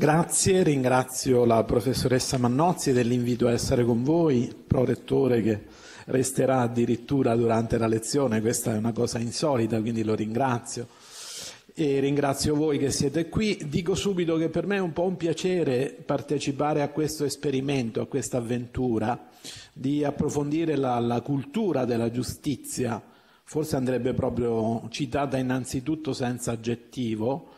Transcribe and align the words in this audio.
Grazie, 0.00 0.62
ringrazio 0.62 1.44
la 1.44 1.64
professoressa 1.64 2.38
Mannozzi 2.38 2.92
dell'invito 2.92 3.48
a 3.48 3.50
essere 3.50 3.84
con 3.84 4.04
voi, 4.04 4.54
prorettore 4.64 5.42
che 5.42 5.60
resterà 6.04 6.60
addirittura 6.60 7.34
durante 7.34 7.78
la 7.78 7.88
lezione, 7.88 8.40
questa 8.40 8.72
è 8.72 8.76
una 8.76 8.92
cosa 8.92 9.18
insolita, 9.18 9.80
quindi 9.80 10.04
lo 10.04 10.14
ringrazio. 10.14 10.86
E 11.74 11.98
ringrazio 11.98 12.54
voi 12.54 12.78
che 12.78 12.92
siete 12.92 13.28
qui. 13.28 13.58
Dico 13.66 13.96
subito 13.96 14.36
che 14.36 14.50
per 14.50 14.68
me 14.68 14.76
è 14.76 14.80
un 14.80 14.92
po' 14.92 15.02
un 15.02 15.16
piacere 15.16 16.00
partecipare 16.06 16.82
a 16.82 16.90
questo 16.90 17.24
esperimento, 17.24 18.00
a 18.00 18.06
questa 18.06 18.36
avventura, 18.36 19.30
di 19.72 20.04
approfondire 20.04 20.76
la, 20.76 21.00
la 21.00 21.20
cultura 21.22 21.84
della 21.84 22.12
giustizia. 22.12 23.02
Forse 23.42 23.74
andrebbe 23.74 24.14
proprio 24.14 24.86
citata 24.90 25.38
innanzitutto 25.38 26.12
senza 26.12 26.52
aggettivo, 26.52 27.48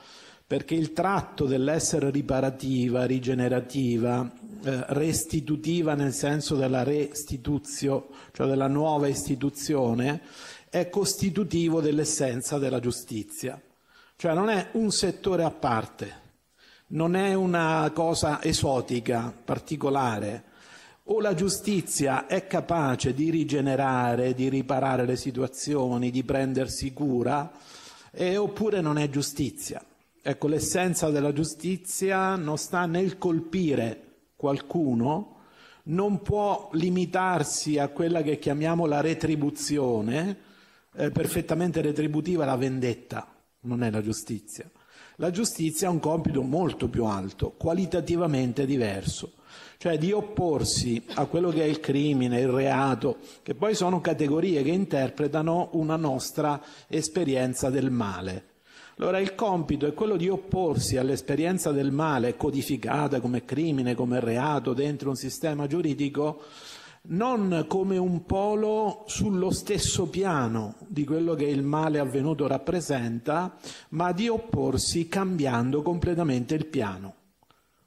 perché 0.51 0.75
il 0.75 0.93
tratto 0.93 1.46
dell'essere 1.46 2.11
riparativa, 2.11 3.05
rigenerativa, 3.05 4.29
eh, 4.65 4.84
restitutiva 4.88 5.95
nel 5.95 6.12
senso 6.12 6.57
della 6.57 6.83
restituzio, 6.83 8.09
cioè 8.33 8.48
della 8.48 8.66
nuova 8.66 9.07
istituzione, 9.07 10.23
è 10.69 10.88
costitutivo 10.88 11.80
dell'essenza 11.80 12.59
della 12.59 12.80
giustizia. 12.80 13.62
Cioè 14.16 14.34
non 14.34 14.48
è 14.48 14.71
un 14.73 14.91
settore 14.91 15.45
a 15.45 15.52
parte, 15.52 16.15
non 16.88 17.15
è 17.15 17.32
una 17.32 17.88
cosa 17.95 18.43
esotica, 18.43 19.32
particolare. 19.45 20.43
O 21.05 21.21
la 21.21 21.35
giustizia 21.35 22.27
è 22.27 22.48
capace 22.48 23.15
di 23.15 23.30
rigenerare, 23.30 24.35
di 24.35 24.48
riparare 24.48 25.07
le 25.07 25.15
situazioni, 25.15 26.10
di 26.10 26.24
prendersi 26.24 26.93
cura, 26.93 27.52
eh, 28.10 28.37
oppure 28.37 28.80
non 28.80 28.98
è 28.98 29.09
giustizia. 29.09 29.80
Ecco, 30.23 30.48
l'essenza 30.48 31.09
della 31.09 31.33
giustizia 31.33 32.37
non 32.37 32.59
sta 32.59 32.84
nel 32.84 33.16
colpire 33.16 34.09
qualcuno, 34.37 35.37
non 35.85 36.21
può 36.21 36.68
limitarsi 36.73 37.79
a 37.79 37.88
quella 37.88 38.21
che 38.21 38.38
chiamiamo 38.38 38.85
la 38.85 39.01
retribuzione, 39.01 40.37
eh, 40.95 41.10
perfettamente 41.10 41.80
retributiva 41.80 42.45
la 42.45 42.57
vendetta, 42.57 43.35
non 43.60 43.82
è 43.82 43.91
la 43.91 44.02
giustizia. 44.02 44.71
La 45.16 45.30
giustizia 45.30 45.88
ha 45.88 45.91
un 45.91 46.01
compito 46.01 46.43
molto 46.43 46.88
più 46.88 47.07
alto, 47.07 47.52
qualitativamente 47.52 48.66
diverso, 48.66 49.32
cioè 49.79 49.96
di 49.96 50.13
opporsi 50.13 51.02
a 51.15 51.24
quello 51.24 51.48
che 51.48 51.63
è 51.63 51.66
il 51.66 51.80
crimine, 51.80 52.41
il 52.41 52.48
reato, 52.48 53.18
che 53.43 53.54
poi 53.54 53.74
sono 53.74 54.02
categorie 54.02 54.63
che 54.63 54.71
interpretano 54.71 55.71
una 55.73 55.96
nostra 55.96 56.63
esperienza 56.88 57.71
del 57.71 57.91
male. 57.91 58.49
Allora 59.01 59.18
il 59.18 59.34
compito 59.34 59.87
è 59.87 59.95
quello 59.95 60.16
di 60.16 60.29
opporsi 60.29 60.98
all'esperienza 60.98 61.73
del 61.73 61.90
male 61.90 62.37
codificata 62.37 63.18
come 63.18 63.46
crimine, 63.46 63.95
come 63.95 64.20
reato 64.20 64.75
dentro 64.75 65.09
un 65.09 65.16
sistema 65.16 65.66
giuridico, 65.66 66.42
non 67.04 67.65
come 67.66 67.97
un 67.97 68.26
polo 68.26 69.04
sullo 69.06 69.53
stesso 69.53 70.10
piano 70.10 70.75
di 70.87 71.06
quello 71.06 71.34
che 71.34 71.47
il 71.47 71.62
male 71.62 71.98
avvenuto 71.98 72.47
rappresenta, 72.47 73.56
ma 73.91 74.12
di 74.12 74.28
opporsi 74.28 75.09
cambiando 75.09 75.81
completamente 75.81 76.54
il 76.54 76.66
piano. 76.66 77.14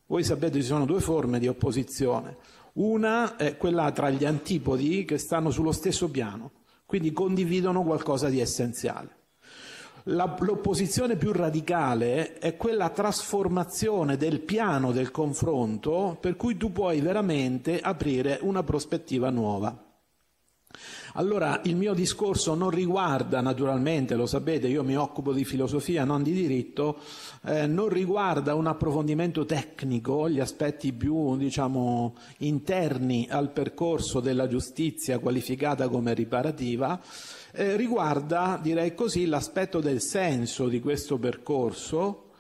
Voi 0.07 0.23
sapete 0.23 0.61
ci 0.61 0.65
sono 0.65 0.87
due 0.87 0.99
forme 0.99 1.37
di 1.37 1.47
opposizione. 1.47 2.37
Una 2.73 3.35
è 3.35 3.55
quella 3.55 3.91
tra 3.91 4.09
gli 4.09 4.25
antipodi 4.25 5.05
che 5.05 5.19
stanno 5.19 5.51
sullo 5.51 5.73
stesso 5.73 6.09
piano, 6.09 6.53
quindi 6.87 7.11
condividono 7.11 7.83
qualcosa 7.83 8.29
di 8.29 8.39
essenziale. 8.39 9.21
La, 10.07 10.35
l'opposizione 10.39 11.15
più 11.15 11.31
radicale 11.31 12.33
è 12.33 12.57
quella 12.57 12.89
trasformazione 12.89 14.17
del 14.17 14.41
piano 14.41 14.91
del 14.91 15.11
confronto 15.11 16.17
per 16.19 16.35
cui 16.35 16.57
tu 16.57 16.73
puoi 16.73 16.99
veramente 16.99 17.79
aprire 17.79 18.39
una 18.41 18.63
prospettiva 18.63 19.29
nuova. 19.29 19.82
Allora 21.15 21.61
il 21.65 21.75
mio 21.75 21.93
discorso 21.93 22.55
non 22.55 22.71
riguarda 22.71 23.39
naturalmente, 23.39 24.15
lo 24.15 24.25
sapete, 24.25 24.67
io 24.67 24.83
mi 24.83 24.97
occupo 24.97 25.31
di 25.31 25.45
filosofia, 25.45 26.05
non 26.05 26.23
di 26.23 26.31
diritto, 26.31 26.97
eh, 27.45 27.67
non 27.67 27.89
riguarda 27.89 28.55
un 28.55 28.65
approfondimento 28.65 29.45
tecnico, 29.45 30.27
gli 30.27 30.39
aspetti 30.39 30.91
più 30.91 31.37
diciamo, 31.37 32.15
interni 32.39 33.27
al 33.29 33.51
percorso 33.51 34.21
della 34.21 34.47
giustizia 34.47 35.19
qualificata 35.19 35.87
come 35.87 36.15
riparativa, 36.15 36.99
eh, 37.51 37.75
riguarda, 37.75 38.59
direi 38.59 38.95
così, 38.95 39.27
l'aspetto 39.27 39.81
del 39.81 40.01
senso 40.01 40.67
di 40.67 40.79
questo 40.79 41.19
percorso, 41.19 42.31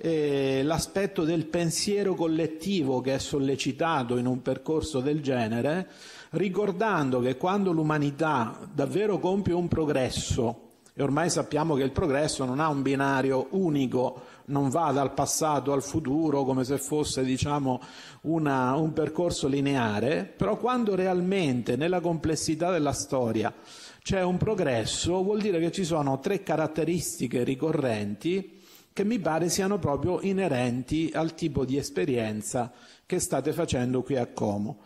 eh, 0.00 0.60
l'aspetto 0.62 1.24
del 1.24 1.46
pensiero 1.46 2.14
collettivo 2.14 3.00
che 3.00 3.14
è 3.14 3.18
sollecitato 3.18 4.16
in 4.16 4.26
un 4.26 4.42
percorso 4.42 5.00
del 5.00 5.20
genere, 5.20 5.88
ricordando 6.30 7.20
che 7.20 7.36
quando 7.36 7.72
l'umanità 7.72 8.58
davvero 8.72 9.18
compie 9.18 9.54
un 9.54 9.68
progresso, 9.68 10.66
e 10.94 11.02
ormai 11.02 11.30
sappiamo 11.30 11.74
che 11.74 11.84
il 11.84 11.92
progresso 11.92 12.44
non 12.44 12.58
ha 12.58 12.68
un 12.68 12.82
binario 12.82 13.46
unico, 13.50 14.22
non 14.46 14.68
va 14.68 14.90
dal 14.90 15.14
passato 15.14 15.72
al 15.72 15.82
futuro 15.82 16.42
come 16.42 16.64
se 16.64 16.78
fosse 16.78 17.22
diciamo, 17.22 17.80
una, 18.22 18.74
un 18.74 18.92
percorso 18.92 19.46
lineare, 19.46 20.24
però 20.24 20.56
quando 20.56 20.96
realmente 20.96 21.76
nella 21.76 22.00
complessità 22.00 22.72
della 22.72 22.92
storia 22.92 23.54
c'è 24.02 24.22
un 24.22 24.38
progresso, 24.38 25.22
vuol 25.22 25.40
dire 25.40 25.60
che 25.60 25.70
ci 25.70 25.84
sono 25.84 26.18
tre 26.18 26.42
caratteristiche 26.42 27.44
ricorrenti 27.44 28.56
che 28.92 29.04
mi 29.04 29.20
pare 29.20 29.48
siano 29.48 29.78
proprio 29.78 30.20
inerenti 30.22 31.12
al 31.14 31.34
tipo 31.34 31.64
di 31.64 31.76
esperienza 31.76 32.72
che 33.06 33.20
state 33.20 33.52
facendo 33.52 34.02
qui 34.02 34.16
a 34.16 34.26
Como. 34.26 34.80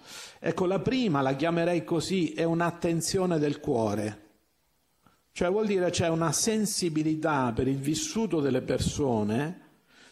Ecco, 0.45 0.67
la 0.67 0.81
prima, 0.81 1.21
la 1.21 1.37
chiamerei 1.37 1.85
così, 1.85 2.33
è 2.33 2.43
un'attenzione 2.43 3.39
del 3.39 3.61
cuore. 3.61 4.21
Cioè 5.31 5.49
vuol 5.51 5.67
dire 5.67 5.91
c'è 5.91 6.09
una 6.09 6.33
sensibilità 6.33 7.53
per 7.55 7.69
il 7.69 7.79
vissuto 7.79 8.41
delle 8.41 8.61
persone, 8.61 9.61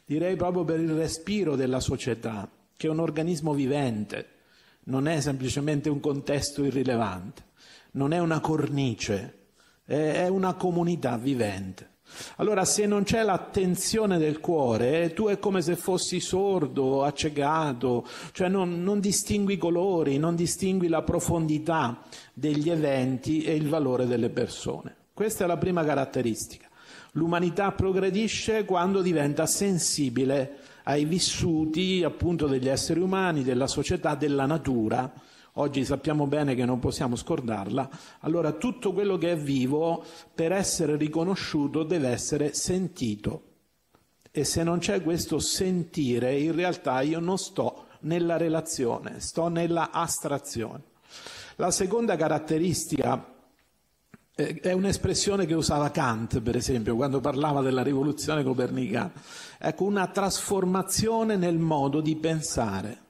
direi 0.05 0.37
proprio 0.37 0.65
per 0.65 0.79
il 0.79 0.93
respiro 0.93 1.57
della 1.57 1.81
società, 1.81 2.51
che 2.77 2.87
è 2.87 2.91
un 2.91 3.01
organismo 3.01 3.53
vivente, 3.53 4.29
non 4.85 5.09
è 5.09 5.21
semplicemente 5.21 5.89
un 5.91 6.01
contesto 6.01 6.65
irrilevante 6.65 7.49
non 7.93 8.13
è 8.13 8.19
una 8.19 8.41
cornice, 8.41 9.39
è 9.85 10.29
una 10.29 10.55
comunità 10.55 11.17
vivente. 11.17 11.89
Allora, 12.37 12.65
se 12.65 12.87
non 12.87 13.03
c'è 13.03 13.23
l'attenzione 13.23 14.19
del 14.19 14.41
cuore, 14.41 15.13
tu 15.13 15.27
è 15.27 15.39
come 15.39 15.63
se 15.63 15.77
fossi 15.77 16.21
sordo, 16.21 17.05
accecato, 17.05 18.07
cioè 18.33 18.49
non, 18.49 18.83
non, 18.83 19.01
distingui 19.01 19.55
i 19.55 19.59
colori, 19.59 20.19
non 20.19 20.35
distingui 20.35 20.89
la 20.89 21.03
profondità 21.03 22.03
degli 22.33 22.71
eventi 22.71 23.43
e 23.43 23.55
il 23.55 23.69
valore 23.69 24.07
delle 24.07 24.31
persone. 24.31 24.95
Questa 25.13 25.45
è 25.45 25.47
la 25.47 25.59
prima 25.59 25.85
caratteristica. 25.85 26.69
L'umanità 27.13 27.73
progredisce 27.73 28.65
quando 28.65 29.03
diventa 29.03 29.47
sensibile 29.47 30.59
ai 30.85 31.05
vissuti 31.05 32.03
appunto 32.05 32.47
degli 32.47 32.69
esseri 32.69 33.01
umani, 33.01 33.43
della 33.43 33.67
società, 33.67 34.15
della 34.15 34.47
natura 34.47 35.13
oggi 35.55 35.85
sappiamo 35.85 36.27
bene 36.27 36.55
che 36.55 36.65
non 36.65 36.79
possiamo 36.79 37.17
scordarla, 37.17 37.89
allora 38.21 38.53
tutto 38.53 38.93
quello 38.93 39.17
che 39.19 39.33
è 39.33 39.37
vivo 39.37 40.05
per 40.35 40.53
essere 40.53 40.97
riconosciuto 40.97 41.83
deve 41.83 42.09
essere 42.09 42.53
sentito. 42.55 43.43
E 44.31 44.45
se 44.45 44.63
non 44.63 44.79
c'è 44.79 45.03
questo 45.03 45.39
sentire, 45.41 46.39
in 46.39 46.55
realtà 46.55 47.01
io 47.01 47.19
non 47.19 47.37
sto 47.37 47.87
nella 48.01 48.37
relazione, 48.37 49.21
sto 49.21 49.49
nella 49.49 49.91
astrazione. 49.91 50.83
La 51.57 51.71
seconda 51.71 52.17
caratteristica 52.17 53.35
eh, 54.35 54.61
è 54.61 54.73
un'espressione 54.73 55.47
che 55.47 55.55
usava 55.55 55.91
Kant, 55.91 56.41
per 56.41 56.57
esempio, 56.57 56.97
quando 56.97 57.21
parlava 57.21 57.61
della 57.61 57.83
rivoluzione 57.83 58.43
copernicana. 58.43 59.13
Ecco, 59.59 59.85
una 59.85 60.07
trasformazione 60.07 61.37
nel 61.37 61.59
modo 61.59 62.01
di 62.01 62.17
pensare. 62.17 63.09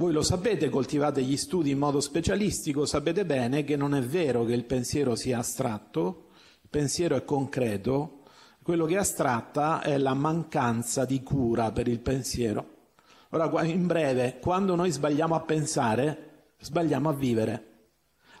Voi 0.00 0.14
lo 0.14 0.22
sapete, 0.22 0.70
coltivate 0.70 1.22
gli 1.22 1.36
studi 1.36 1.72
in 1.72 1.78
modo 1.78 2.00
specialistico, 2.00 2.86
sapete 2.86 3.26
bene 3.26 3.64
che 3.64 3.76
non 3.76 3.94
è 3.94 4.00
vero 4.00 4.46
che 4.46 4.54
il 4.54 4.64
pensiero 4.64 5.14
sia 5.14 5.36
astratto, 5.36 6.28
il 6.62 6.70
pensiero 6.70 7.16
è 7.16 7.24
concreto, 7.26 8.22
quello 8.62 8.86
che 8.86 8.94
è 8.94 8.96
astratta 8.96 9.82
è 9.82 9.98
la 9.98 10.14
mancanza 10.14 11.04
di 11.04 11.22
cura 11.22 11.70
per 11.70 11.86
il 11.86 12.00
pensiero. 12.00 12.66
Ora, 13.32 13.62
in 13.64 13.86
breve, 13.86 14.38
quando 14.40 14.74
noi 14.74 14.90
sbagliamo 14.90 15.34
a 15.34 15.40
pensare, 15.40 16.46
sbagliamo 16.58 17.10
a 17.10 17.12
vivere. 17.12 17.66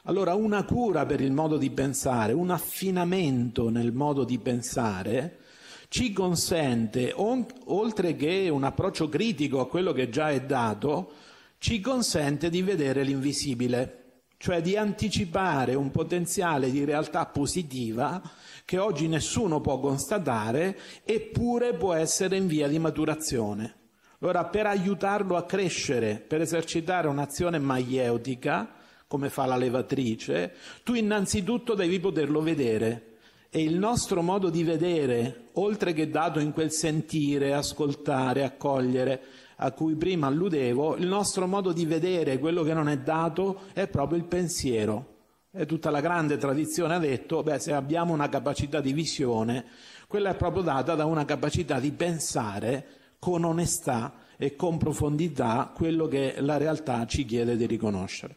Allora 0.04 0.32
una 0.32 0.64
cura 0.64 1.04
per 1.04 1.20
il 1.20 1.32
modo 1.32 1.58
di 1.58 1.68
pensare, 1.68 2.32
un 2.32 2.48
affinamento 2.48 3.68
nel 3.68 3.92
modo 3.92 4.24
di 4.24 4.38
pensare, 4.38 5.40
ci 5.88 6.14
consente, 6.14 7.12
oltre 7.14 8.16
che 8.16 8.48
un 8.48 8.64
approccio 8.64 9.10
critico 9.10 9.60
a 9.60 9.68
quello 9.68 9.92
che 9.92 10.08
già 10.08 10.30
è 10.30 10.40
dato, 10.40 11.28
ci 11.60 11.78
consente 11.80 12.48
di 12.48 12.62
vedere 12.62 13.02
l'invisibile, 13.02 14.22
cioè 14.38 14.62
di 14.62 14.78
anticipare 14.78 15.74
un 15.74 15.90
potenziale 15.90 16.70
di 16.70 16.84
realtà 16.84 17.26
positiva 17.26 18.22
che 18.64 18.78
oggi 18.78 19.08
nessuno 19.08 19.60
può 19.60 19.78
constatare, 19.78 20.78
eppure 21.04 21.74
può 21.74 21.92
essere 21.92 22.38
in 22.38 22.46
via 22.46 22.66
di 22.66 22.78
maturazione. 22.78 23.74
Allora, 24.20 24.46
per 24.46 24.64
aiutarlo 24.64 25.36
a 25.36 25.44
crescere, 25.44 26.24
per 26.26 26.40
esercitare 26.40 27.08
un'azione 27.08 27.58
maieutica, 27.58 28.76
come 29.06 29.28
fa 29.28 29.44
la 29.44 29.56
levatrice, 29.56 30.54
tu 30.82 30.94
innanzitutto 30.94 31.74
devi 31.74 32.00
poterlo 32.00 32.40
vedere. 32.40 33.16
E 33.50 33.62
il 33.62 33.76
nostro 33.76 34.22
modo 34.22 34.48
di 34.48 34.64
vedere, 34.64 35.48
oltre 35.54 35.92
che 35.92 36.08
dato 36.08 36.38
in 36.38 36.52
quel 36.52 36.72
sentire, 36.72 37.52
ascoltare, 37.52 38.44
accogliere, 38.44 39.20
a 39.62 39.72
cui 39.72 39.94
prima 39.94 40.26
alludevo, 40.26 40.96
il 40.96 41.06
nostro 41.06 41.46
modo 41.46 41.72
di 41.72 41.84
vedere 41.84 42.38
quello 42.38 42.62
che 42.62 42.72
non 42.72 42.88
è 42.88 42.98
dato 42.98 43.60
è 43.74 43.86
proprio 43.88 44.18
il 44.18 44.24
pensiero. 44.24 45.18
E 45.52 45.66
tutta 45.66 45.90
la 45.90 46.00
grande 46.00 46.38
tradizione 46.38 46.94
ha 46.94 46.98
detto, 46.98 47.42
beh, 47.42 47.58
se 47.58 47.72
abbiamo 47.72 48.14
una 48.14 48.28
capacità 48.28 48.80
di 48.80 48.92
visione, 48.92 49.64
quella 50.06 50.30
è 50.30 50.36
proprio 50.36 50.62
data 50.62 50.94
da 50.94 51.04
una 51.04 51.24
capacità 51.24 51.78
di 51.78 51.92
pensare 51.92 52.86
con 53.18 53.44
onestà 53.44 54.14
e 54.38 54.56
con 54.56 54.78
profondità 54.78 55.70
quello 55.74 56.06
che 56.06 56.36
la 56.38 56.56
realtà 56.56 57.04
ci 57.06 57.26
chiede 57.26 57.56
di 57.56 57.66
riconoscere. 57.66 58.36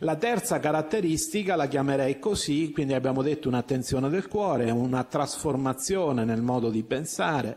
La 0.00 0.16
terza 0.16 0.58
caratteristica 0.60 1.56
la 1.56 1.68
chiamerei 1.68 2.18
così, 2.18 2.70
quindi 2.72 2.92
abbiamo 2.92 3.22
detto 3.22 3.48
un'attenzione 3.48 4.10
del 4.10 4.28
cuore, 4.28 4.70
una 4.70 5.04
trasformazione 5.04 6.26
nel 6.26 6.42
modo 6.42 6.68
di 6.68 6.82
pensare, 6.82 7.56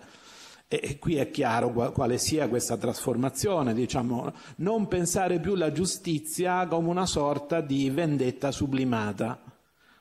e 0.74 1.00
qui 1.00 1.18
è 1.18 1.30
chiaro 1.30 1.92
quale 1.92 2.18
sia 2.18 2.48
questa 2.48 2.78
trasformazione, 2.78 3.74
diciamo, 3.74 4.32
non 4.58 4.88
pensare 4.88 5.42
più 5.42 5.56
la 5.56 5.74
giustizia 5.74 6.66
come 6.66 6.88
una 6.88 7.06
sorta 7.06 7.60
di 7.60 7.90
vendetta 7.90 8.52
sublimata, 8.52 9.44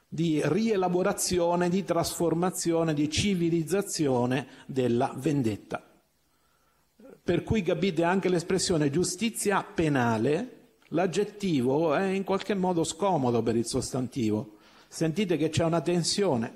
di 0.06 0.40
rielaborazione, 0.44 1.69
di 1.69 1.82
trasformazione, 1.82 2.94
di 2.94 3.11
civilizzazione 3.11 4.46
della 4.67 5.12
vendetta. 5.17 5.84
Per 7.25 7.43
cui 7.43 7.62
capite 7.62 8.05
anche 8.05 8.28
l'espressione 8.28 8.90
giustizia 8.90 9.64
penale, 9.64 10.76
l'aggettivo 10.90 11.96
è 11.96 12.05
in 12.05 12.23
qualche 12.23 12.55
modo 12.55 12.84
scomodo 12.84 13.43
per 13.43 13.56
il 13.56 13.66
sostantivo. 13.66 14.58
Sentite 14.87 15.37
che 15.37 15.49
c'è 15.49 15.64
una 15.64 15.81
tensione, 15.81 16.55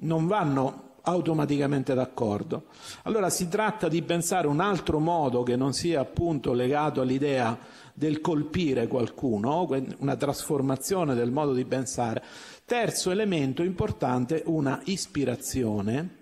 non 0.00 0.26
vanno 0.26 0.87
automaticamente 1.08 1.94
d'accordo. 1.94 2.64
Allora 3.04 3.30
si 3.30 3.48
tratta 3.48 3.88
di 3.88 4.02
pensare 4.02 4.46
un 4.46 4.60
altro 4.60 4.98
modo 4.98 5.42
che 5.42 5.56
non 5.56 5.72
sia 5.72 6.00
appunto 6.00 6.52
legato 6.52 7.00
all'idea 7.00 7.58
del 7.94 8.20
colpire 8.20 8.86
qualcuno, 8.86 9.68
una 9.98 10.16
trasformazione 10.16 11.14
del 11.14 11.30
modo 11.30 11.52
di 11.52 11.64
pensare. 11.64 12.22
Terzo 12.64 13.10
elemento 13.10 13.62
importante, 13.62 14.42
una 14.46 14.80
ispirazione. 14.84 16.16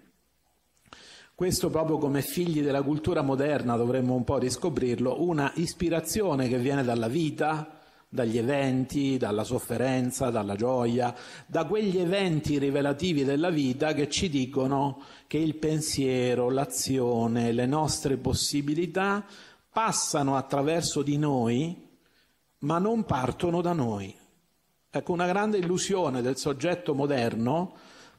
Questo 1.34 1.68
proprio 1.68 1.98
come 1.98 2.22
figli 2.22 2.62
della 2.62 2.80
cultura 2.80 3.20
moderna 3.20 3.76
dovremmo 3.76 4.14
un 4.14 4.24
po' 4.24 4.38
riscoprirlo, 4.38 5.22
una 5.22 5.52
ispirazione 5.56 6.48
che 6.48 6.56
viene 6.56 6.82
dalla 6.82 7.08
vita, 7.08 7.75
dagli 8.16 8.38
eventi, 8.38 9.18
dalla 9.18 9.44
sofferenza, 9.44 10.30
dalla 10.30 10.56
gioia, 10.56 11.14
da 11.46 11.66
quegli 11.66 11.98
eventi 11.98 12.58
rivelativi 12.58 13.22
della 13.22 13.50
vita 13.50 13.92
che 13.92 14.08
ci 14.08 14.28
dicono 14.28 15.02
che 15.28 15.36
il 15.36 15.54
pensiero, 15.56 16.50
l'azione, 16.50 17.52
le 17.52 17.66
nostre 17.66 18.16
possibilità 18.16 19.24
passano 19.70 20.36
attraverso 20.36 21.02
di 21.02 21.18
noi, 21.18 21.88
ma 22.60 22.78
non 22.78 23.04
partono 23.04 23.60
da 23.60 23.74
noi. 23.74 24.12
Ecco, 24.90 25.12
una 25.12 25.26
grande 25.26 25.58
illusione 25.58 26.22
del 26.22 26.38
soggetto 26.38 26.94
moderno 26.94 27.74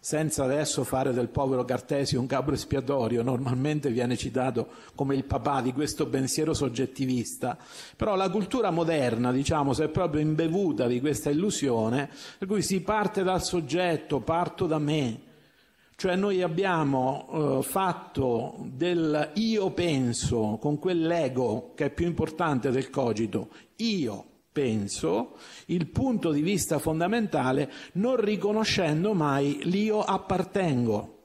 senza 0.08 0.46
adesso 0.46 0.86
fare 0.86 1.12
del 1.12 1.28
povero 1.28 1.66
Cartesio 1.66 2.22
un 2.22 2.28
capo 2.28 2.54
espiatorio, 2.54 3.24
normalmente 3.24 3.90
viene 3.90 4.16
citato 4.16 4.70
come 4.96 5.16
il 5.16 5.26
papà 5.26 5.60
di 5.60 5.74
questo 5.74 6.08
pensiero 6.08 6.54
soggettivista, 6.54 7.58
però 7.98 8.16
la 8.16 8.30
cultura 8.30 8.72
moderna, 8.72 9.34
diciamo, 9.34 9.74
si 9.74 9.82
è 9.82 9.90
proprio 9.90 10.22
imbevuta 10.22 10.88
di 10.88 11.02
questa 11.02 11.30
illusione, 11.30 12.10
per 12.38 12.48
cui 12.48 12.62
si 12.62 12.80
parte 12.80 13.22
dal 13.22 13.44
soggetto, 13.44 14.22
parto 14.22 14.66
da 14.66 14.80
me, 14.80 15.20
cioè 15.98 16.16
noi 16.16 16.42
abbiamo 16.42 17.60
eh, 17.60 17.64
fatto 17.64 18.56
del 18.60 19.32
io 19.34 19.72
penso 19.72 20.58
con 20.62 20.80
quell'ego 20.80 21.74
che 21.76 21.88
è 21.88 21.90
più 21.90 22.06
importante 22.06 22.72
del 22.72 22.90
cogito, 22.90 23.50
io 23.76 24.37
penso, 24.58 25.36
il 25.68 25.86
punto 25.86 26.32
di 26.32 26.42
vista 26.42 26.80
fondamentale, 26.80 27.72
non 27.94 28.16
riconoscendo 28.16 29.14
mai 29.14 29.60
l'io 29.66 30.02
appartengo. 30.02 31.18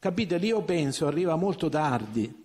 Capite, 0.00 0.38
l'io 0.38 0.62
penso 0.62 1.06
arriva 1.06 1.36
molto 1.36 1.68
tardi. 1.68 2.42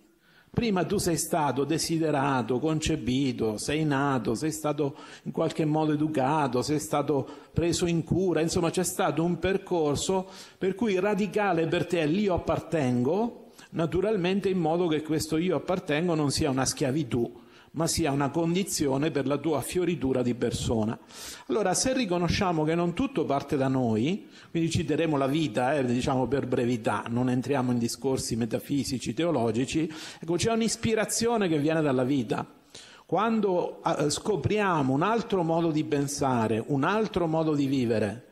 Prima 0.48 0.84
tu 0.84 0.98
sei 0.98 1.16
stato 1.16 1.64
desiderato, 1.64 2.60
concepito, 2.60 3.58
sei 3.58 3.84
nato, 3.84 4.36
sei 4.36 4.52
stato 4.52 4.96
in 5.24 5.32
qualche 5.32 5.64
modo 5.64 5.92
educato, 5.92 6.62
sei 6.62 6.78
stato 6.78 7.28
preso 7.52 7.86
in 7.86 8.04
cura, 8.04 8.40
insomma 8.40 8.70
c'è 8.70 8.84
stato 8.84 9.24
un 9.24 9.38
percorso 9.40 10.28
per 10.58 10.76
cui 10.76 10.98
radicale 11.00 11.66
per 11.66 11.86
te 11.86 12.02
è 12.02 12.06
l'io 12.06 12.34
appartengo, 12.34 13.46
naturalmente 13.70 14.48
in 14.48 14.58
modo 14.58 14.86
che 14.86 15.02
questo 15.02 15.36
io 15.36 15.56
appartengo 15.56 16.14
non 16.14 16.30
sia 16.30 16.50
una 16.50 16.64
schiavitù, 16.64 17.32
ma 17.72 17.86
sia 17.86 18.10
una 18.10 18.30
condizione 18.30 19.10
per 19.10 19.26
la 19.26 19.36
tua 19.36 19.60
fioritura 19.60 20.22
di 20.22 20.34
persona. 20.34 20.98
Allora, 21.46 21.74
se 21.74 21.92
riconosciamo 21.92 22.64
che 22.64 22.74
non 22.74 22.94
tutto 22.94 23.24
parte 23.24 23.56
da 23.56 23.68
noi, 23.68 24.28
quindi 24.50 24.70
ci 24.70 24.84
daremo 24.84 25.16
la 25.16 25.28
vita, 25.28 25.74
eh, 25.74 25.84
diciamo 25.84 26.26
per 26.26 26.46
brevità, 26.46 27.04
non 27.08 27.30
entriamo 27.30 27.70
in 27.70 27.78
discorsi 27.78 28.34
metafisici, 28.34 29.14
teologici, 29.14 29.90
ecco, 30.20 30.34
c'è 30.34 30.50
un'ispirazione 30.52 31.48
che 31.48 31.58
viene 31.58 31.80
dalla 31.80 32.04
vita. 32.04 32.44
Quando 33.06 33.82
eh, 33.82 34.10
scopriamo 34.10 34.92
un 34.92 35.02
altro 35.02 35.42
modo 35.42 35.70
di 35.70 35.84
pensare, 35.84 36.62
un 36.66 36.84
altro 36.84 37.26
modo 37.26 37.54
di 37.54 37.66
vivere, 37.66 38.26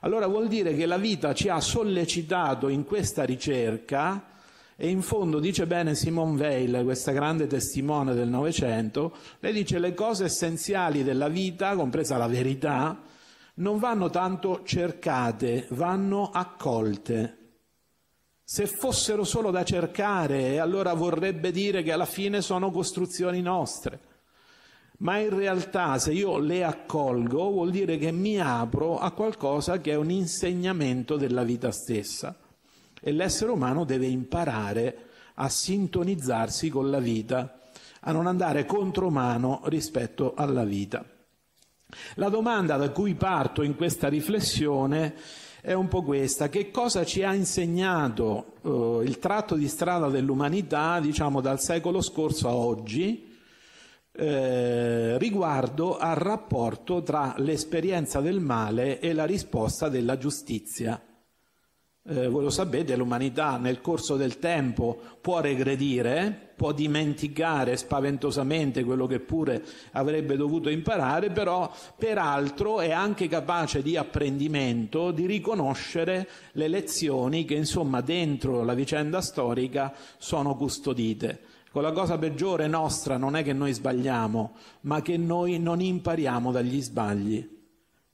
allora 0.00 0.26
vuol 0.26 0.48
dire 0.48 0.74
che 0.74 0.86
la 0.86 0.98
vita 0.98 1.32
ci 1.32 1.48
ha 1.48 1.60
sollecitato 1.60 2.68
in 2.68 2.84
questa 2.84 3.24
ricerca 3.24 4.33
e 4.76 4.88
in 4.88 5.02
fondo 5.02 5.38
dice 5.38 5.66
bene 5.66 5.94
Simone 5.94 6.40
Weil, 6.40 6.82
questa 6.82 7.12
grande 7.12 7.46
testimone 7.46 8.12
del 8.12 8.28
Novecento, 8.28 9.14
lei 9.38 9.52
dice 9.52 9.78
le 9.78 9.94
cose 9.94 10.24
essenziali 10.24 11.04
della 11.04 11.28
vita, 11.28 11.76
compresa 11.76 12.16
la 12.16 12.26
verità, 12.26 13.00
non 13.56 13.78
vanno 13.78 14.10
tanto 14.10 14.62
cercate, 14.64 15.66
vanno 15.70 16.30
accolte. 16.30 17.38
Se 18.42 18.66
fossero 18.66 19.22
solo 19.22 19.52
da 19.52 19.64
cercare, 19.64 20.58
allora 20.58 20.92
vorrebbe 20.92 21.52
dire 21.52 21.84
che 21.84 21.92
alla 21.92 22.04
fine 22.04 22.42
sono 22.42 22.72
costruzioni 22.72 23.40
nostre. 23.40 24.00
Ma 24.98 25.18
in 25.18 25.34
realtà 25.34 25.98
se 25.98 26.12
io 26.12 26.38
le 26.38 26.64
accolgo 26.64 27.50
vuol 27.50 27.70
dire 27.70 27.96
che 27.96 28.10
mi 28.10 28.40
apro 28.40 28.98
a 28.98 29.12
qualcosa 29.12 29.80
che 29.80 29.92
è 29.92 29.96
un 29.96 30.10
insegnamento 30.10 31.16
della 31.16 31.42
vita 31.44 31.70
stessa 31.70 32.36
e 33.06 33.12
l'essere 33.12 33.50
umano 33.50 33.84
deve 33.84 34.06
imparare 34.06 34.96
a 35.34 35.50
sintonizzarsi 35.50 36.70
con 36.70 36.88
la 36.88 37.00
vita, 37.00 37.60
a 38.00 38.12
non 38.12 38.26
andare 38.26 38.64
contromano 38.64 39.60
rispetto 39.64 40.32
alla 40.34 40.64
vita. 40.64 41.04
La 42.14 42.30
domanda 42.30 42.78
da 42.78 42.88
cui 42.88 43.14
parto 43.14 43.60
in 43.60 43.76
questa 43.76 44.08
riflessione 44.08 45.16
è 45.60 45.74
un 45.74 45.86
po' 45.88 46.02
questa, 46.02 46.48
che 46.48 46.70
cosa 46.70 47.04
ci 47.04 47.22
ha 47.22 47.34
insegnato 47.34 48.54
eh, 48.62 49.04
il 49.04 49.18
tratto 49.18 49.54
di 49.54 49.68
strada 49.68 50.08
dell'umanità, 50.08 50.98
diciamo 50.98 51.42
dal 51.42 51.60
secolo 51.60 52.00
scorso 52.00 52.48
a 52.48 52.54
oggi, 52.54 53.36
eh, 54.12 55.18
riguardo 55.18 55.98
al 55.98 56.16
rapporto 56.16 57.02
tra 57.02 57.34
l'esperienza 57.36 58.22
del 58.22 58.40
male 58.40 58.98
e 58.98 59.12
la 59.12 59.26
risposta 59.26 59.90
della 59.90 60.16
giustizia 60.16 60.98
eh, 62.06 62.28
voi 62.28 62.42
lo 62.42 62.50
sapete, 62.50 62.96
l'umanità 62.96 63.56
nel 63.56 63.80
corso 63.80 64.16
del 64.16 64.38
tempo 64.38 65.00
può 65.22 65.40
regredire, 65.40 66.52
può 66.54 66.72
dimenticare 66.72 67.78
spaventosamente 67.78 68.84
quello 68.84 69.06
che 69.06 69.20
pure 69.20 69.64
avrebbe 69.92 70.36
dovuto 70.36 70.68
imparare, 70.68 71.30
però 71.30 71.72
peraltro 71.96 72.80
è 72.80 72.90
anche 72.90 73.26
capace 73.26 73.80
di 73.80 73.96
apprendimento, 73.96 75.12
di 75.12 75.24
riconoscere 75.24 76.28
le 76.52 76.68
lezioni 76.68 77.46
che 77.46 77.54
insomma 77.54 78.02
dentro 78.02 78.62
la 78.64 78.74
vicenda 78.74 79.22
storica 79.22 79.94
sono 80.18 80.56
custodite. 80.56 81.40
Con 81.70 81.82
la 81.82 81.92
cosa 81.92 82.18
peggiore 82.18 82.68
nostra 82.68 83.16
non 83.16 83.34
è 83.34 83.42
che 83.42 83.54
noi 83.54 83.72
sbagliamo, 83.72 84.52
ma 84.82 85.00
che 85.00 85.16
noi 85.16 85.58
non 85.58 85.80
impariamo 85.80 86.52
dagli 86.52 86.80
sbagli. 86.82 87.53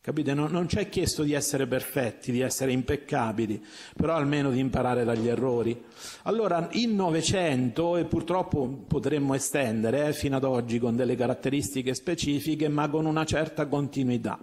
Capite? 0.03 0.33
Non, 0.33 0.51
non 0.51 0.65
c'è 0.65 0.89
chiesto 0.89 1.23
di 1.25 1.35
essere 1.35 1.67
perfetti, 1.67 2.33
di 2.33 2.41
essere 2.41 2.73
impeccabili, 2.73 3.63
però 3.95 4.15
almeno 4.15 4.51
di 4.51 4.59
imparare 4.59 5.05
dagli 5.05 5.29
errori. 5.29 5.79
Allora, 6.23 6.71
il 6.73 6.89
Novecento, 6.89 7.99
e 7.99 8.07
purtroppo 8.07 8.67
potremmo 8.87 9.35
estendere 9.35 10.07
eh, 10.07 10.13
fino 10.15 10.37
ad 10.37 10.45
oggi 10.45 10.79
con 10.79 10.97
delle 10.97 11.17
caratteristiche 11.17 11.93
specifiche, 11.93 12.71
ma 12.71 12.89
con 12.89 13.05
una 13.05 13.27
certa 13.27 13.67
continuità. 13.67 14.39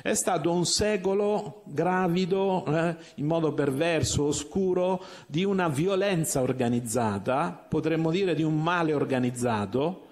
È 0.00 0.14
stato 0.14 0.50
un 0.50 0.64
secolo 0.64 1.60
gravido, 1.66 2.64
eh, 2.64 2.96
in 3.16 3.26
modo 3.26 3.52
perverso, 3.52 4.24
oscuro, 4.24 5.04
di 5.26 5.44
una 5.44 5.68
violenza 5.68 6.40
organizzata, 6.40 7.66
potremmo 7.68 8.10
dire 8.10 8.34
di 8.34 8.44
un 8.44 8.62
male 8.62 8.94
organizzato, 8.94 10.06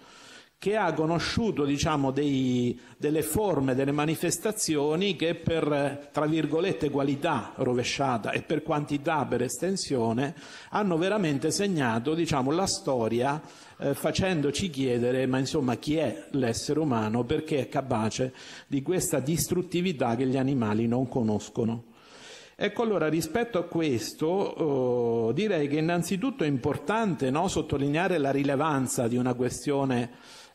che 0.60 0.76
ha 0.76 0.92
conosciuto 0.92 1.64
diciamo, 1.64 2.10
dei, 2.10 2.78
delle 2.98 3.22
forme, 3.22 3.74
delle 3.74 3.92
manifestazioni 3.92 5.16
che 5.16 5.34
per, 5.34 6.10
tra 6.12 6.26
virgolette, 6.26 6.90
qualità 6.90 7.52
rovesciata 7.54 8.32
e 8.32 8.42
per 8.42 8.62
quantità, 8.62 9.24
per 9.24 9.40
estensione, 9.40 10.34
hanno 10.68 10.98
veramente 10.98 11.50
segnato 11.50 12.12
diciamo, 12.12 12.50
la 12.50 12.66
storia 12.66 13.40
eh, 13.78 13.94
facendoci 13.94 14.68
chiedere 14.68 15.24
ma 15.24 15.38
insomma 15.38 15.76
chi 15.76 15.96
è 15.96 16.26
l'essere 16.32 16.78
umano 16.78 17.24
perché 17.24 17.60
è 17.60 17.68
capace 17.70 18.34
di 18.66 18.82
questa 18.82 19.18
distruttività 19.18 20.14
che 20.14 20.26
gli 20.26 20.36
animali 20.36 20.86
non 20.86 21.08
conoscono. 21.08 21.84
Ecco 22.54 22.82
allora 22.82 23.08
rispetto 23.08 23.56
a 23.56 23.62
questo 23.62 24.26
oh, 24.26 25.32
direi 25.32 25.68
che 25.68 25.78
innanzitutto 25.78 26.44
è 26.44 26.46
importante 26.46 27.30
no, 27.30 27.48
sottolineare 27.48 28.18
la 28.18 28.30
rilevanza 28.30 29.08
di 29.08 29.16
una 29.16 29.32
questione 29.32 30.10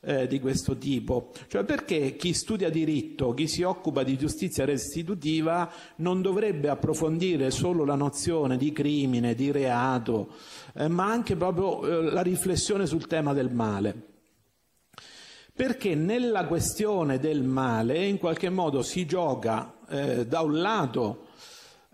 eh, 0.06 0.28
di 0.28 0.40
questo 0.40 0.78
tipo. 0.78 1.32
Cioè 1.48 1.64
perché 1.64 2.16
chi 2.16 2.34
studia 2.34 2.70
diritto, 2.70 3.34
chi 3.34 3.48
si 3.48 3.64
occupa 3.64 4.04
di 4.04 4.18
giustizia 4.18 4.64
restitutiva 4.64 5.70
non 5.98 6.22
dovrebbe 6.22 6.70
approfondire 6.70 7.52
solo 7.52 7.84
la 7.84 7.96
nozione 7.96 8.58
di 8.58 8.72
crimine, 8.72 9.34
di 9.34 9.52
reato, 9.52 10.34
eh, 10.76 10.88
ma 10.88 11.06
anche 11.06 11.36
proprio 11.36 11.86
eh, 11.86 12.12
la 12.12 12.22
riflessione 12.22 12.86
sul 12.86 13.08
tema 13.08 13.34
del 13.34 13.52
male. 13.52 14.14
Perché 15.54 15.96
nella 15.96 16.46
questione 16.46 17.18
del 17.18 17.42
male 17.42 18.06
in 18.06 18.18
qualche 18.18 18.50
modo 18.50 18.82
si 18.82 19.06
gioca 19.06 19.76
eh, 19.88 20.28
da 20.28 20.42
un 20.42 20.60
lato 20.60 21.28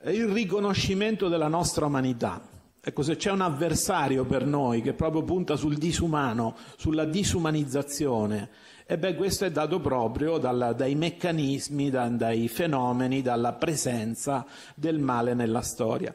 il 0.05 0.27
riconoscimento 0.27 1.27
della 1.27 1.47
nostra 1.47 1.85
umanità, 1.85 2.41
Ecco, 2.83 3.03
se 3.03 3.15
c'è 3.15 3.29
un 3.29 3.41
avversario 3.41 4.25
per 4.25 4.43
noi 4.43 4.81
che 4.81 4.93
proprio 4.93 5.21
punta 5.21 5.55
sul 5.55 5.77
disumano, 5.77 6.55
sulla 6.77 7.05
disumanizzazione, 7.05 8.49
e 8.87 8.97
beh, 8.97 9.13
questo 9.13 9.45
è 9.45 9.51
dato 9.51 9.79
proprio 9.79 10.39
dalla, 10.39 10.73
dai 10.73 10.95
meccanismi, 10.95 11.91
da, 11.91 12.07
dai 12.07 12.47
fenomeni, 12.47 13.21
dalla 13.21 13.53
presenza 13.53 14.47
del 14.73 14.97
male 14.97 15.35
nella 15.35 15.61
storia. 15.61 16.13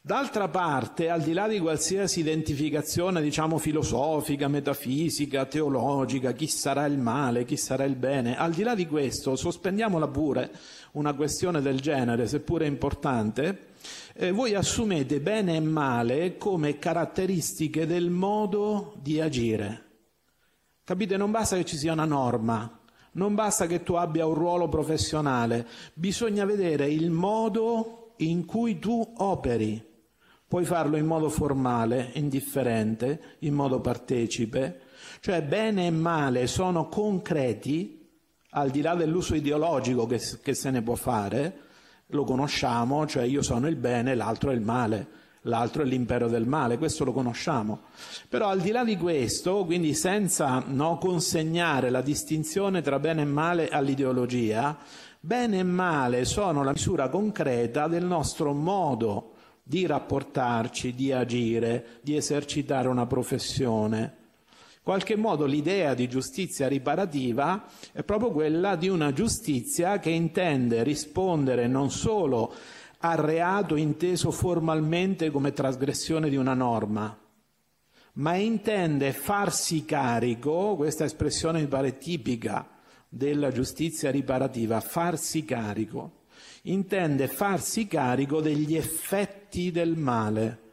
D'altra 0.00 0.48
parte, 0.48 1.08
al 1.08 1.22
di 1.22 1.32
là 1.32 1.46
di 1.46 1.60
qualsiasi 1.60 2.18
identificazione, 2.18 3.22
diciamo, 3.22 3.56
filosofica, 3.58 4.48
metafisica, 4.48 5.46
teologica, 5.46 6.32
chi 6.32 6.48
sarà 6.48 6.84
il 6.86 6.98
male, 6.98 7.44
chi 7.44 7.56
sarà 7.56 7.84
il 7.84 7.96
bene, 7.96 8.36
al 8.36 8.52
di 8.52 8.62
là 8.64 8.74
di 8.74 8.86
questo, 8.86 9.36
sospendiamola 9.36 10.08
pure 10.08 10.50
una 10.92 11.14
questione 11.14 11.60
del 11.60 11.80
genere, 11.80 12.26
seppure 12.26 12.66
importante, 12.66 13.74
eh, 14.14 14.30
voi 14.32 14.54
assumete 14.54 15.20
bene 15.20 15.56
e 15.56 15.60
male 15.60 16.36
come 16.36 16.78
caratteristiche 16.78 17.86
del 17.86 18.10
modo 18.10 18.94
di 19.00 19.20
agire. 19.20 19.84
Capite? 20.84 21.16
Non 21.16 21.30
basta 21.30 21.56
che 21.56 21.64
ci 21.64 21.76
sia 21.76 21.92
una 21.92 22.04
norma, 22.04 22.80
non 23.12 23.34
basta 23.34 23.66
che 23.66 23.82
tu 23.82 23.94
abbia 23.94 24.26
un 24.26 24.34
ruolo 24.34 24.68
professionale, 24.68 25.66
bisogna 25.94 26.44
vedere 26.44 26.88
il 26.88 27.10
modo 27.10 28.14
in 28.18 28.44
cui 28.44 28.78
tu 28.78 29.14
operi. 29.16 29.84
Puoi 30.48 30.64
farlo 30.64 30.96
in 30.96 31.06
modo 31.06 31.28
formale, 31.28 32.10
indifferente, 32.14 33.36
in 33.40 33.52
modo 33.52 33.80
partecipe, 33.80 34.82
cioè 35.20 35.42
bene 35.42 35.86
e 35.86 35.90
male 35.90 36.46
sono 36.46 36.88
concreti, 36.88 38.08
al 38.50 38.70
di 38.70 38.80
là 38.80 38.94
dell'uso 38.94 39.34
ideologico 39.34 40.06
che, 40.06 40.20
che 40.40 40.54
se 40.54 40.70
ne 40.70 40.82
può 40.82 40.94
fare, 40.94 41.65
lo 42.08 42.24
conosciamo, 42.24 43.06
cioè 43.06 43.24
io 43.24 43.42
sono 43.42 43.66
il 43.68 43.76
bene, 43.76 44.14
l'altro 44.14 44.50
è 44.50 44.54
il 44.54 44.60
male, 44.60 45.08
l'altro 45.42 45.82
è 45.82 45.86
l'impero 45.86 46.28
del 46.28 46.46
male, 46.46 46.78
questo 46.78 47.04
lo 47.04 47.12
conosciamo. 47.12 47.80
Però 48.28 48.48
al 48.48 48.60
di 48.60 48.70
là 48.70 48.84
di 48.84 48.96
questo, 48.96 49.64
quindi 49.64 49.94
senza 49.94 50.62
no, 50.66 50.98
consegnare 50.98 51.90
la 51.90 52.02
distinzione 52.02 52.82
tra 52.82 52.98
bene 52.98 53.22
e 53.22 53.26
male 53.26 53.68
all'ideologia, 53.68 54.76
bene 55.18 55.58
e 55.58 55.64
male 55.64 56.24
sono 56.24 56.62
la 56.62 56.72
misura 56.72 57.08
concreta 57.08 57.88
del 57.88 58.04
nostro 58.04 58.52
modo 58.52 59.32
di 59.62 59.84
rapportarci, 59.84 60.94
di 60.94 61.10
agire, 61.10 61.98
di 62.02 62.14
esercitare 62.14 62.86
una 62.86 63.06
professione 63.06 64.25
qualche 64.86 65.16
modo 65.16 65.46
l'idea 65.46 65.94
di 65.94 66.06
giustizia 66.06 66.68
riparativa 66.68 67.66
è 67.90 68.04
proprio 68.04 68.30
quella 68.30 68.76
di 68.76 68.88
una 68.88 69.12
giustizia 69.12 69.98
che 69.98 70.10
intende 70.10 70.84
rispondere 70.84 71.66
non 71.66 71.90
solo 71.90 72.54
al 72.98 73.16
reato 73.16 73.74
inteso 73.74 74.30
formalmente 74.30 75.32
come 75.32 75.52
trasgressione 75.52 76.28
di 76.28 76.36
una 76.36 76.54
norma, 76.54 77.18
ma 78.12 78.34
intende 78.36 79.12
farsi 79.12 79.84
carico, 79.84 80.76
questa 80.76 81.02
espressione 81.02 81.58
mi 81.58 81.66
pare 81.66 81.98
tipica 81.98 82.68
della 83.08 83.50
giustizia 83.50 84.12
riparativa, 84.12 84.78
farsi 84.78 85.44
carico, 85.44 86.26
intende 86.62 87.26
farsi 87.26 87.88
carico 87.88 88.40
degli 88.40 88.76
effetti 88.76 89.72
del 89.72 89.96
male 89.96 90.65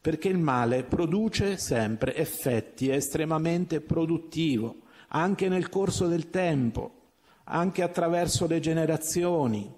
perché 0.00 0.28
il 0.28 0.38
male 0.38 0.84
produce 0.84 1.56
sempre 1.56 2.14
effetti, 2.14 2.88
è 2.88 2.94
estremamente 2.94 3.80
produttivo, 3.80 4.82
anche 5.08 5.48
nel 5.48 5.68
corso 5.68 6.06
del 6.06 6.30
tempo, 6.30 6.94
anche 7.44 7.82
attraverso 7.82 8.46
le 8.46 8.60
generazioni. 8.60 9.74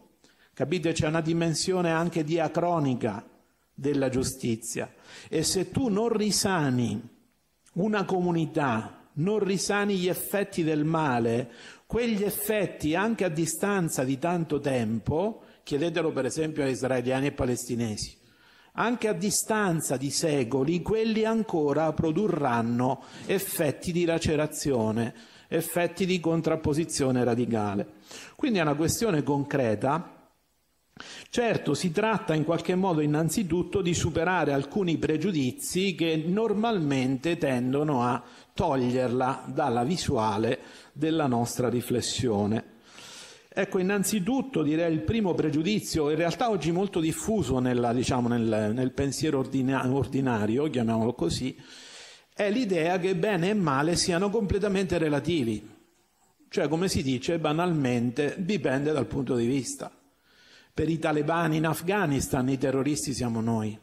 Capite? 0.53 0.93
C'è 0.93 1.07
una 1.07 1.21
dimensione 1.21 1.91
anche 1.91 2.25
diacronica 2.25 3.25
della 3.73 4.09
giustizia. 4.09 4.93
E 5.29 5.43
se 5.43 5.71
tu 5.71 5.89
non 5.89 6.09
risani 6.09 7.01
una 7.75 8.05
comunità, 8.05 9.09
non 9.15 9.39
risani 9.39 9.97
gli 9.97 10.09
effetti 10.09 10.63
del 10.63 10.85
male, 10.85 11.51
quegli 11.87 12.23
effetti 12.23 12.95
anche 12.95 13.25
a 13.25 13.29
distanza 13.29 14.05
di 14.05 14.19
tanto 14.19 14.61
tempo, 14.61 15.43
chiedetelo 15.63 16.13
per 16.13 16.27
esempio 16.27 16.63
a 16.63 16.69
israeliani 16.69 17.27
e 17.27 17.33
palestinesi, 17.33 18.17
anche 18.81 19.09
a 19.09 19.13
distanza 19.13 19.99
di 19.99 20.11
secoli, 20.11 20.81
quelli 20.81 21.25
ancora 21.25 21.93
produrranno 21.93 23.03
effetti 23.27 23.93
di 23.93 24.07
lacerazione, 24.07 25.15
effetti 25.49 26.07
di 26.07 26.19
contrapposizione 26.19 27.23
radicale. 27.23 27.87
Quindi 28.37 28.59
è 28.59 28.63
una 28.63 28.75
questione 28.75 29.23
concreta. 29.23 30.17
Certo, 31.29 31.75
si 31.75 31.93
tratta 31.93 32.35
in 32.35 32.45
qualche 32.45 32.75
modo 32.75 33.01
innanzitutto 33.03 33.83
di 33.83 33.93
superare 33.93 34.55
alcuni 34.55 34.97
pregiudizi 34.97 35.95
che 35.95 36.25
normalmente 36.27 37.37
tendono 37.37 38.03
a 38.03 38.23
toglierla 38.55 39.45
dalla 39.49 39.85
visuale 39.85 40.59
della 40.95 41.27
nostra 41.27 41.69
riflessione. 41.69 42.79
Ecco, 43.61 43.79
innanzitutto 43.79 44.63
direi 44.63 44.91
il 44.91 45.03
primo 45.03 45.35
pregiudizio, 45.35 46.09
in 46.09 46.17
realtà 46.17 46.49
oggi 46.49 46.73
molto 46.73 46.99
diffuso 46.99 47.59
nella, 47.59 47.93
diciamo, 47.93 48.27
nel, 48.27 48.73
nel, 48.73 48.93
pensiero 48.93 49.39
ordina- 49.39 49.87
ordinario, 49.87 50.71
chiamiamolo 50.71 51.13
così, 51.13 51.55
è 52.33 52.51
l'idea 52.51 52.99
che 52.99 53.15
bene 53.15 53.51
e 53.51 53.55
male 53.55 53.97
siano 53.97 54.31
completamente 54.31 54.97
relativi. 54.97 55.63
Cioè, 56.49 56.69
come 56.69 56.89
si 56.89 57.03
dice, 57.03 57.39
banalmente, 57.39 58.37
dipende 58.39 58.93
dal 58.93 59.05
punto 59.05 59.37
di 59.37 59.45
vista. 59.45 59.93
Per 60.73 60.89
i 60.89 60.99
talebani 60.99 61.59
in 61.59 61.67
Afghanistan 61.67 62.49
i 62.49 62.57
terroristi 62.57 63.13
siamo 63.13 63.43
noi. 63.43 63.79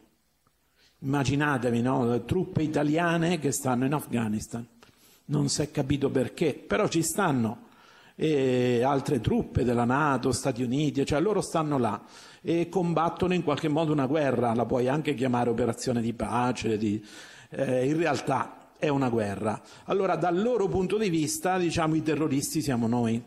Immaginatevi, 1.02 1.82
no? 1.84 2.26
Truppe 2.26 2.64
italiane 2.64 3.38
che 3.38 3.52
stanno 3.52 3.86
in 3.86 3.94
Afghanistan. 3.94 4.68
Non 5.26 5.50
si 5.50 5.62
è 5.62 5.70
capito 5.70 6.10
perché, 6.10 6.56
però 6.56 6.88
ci 6.88 7.04
stanno 7.04 7.66
e 8.20 8.82
altre 8.82 9.22
truppe 9.22 9.64
della 9.64 9.86
Nato, 9.86 10.32
Stati 10.32 10.64
Uniti, 10.64 11.06
cioè 11.06 11.22
loro 11.22 11.40
stanno 11.40 11.78
là 11.78 12.02
e 12.42 12.68
combattono 12.68 13.36
in 13.36 13.44
qualche 13.44 13.68
modo 13.68 13.92
una 13.92 14.08
guerra, 14.08 14.56
la 14.56 14.66
puoi 14.66 14.88
anche 14.88 15.14
chiamare 15.14 15.52
operazione 15.52 16.02
di 16.02 16.14
pace, 16.14 16.78
di, 16.78 17.04
eh, 17.52 17.86
in 17.86 17.96
realtà 17.96 18.72
è 18.80 18.88
una 18.88 19.10
guerra. 19.10 19.62
Allora 19.86 20.16
dal 20.16 20.42
loro 20.42 20.68
punto 20.68 20.98
di 20.98 21.10
vista 21.10 21.60
diciamo 21.60 21.94
i 21.94 22.02
terroristi 22.02 22.64
siamo 22.64 22.88
noi, 22.88 23.24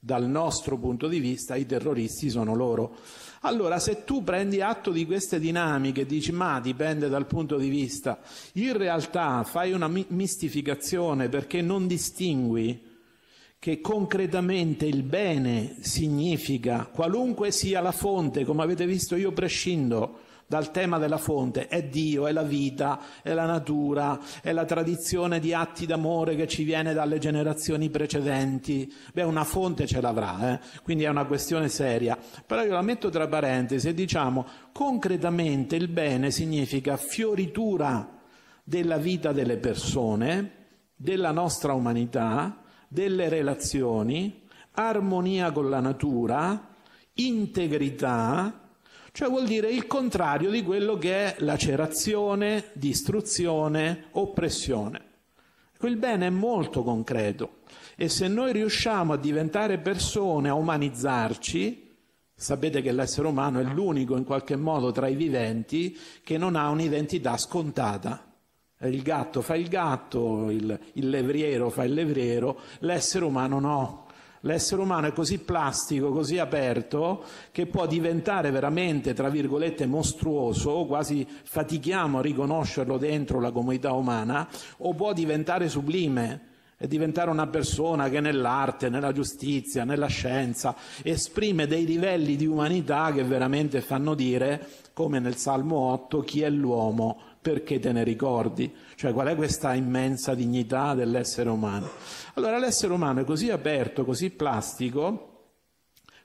dal 0.00 0.28
nostro 0.28 0.78
punto 0.78 1.06
di 1.06 1.20
vista 1.20 1.54
i 1.54 1.64
terroristi 1.64 2.28
sono 2.28 2.56
loro. 2.56 2.96
Allora, 3.42 3.78
se 3.78 4.04
tu 4.04 4.24
prendi 4.24 4.62
atto 4.62 4.90
di 4.90 5.06
queste 5.06 5.38
dinamiche 5.38 6.00
e 6.00 6.06
dici 6.06 6.32
ma 6.32 6.60
dipende 6.60 7.08
dal 7.08 7.26
punto 7.26 7.56
di 7.56 7.68
vista, 7.68 8.18
in 8.54 8.76
realtà 8.76 9.44
fai 9.44 9.72
una 9.72 9.88
mistificazione 9.88 11.28
perché 11.28 11.62
non 11.62 11.86
distingui 11.86 12.92
che 13.64 13.80
concretamente 13.80 14.84
il 14.84 15.02
bene 15.04 15.76
significa, 15.80 16.86
qualunque 16.92 17.50
sia 17.50 17.80
la 17.80 17.92
fonte, 17.92 18.44
come 18.44 18.62
avete 18.62 18.84
visto 18.84 19.16
io 19.16 19.32
prescindo 19.32 20.18
dal 20.46 20.70
tema 20.70 20.98
della 20.98 21.16
fonte, 21.16 21.68
è 21.68 21.82
Dio, 21.82 22.26
è 22.26 22.32
la 22.32 22.42
vita, 22.42 23.00
è 23.22 23.32
la 23.32 23.46
natura, 23.46 24.20
è 24.42 24.52
la 24.52 24.66
tradizione 24.66 25.40
di 25.40 25.54
atti 25.54 25.86
d'amore 25.86 26.36
che 26.36 26.46
ci 26.46 26.62
viene 26.62 26.92
dalle 26.92 27.18
generazioni 27.18 27.88
precedenti. 27.88 28.92
Beh, 29.14 29.22
una 29.22 29.44
fonte 29.44 29.86
ce 29.86 30.02
l'avrà, 30.02 30.52
eh? 30.52 30.60
quindi 30.82 31.04
è 31.04 31.08
una 31.08 31.24
questione 31.24 31.70
seria. 31.70 32.18
Però 32.46 32.62
io 32.62 32.72
la 32.72 32.82
metto 32.82 33.08
tra 33.08 33.26
parentesi 33.28 33.88
e 33.88 33.94
diciamo 33.94 34.46
concretamente 34.72 35.74
il 35.74 35.88
bene 35.88 36.30
significa 36.30 36.98
fioritura 36.98 38.20
della 38.62 38.98
vita 38.98 39.32
delle 39.32 39.56
persone, 39.56 40.50
della 40.96 41.30
nostra 41.30 41.72
umanità, 41.72 42.58
delle 42.94 43.28
relazioni, 43.28 44.42
armonia 44.74 45.50
con 45.50 45.68
la 45.68 45.80
natura, 45.80 46.76
integrità, 47.14 48.68
cioè 49.10 49.28
vuol 49.28 49.46
dire 49.46 49.68
il 49.68 49.88
contrario 49.88 50.48
di 50.48 50.62
quello 50.62 50.96
che 50.96 51.12
è 51.12 51.34
lacerazione, 51.38 52.70
distruzione, 52.74 54.04
oppressione. 54.12 55.12
Il 55.80 55.96
bene 55.96 56.28
è 56.28 56.30
molto 56.30 56.84
concreto 56.84 57.62
e 57.96 58.08
se 58.08 58.28
noi 58.28 58.52
riusciamo 58.52 59.12
a 59.12 59.18
diventare 59.18 59.78
persone, 59.78 60.48
a 60.48 60.54
umanizzarci, 60.54 61.96
sapete 62.32 62.80
che 62.80 62.92
l'essere 62.92 63.26
umano 63.26 63.58
è 63.58 63.64
l'unico 63.64 64.16
in 64.16 64.24
qualche 64.24 64.54
modo 64.54 64.92
tra 64.92 65.08
i 65.08 65.16
viventi 65.16 65.98
che 66.22 66.38
non 66.38 66.54
ha 66.54 66.68
un'identità 66.70 67.36
scontata. 67.36 68.33
Il 68.80 69.02
gatto 69.02 69.40
fa 69.40 69.54
il 69.54 69.68
gatto, 69.68 70.50
il, 70.50 70.78
il 70.94 71.08
levriero 71.08 71.70
fa 71.70 71.84
il 71.84 71.94
levriero, 71.94 72.58
l'essere 72.80 73.24
umano 73.24 73.60
no. 73.60 74.02
L'essere 74.40 74.82
umano 74.82 75.06
è 75.06 75.12
così 75.12 75.38
plastico, 75.38 76.10
così 76.10 76.38
aperto, 76.38 77.24
che 77.50 77.66
può 77.66 77.86
diventare 77.86 78.50
veramente, 78.50 79.14
tra 79.14 79.30
virgolette, 79.30 79.86
mostruoso, 79.86 80.84
quasi 80.84 81.26
fatichiamo 81.26 82.18
a 82.18 82.22
riconoscerlo 82.22 82.98
dentro 82.98 83.40
la 83.40 83.52
comunità 83.52 83.92
umana, 83.92 84.46
o 84.78 84.92
può 84.92 85.14
diventare 85.14 85.70
sublime 85.70 86.52
e 86.76 86.86
diventare 86.86 87.30
una 87.30 87.46
persona 87.46 88.10
che 88.10 88.20
nell'arte, 88.20 88.90
nella 88.90 89.12
giustizia, 89.12 89.84
nella 89.84 90.08
scienza 90.08 90.76
esprime 91.02 91.66
dei 91.66 91.86
livelli 91.86 92.36
di 92.36 92.44
umanità 92.44 93.12
che 93.12 93.24
veramente 93.24 93.80
fanno 93.80 94.14
dire, 94.14 94.66
come 94.92 95.20
nel 95.20 95.36
Salmo 95.36 95.76
8, 95.92 96.20
chi 96.20 96.42
è 96.42 96.50
l'uomo 96.50 97.32
perché 97.44 97.78
te 97.78 97.92
ne 97.92 98.04
ricordi? 98.04 98.72
Cioè 98.94 99.12
qual 99.12 99.26
è 99.26 99.36
questa 99.36 99.74
immensa 99.74 100.34
dignità 100.34 100.94
dell'essere 100.94 101.50
umano? 101.50 101.90
Allora 102.36 102.56
l'essere 102.56 102.94
umano 102.94 103.20
è 103.20 103.24
così 103.24 103.50
aperto, 103.50 104.06
così 104.06 104.30
plastico, 104.30 105.50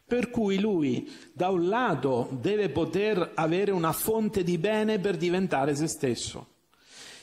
per 0.06 0.30
cui 0.30 0.62
lui 0.62 1.12
da 1.34 1.50
un 1.50 1.68
lato 1.68 2.30
deve 2.40 2.70
poter 2.70 3.32
avere 3.36 3.72
una 3.72 3.92
fonte 3.92 4.44
di 4.44 4.58
bene 4.58 5.00
per 5.00 5.18
diventare 5.18 5.76
se 5.76 5.88
stesso. 5.88 6.48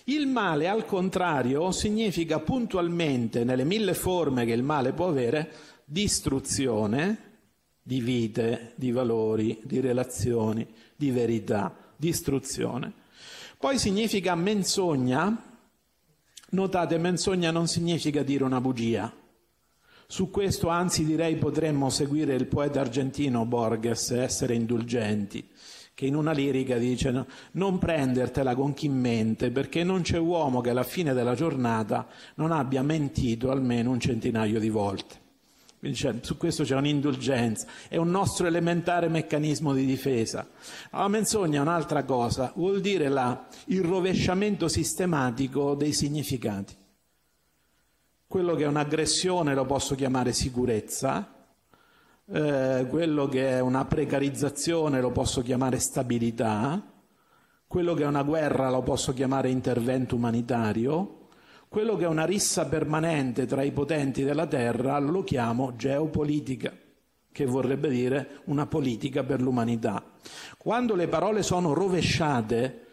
Il 0.05 0.27
male, 0.27 0.69
al 0.69 0.85
contrario, 0.85 1.71
significa 1.71 2.39
puntualmente, 2.39 3.45
nelle 3.45 3.65
mille 3.65 3.95
forme 3.95 4.45
che 4.45 4.53
il 4.53 4.63
male 4.63 4.93
può 4.93 5.09
avere, 5.09 5.51
distruzione 5.87 7.19
di 7.81 8.01
vite, 8.03 8.73
di 8.75 8.91
valori, 8.91 9.59
di 9.65 9.81
relazioni, 9.81 10.67
di 10.95 11.11
verità, 11.11 11.75
distruzione. 11.97 13.05
Poi 13.59 13.79
significa 13.79 14.35
menzogna. 14.35 15.43
Notate, 16.51 16.99
menzogna 16.99 17.51
non 17.51 17.67
significa 17.67 18.23
dire 18.23 18.45
una 18.45 18.61
bugia. 18.61 19.11
Su 20.07 20.31
questo 20.31 20.69
anzi 20.69 21.05
direi 21.05 21.37
potremmo 21.37 21.89
seguire 21.89 22.35
il 22.35 22.47
poeta 22.47 22.81
argentino 22.81 23.45
Borges 23.47 24.11
essere 24.11 24.55
indulgenti, 24.55 25.49
che 25.95 26.07
in 26.07 26.15
una 26.15 26.33
lirica 26.33 26.77
dice 26.77 27.11
no, 27.11 27.27
non 27.53 27.79
prendertela 27.79 28.55
con 28.55 28.75
chi 28.75 28.89
mente, 28.89 29.51
perché 29.51 29.83
non 29.83 30.03
c'è 30.03 30.19
uomo 30.19 30.61
che 30.61 30.71
alla 30.71 30.85
fine 30.85 31.15
della 31.15 31.35
giornata 31.35 32.07
non 32.35 32.53
abbia 32.53 32.83
mentito 32.83 33.51
almeno 33.51 33.91
un 33.91 33.99
centinaio 33.99 34.61
di 34.61 34.69
volte. 34.69 35.26
Quindi 35.87 35.95
cioè, 35.95 36.15
su 36.23 36.37
questo 36.37 36.65
c'è 36.65 36.75
un'indulgenza, 36.75 37.67
è 37.89 37.97
un 37.97 38.11
nostro 38.11 38.49
elementare 38.49 39.09
meccanismo 39.09 39.73
di 39.73 39.87
difesa. 39.87 40.49
La 40.91 41.07
menzogna 41.07 41.59
è 41.59 41.63
un'altra 41.63 42.03
cosa, 42.03 42.53
vuol 42.57 42.81
dire 42.81 43.09
la, 43.09 43.47
il 43.67 43.83
rovesciamento 43.83 44.67
sistematico 44.67 45.77
dei 45.77 45.93
significati. 45.93 46.75
Quello 48.27 48.57
che 48.57 48.65
è 48.65 48.67
un'aggressione 48.67 49.55
lo 49.55 49.65
posso 49.65 49.95
chiamare 49.95 50.33
sicurezza, 50.33 51.47
eh, 52.33 52.87
quello 52.91 53.29
che 53.29 53.51
è 53.51 53.61
una 53.61 53.85
precarizzazione 53.85 55.01
lo 55.01 55.13
posso 55.13 55.41
chiamare 55.43 55.79
stabilità, 55.79 56.83
quello 57.69 57.95
che 57.95 58.03
è 58.03 58.07
una 58.07 58.25
guerra 58.25 58.71
lo 58.71 58.83
posso 58.83 59.13
chiamare 59.13 59.51
intervento 59.51 60.17
umanitario, 60.17 61.26
quello 61.69 61.97
che 61.97 62.05
è 62.05 62.09
una 62.09 62.25
rissa 62.25 62.67
permanente 62.67 63.47
tra 63.47 63.63
i 63.63 63.73
potenti 63.73 64.23
della 64.23 64.47
terra 64.47 64.99
lo 64.99 65.25
chiamo 65.25 65.75
geopolitica, 65.77 66.73
che 67.31 67.45
vorrebbe 67.45 67.89
dire 67.89 68.41
una 68.45 68.67
politica 68.67 69.25
per 69.25 69.41
l'umanità. 69.43 70.03
Quando 70.57 70.95
le 70.95 71.09
parole 71.09 71.43
sono 71.43 71.75
rovesciate, 71.75 72.87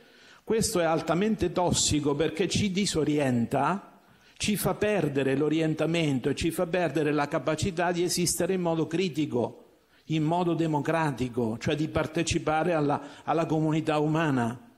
questo 0.43 0.81
è 0.81 0.83
altamente 0.83 1.53
tossico 1.53 2.15
perché 2.15 2.49
ci 2.49 2.71
disorienta, 2.71 4.01
ci 4.35 4.57
fa 4.57 4.73
perdere 4.73 5.37
l'orientamento 5.37 6.29
e 6.29 6.35
ci 6.35 6.51
fa 6.51 6.65
perdere 6.65 7.13
la 7.13 7.29
capacità 7.29 7.93
di 7.93 8.03
esistere 8.03 8.53
in 8.53 8.61
modo 8.61 8.87
critico, 8.87 9.59
in 10.07 10.23
modo 10.23 10.53
democratico, 10.53 11.57
cioè 11.59 11.75
di 11.75 11.87
partecipare 11.87 12.73
alla, 12.73 13.01
alla 13.23 13.45
comunità 13.45 13.99
umana. 13.99 14.72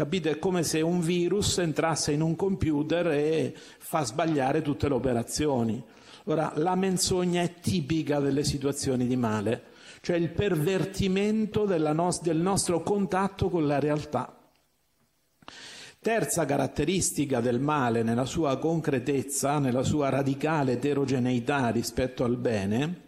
Capite? 0.00 0.30
È 0.30 0.38
come 0.38 0.62
se 0.62 0.80
un 0.80 1.02
virus 1.02 1.58
entrasse 1.58 2.12
in 2.12 2.22
un 2.22 2.34
computer 2.34 3.08
e 3.08 3.52
fa 3.54 4.02
sbagliare 4.02 4.62
tutte 4.62 4.88
le 4.88 4.94
operazioni. 4.94 5.84
Ora, 6.24 6.54
la 6.56 6.74
menzogna 6.74 7.42
è 7.42 7.56
tipica 7.60 8.18
delle 8.18 8.42
situazioni 8.42 9.06
di 9.06 9.16
male, 9.16 9.62
cioè 10.00 10.16
il 10.16 10.30
pervertimento 10.30 11.66
no- 11.92 12.18
del 12.22 12.38
nostro 12.38 12.82
contatto 12.82 13.50
con 13.50 13.66
la 13.66 13.78
realtà. 13.78 14.38
Terza 16.00 16.46
caratteristica 16.46 17.42
del 17.42 17.60
male 17.60 18.02
nella 18.02 18.24
sua 18.24 18.56
concretezza, 18.56 19.58
nella 19.58 19.82
sua 19.82 20.08
radicale 20.08 20.72
eterogeneità 20.72 21.68
rispetto 21.68 22.24
al 22.24 22.38
bene, 22.38 23.00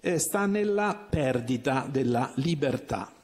eh, 0.00 0.18
sta 0.18 0.46
nella 0.46 0.96
perdita 1.10 1.86
della 1.90 2.32
libertà. 2.36 3.15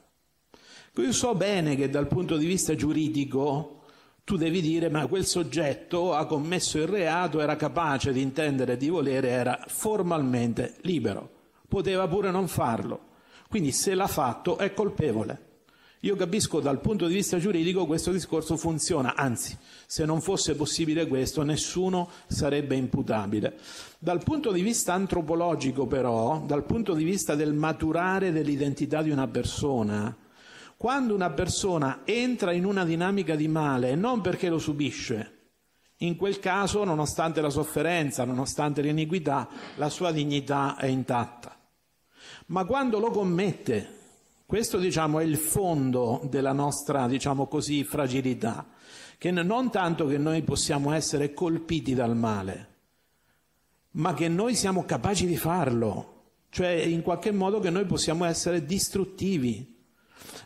Io 0.96 1.12
so 1.12 1.34
bene 1.34 1.74
che 1.74 1.88
dal 1.88 2.06
punto 2.06 2.36
di 2.36 2.44
vista 2.44 2.74
giuridico 2.74 3.84
tu 4.24 4.36
devi 4.36 4.60
dire 4.60 4.90
ma 4.90 5.06
quel 5.06 5.24
soggetto 5.24 6.12
ha 6.12 6.26
commesso 6.26 6.76
il 6.76 6.86
reato, 6.86 7.40
era 7.40 7.56
capace 7.56 8.12
di 8.12 8.20
intendere 8.20 8.76
di 8.76 8.90
volere, 8.90 9.28
era 9.30 9.64
formalmente 9.68 10.76
libero, 10.82 11.30
poteva 11.66 12.06
pure 12.06 12.30
non 12.30 12.46
farlo, 12.46 13.00
quindi 13.48 13.72
se 13.72 13.94
l'ha 13.94 14.06
fatto 14.06 14.58
è 14.58 14.74
colpevole. 14.74 15.48
Io 16.00 16.14
capisco 16.14 16.60
dal 16.60 16.80
punto 16.80 17.06
di 17.06 17.14
vista 17.14 17.38
giuridico 17.38 17.86
questo 17.86 18.12
discorso 18.12 18.58
funziona, 18.58 19.14
anzi, 19.16 19.56
se 19.86 20.04
non 20.04 20.20
fosse 20.20 20.56
possibile 20.56 21.06
questo, 21.06 21.42
nessuno 21.42 22.10
sarebbe 22.26 22.74
imputabile. 22.74 23.56
Dal 23.98 24.22
punto 24.22 24.52
di 24.52 24.60
vista 24.60 24.92
antropologico, 24.92 25.86
però, 25.86 26.42
dal 26.44 26.64
punto 26.64 26.92
di 26.92 27.04
vista 27.04 27.34
del 27.34 27.54
maturare 27.54 28.30
dell'identità 28.30 29.00
di 29.00 29.10
una 29.10 29.28
persona, 29.28 30.14
quando 30.82 31.14
una 31.14 31.30
persona 31.30 32.00
entra 32.02 32.50
in 32.50 32.64
una 32.64 32.84
dinamica 32.84 33.36
di 33.36 33.46
male 33.46 33.94
non 33.94 34.20
perché 34.20 34.48
lo 34.48 34.58
subisce, 34.58 35.50
in 35.98 36.16
quel 36.16 36.40
caso, 36.40 36.82
nonostante 36.82 37.40
la 37.40 37.50
sofferenza, 37.50 38.24
nonostante 38.24 38.82
l'iniquità, 38.82 39.48
la 39.76 39.88
sua 39.88 40.10
dignità 40.10 40.74
è 40.74 40.86
intatta. 40.86 41.56
Ma 42.46 42.64
quando 42.64 42.98
lo 42.98 43.12
commette, 43.12 43.98
questo 44.44 44.78
diciamo 44.78 45.20
è 45.20 45.22
il 45.22 45.36
fondo 45.36 46.20
della 46.28 46.52
nostra, 46.52 47.06
diciamo 47.06 47.46
così, 47.46 47.84
fragilità, 47.84 48.66
che 49.18 49.30
non 49.30 49.70
tanto 49.70 50.08
che 50.08 50.18
noi 50.18 50.42
possiamo 50.42 50.90
essere 50.90 51.32
colpiti 51.32 51.94
dal 51.94 52.16
male, 52.16 52.74
ma 53.92 54.14
che 54.14 54.26
noi 54.26 54.56
siamo 54.56 54.84
capaci 54.84 55.26
di 55.26 55.36
farlo, 55.36 56.22
cioè 56.48 56.70
in 56.70 57.02
qualche 57.02 57.30
modo 57.30 57.60
che 57.60 57.70
noi 57.70 57.84
possiamo 57.84 58.24
essere 58.24 58.64
distruttivi, 58.64 59.71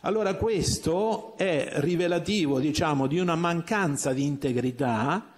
allora 0.01 0.35
questo 0.35 1.35
è 1.37 1.69
rivelativo, 1.75 2.59
diciamo, 2.59 3.07
di 3.07 3.19
una 3.19 3.35
mancanza 3.35 4.13
di 4.13 4.25
integrità 4.25 5.33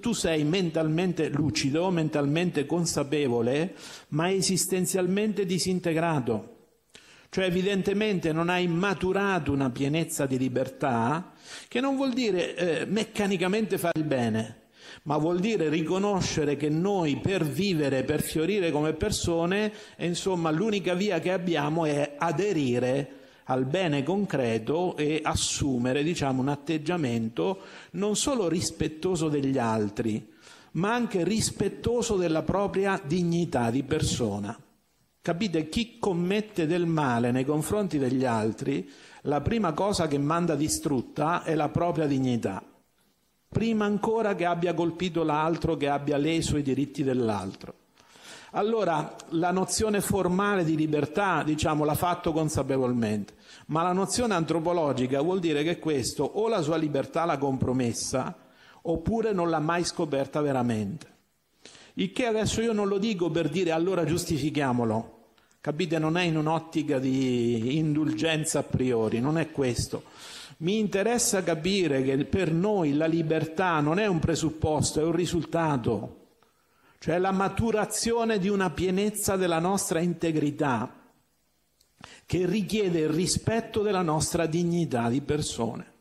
tu 0.00 0.12
sei 0.12 0.42
mentalmente 0.44 1.28
lucido, 1.28 1.90
mentalmente 1.90 2.64
consapevole, 2.64 3.74
ma 4.08 4.32
esistenzialmente 4.32 5.44
disintegrato. 5.44 6.56
Cioè 7.28 7.44
evidentemente 7.44 8.32
non 8.32 8.48
hai 8.48 8.66
maturato 8.66 9.52
una 9.52 9.70
pienezza 9.70 10.24
di 10.24 10.38
libertà, 10.38 11.32
che 11.68 11.80
non 11.80 11.96
vuol 11.96 12.12
dire 12.12 12.56
eh, 12.56 12.84
meccanicamente 12.86 13.76
fare 13.76 14.00
il 14.00 14.06
bene, 14.06 14.62
ma 15.02 15.18
vuol 15.18 15.38
dire 15.38 15.68
riconoscere 15.68 16.56
che 16.56 16.70
noi 16.70 17.18
per 17.18 17.44
vivere, 17.44 18.02
per 18.02 18.22
fiorire 18.22 18.70
come 18.70 18.94
persone, 18.94 19.72
insomma, 19.98 20.50
l'unica 20.50 20.94
via 20.94 21.20
che 21.20 21.32
abbiamo 21.32 21.84
è 21.84 22.14
aderire 22.18 23.19
al 23.50 23.64
bene 23.64 24.04
concreto 24.04 24.96
e 24.96 25.20
assumere, 25.22 26.04
diciamo, 26.04 26.40
un 26.40 26.48
atteggiamento 26.48 27.58
non 27.92 28.14
solo 28.14 28.48
rispettoso 28.48 29.28
degli 29.28 29.58
altri, 29.58 30.34
ma 30.72 30.94
anche 30.94 31.24
rispettoso 31.24 32.16
della 32.16 32.42
propria 32.42 33.00
dignità 33.04 33.70
di 33.70 33.82
persona. 33.82 34.56
Capite, 35.20 35.68
chi 35.68 35.98
commette 35.98 36.66
del 36.66 36.86
male 36.86 37.32
nei 37.32 37.44
confronti 37.44 37.98
degli 37.98 38.24
altri, 38.24 38.88
la 39.22 39.40
prima 39.40 39.72
cosa 39.72 40.06
che 40.06 40.16
manda 40.16 40.54
distrutta 40.54 41.42
è 41.42 41.56
la 41.56 41.68
propria 41.68 42.06
dignità, 42.06 42.62
prima 43.48 43.84
ancora 43.84 44.36
che 44.36 44.44
abbia 44.44 44.74
colpito 44.74 45.24
l'altro, 45.24 45.76
che 45.76 45.88
abbia 45.88 46.16
leso 46.16 46.56
i 46.56 46.62
diritti 46.62 47.02
dell'altro. 47.02 47.74
Allora, 48.52 49.14
la 49.28 49.52
nozione 49.52 50.00
formale 50.00 50.64
di 50.64 50.74
libertà, 50.74 51.44
diciamo, 51.44 51.84
l'ha 51.84 51.94
fatto 51.94 52.32
consapevolmente, 52.32 53.34
ma 53.66 53.82
la 53.82 53.92
nozione 53.92 54.34
antropologica 54.34 55.20
vuol 55.20 55.38
dire 55.38 55.62
che 55.62 55.78
questo 55.78 56.24
o 56.24 56.48
la 56.48 56.60
sua 56.60 56.76
libertà 56.76 57.24
l'ha 57.24 57.38
compromessa, 57.38 58.36
oppure 58.82 59.32
non 59.32 59.50
l'ha 59.50 59.60
mai 59.60 59.84
scoperta 59.84 60.40
veramente. 60.40 61.06
Il 61.94 62.10
che 62.10 62.26
adesso 62.26 62.60
io 62.60 62.72
non 62.72 62.88
lo 62.88 62.98
dico 62.98 63.30
per 63.30 63.48
dire 63.48 63.70
allora 63.70 64.04
giustifichiamolo, 64.04 65.18
capite? 65.60 66.00
Non 66.00 66.16
è 66.16 66.22
in 66.22 66.36
un'ottica 66.36 66.98
di 66.98 67.76
indulgenza 67.76 68.60
a 68.60 68.64
priori, 68.64 69.20
non 69.20 69.38
è 69.38 69.52
questo. 69.52 70.02
Mi 70.58 70.78
interessa 70.80 71.44
capire 71.44 72.02
che 72.02 72.24
per 72.24 72.52
noi 72.52 72.94
la 72.94 73.06
libertà 73.06 73.78
non 73.78 74.00
è 74.00 74.06
un 74.06 74.18
presupposto, 74.18 75.00
è 75.00 75.04
un 75.04 75.12
risultato, 75.12 76.19
cioè 77.00 77.16
la 77.16 77.32
maturazione 77.32 78.38
di 78.38 78.50
una 78.50 78.68
pienezza 78.68 79.36
della 79.36 79.58
nostra 79.58 80.00
integrità 80.00 80.96
che 82.26 82.44
richiede 82.44 83.00
il 83.00 83.08
rispetto 83.08 83.80
della 83.80 84.02
nostra 84.02 84.44
dignità 84.44 85.08
di 85.08 85.22
persone. 85.22 85.92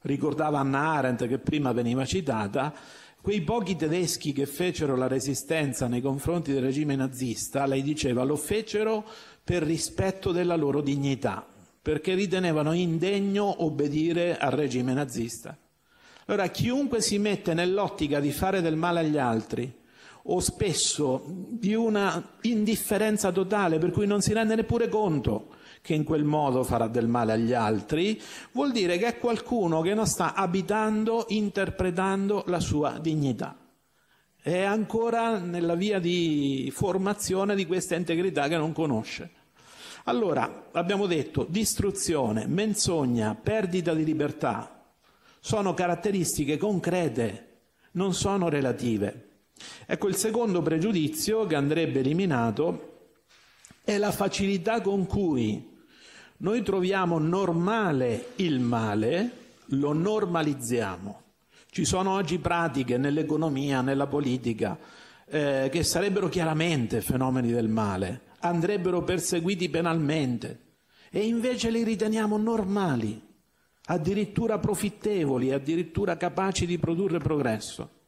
Ricordava 0.00 0.58
Anna 0.58 0.94
Arendt, 0.94 1.28
che 1.28 1.38
prima 1.38 1.70
veniva 1.70 2.04
citata, 2.04 2.74
quei 3.22 3.42
pochi 3.42 3.76
tedeschi 3.76 4.32
che 4.32 4.46
fecero 4.46 4.96
la 4.96 5.06
resistenza 5.06 5.86
nei 5.86 6.00
confronti 6.00 6.52
del 6.52 6.62
regime 6.62 6.96
nazista, 6.96 7.64
lei 7.66 7.82
diceva, 7.82 8.24
lo 8.24 8.36
fecero 8.36 9.06
per 9.44 9.62
rispetto 9.62 10.32
della 10.32 10.56
loro 10.56 10.80
dignità, 10.80 11.46
perché 11.80 12.14
ritenevano 12.14 12.72
indegno 12.72 13.62
obbedire 13.62 14.36
al 14.38 14.50
regime 14.50 14.92
nazista. 14.92 15.56
Allora, 16.26 16.48
chiunque 16.48 17.00
si 17.00 17.18
mette 17.18 17.54
nell'ottica 17.54 18.18
di 18.18 18.32
fare 18.32 18.60
del 18.60 18.76
male 18.76 19.00
agli 19.00 19.18
altri, 19.18 19.78
o 20.24 20.40
spesso 20.40 21.24
di 21.26 21.74
una 21.74 22.36
indifferenza 22.42 23.32
totale 23.32 23.78
per 23.78 23.90
cui 23.90 24.06
non 24.06 24.20
si 24.20 24.32
rende 24.32 24.54
neppure 24.54 24.88
conto 24.88 25.54
che 25.82 25.94
in 25.94 26.04
quel 26.04 26.24
modo 26.24 26.62
farà 26.62 26.88
del 26.88 27.08
male 27.08 27.32
agli 27.32 27.54
altri, 27.54 28.20
vuol 28.52 28.70
dire 28.70 28.98
che 28.98 29.06
è 29.06 29.18
qualcuno 29.18 29.80
che 29.80 29.94
non 29.94 30.06
sta 30.06 30.34
abitando, 30.34 31.24
interpretando 31.28 32.44
la 32.48 32.60
sua 32.60 32.98
dignità. 32.98 33.56
È 34.42 34.60
ancora 34.62 35.38
nella 35.38 35.74
via 35.74 35.98
di 35.98 36.70
formazione 36.74 37.54
di 37.54 37.66
questa 37.66 37.94
integrità 37.94 38.46
che 38.48 38.58
non 38.58 38.72
conosce. 38.72 39.30
Allora, 40.04 40.68
abbiamo 40.72 41.06
detto, 41.06 41.46
distruzione, 41.48 42.46
menzogna, 42.46 43.34
perdita 43.34 43.94
di 43.94 44.04
libertà 44.04 44.80
sono 45.40 45.72
caratteristiche 45.72 46.58
concrete, 46.58 47.46
non 47.92 48.12
sono 48.12 48.48
relative. 48.48 49.28
Ecco, 49.86 50.08
il 50.08 50.16
secondo 50.16 50.62
pregiudizio 50.62 51.46
che 51.46 51.54
andrebbe 51.54 52.00
eliminato 52.00 53.08
è 53.82 53.98
la 53.98 54.12
facilità 54.12 54.80
con 54.80 55.06
cui 55.06 55.78
noi 56.38 56.62
troviamo 56.62 57.18
normale 57.18 58.28
il 58.36 58.60
male, 58.60 59.30
lo 59.66 59.92
normalizziamo. 59.92 61.22
Ci 61.70 61.84
sono 61.84 62.12
oggi 62.12 62.38
pratiche 62.38 62.96
nell'economia, 62.98 63.80
nella 63.80 64.06
politica, 64.06 64.78
eh, 65.26 65.68
che 65.70 65.82
sarebbero 65.82 66.28
chiaramente 66.28 67.00
fenomeni 67.00 67.50
del 67.50 67.68
male, 67.68 68.22
andrebbero 68.40 69.02
perseguiti 69.02 69.68
penalmente 69.68 70.68
e 71.10 71.26
invece 71.26 71.70
li 71.70 71.82
riteniamo 71.82 72.36
normali, 72.36 73.20
addirittura 73.86 74.58
profittevoli, 74.58 75.52
addirittura 75.52 76.16
capaci 76.16 76.64
di 76.66 76.78
produrre 76.78 77.18
progresso 77.18 77.98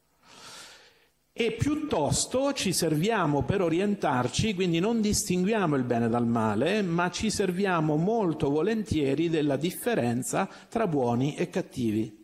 e 1.34 1.52
piuttosto 1.52 2.52
ci 2.52 2.74
serviamo 2.74 3.42
per 3.42 3.62
orientarci, 3.62 4.54
quindi 4.54 4.80
non 4.80 5.00
distinguiamo 5.00 5.76
il 5.76 5.84
bene 5.84 6.10
dal 6.10 6.26
male, 6.26 6.82
ma 6.82 7.10
ci 7.10 7.30
serviamo 7.30 7.96
molto 7.96 8.50
volentieri 8.50 9.30
della 9.30 9.56
differenza 9.56 10.46
tra 10.68 10.86
buoni 10.86 11.34
e 11.34 11.48
cattivi. 11.48 12.20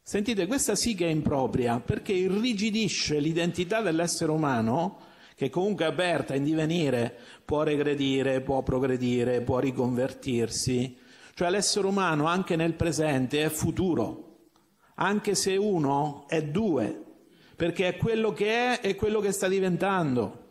Sentite, 0.00 0.46
questa 0.46 0.76
sì 0.76 0.94
che 0.94 1.06
è 1.06 1.10
impropria, 1.10 1.80
perché 1.80 2.12
irrigidisce 2.12 3.18
l'identità 3.18 3.80
dell'essere 3.82 4.30
umano, 4.30 5.00
che 5.34 5.50
comunque 5.50 5.84
è 5.84 5.88
aperta 5.88 6.34
in 6.34 6.44
divenire, 6.44 7.14
può 7.44 7.64
regredire, 7.64 8.40
può 8.40 8.62
progredire, 8.62 9.42
può 9.42 9.58
riconvertirsi. 9.58 10.96
Cioè 11.34 11.50
l'essere 11.50 11.86
umano 11.86 12.26
anche 12.26 12.56
nel 12.56 12.74
presente 12.74 13.44
è 13.44 13.48
futuro, 13.48 14.48
anche 14.94 15.34
se 15.34 15.56
uno 15.56 16.24
è 16.28 16.42
due, 16.42 17.07
perché 17.58 17.88
è 17.88 17.96
quello 17.96 18.32
che 18.32 18.78
è 18.78 18.80
e 18.86 18.94
quello 18.94 19.18
che 19.18 19.32
sta 19.32 19.48
diventando. 19.48 20.44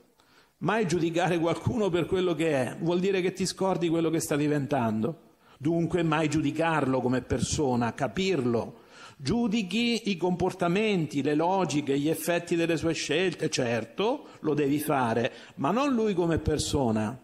Mai 0.57 0.85
giudicare 0.85 1.39
qualcuno 1.39 1.89
per 1.89 2.05
quello 2.05 2.35
che 2.35 2.49
è, 2.49 2.75
vuol 2.81 2.99
dire 2.99 3.21
che 3.21 3.31
ti 3.31 3.45
scordi 3.45 3.87
quello 3.87 4.09
che 4.09 4.19
sta 4.19 4.35
diventando. 4.35 5.21
Dunque 5.57 6.03
mai 6.03 6.27
giudicarlo 6.27 6.99
come 6.99 7.21
persona, 7.21 7.93
capirlo. 7.93 8.81
Giudichi 9.15 10.09
i 10.09 10.17
comportamenti, 10.17 11.23
le 11.23 11.35
logiche, 11.35 11.97
gli 11.97 12.09
effetti 12.09 12.57
delle 12.57 12.75
sue 12.75 12.91
scelte, 12.91 13.49
certo, 13.49 14.27
lo 14.41 14.53
devi 14.53 14.79
fare, 14.79 15.31
ma 15.55 15.71
non 15.71 15.93
lui 15.93 16.13
come 16.13 16.39
persona. 16.39 17.17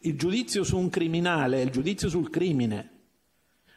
Il 0.00 0.16
giudizio 0.16 0.64
su 0.64 0.78
un 0.78 0.88
criminale 0.88 1.58
è 1.58 1.64
il 1.64 1.70
giudizio 1.70 2.08
sul 2.08 2.30
crimine 2.30 2.97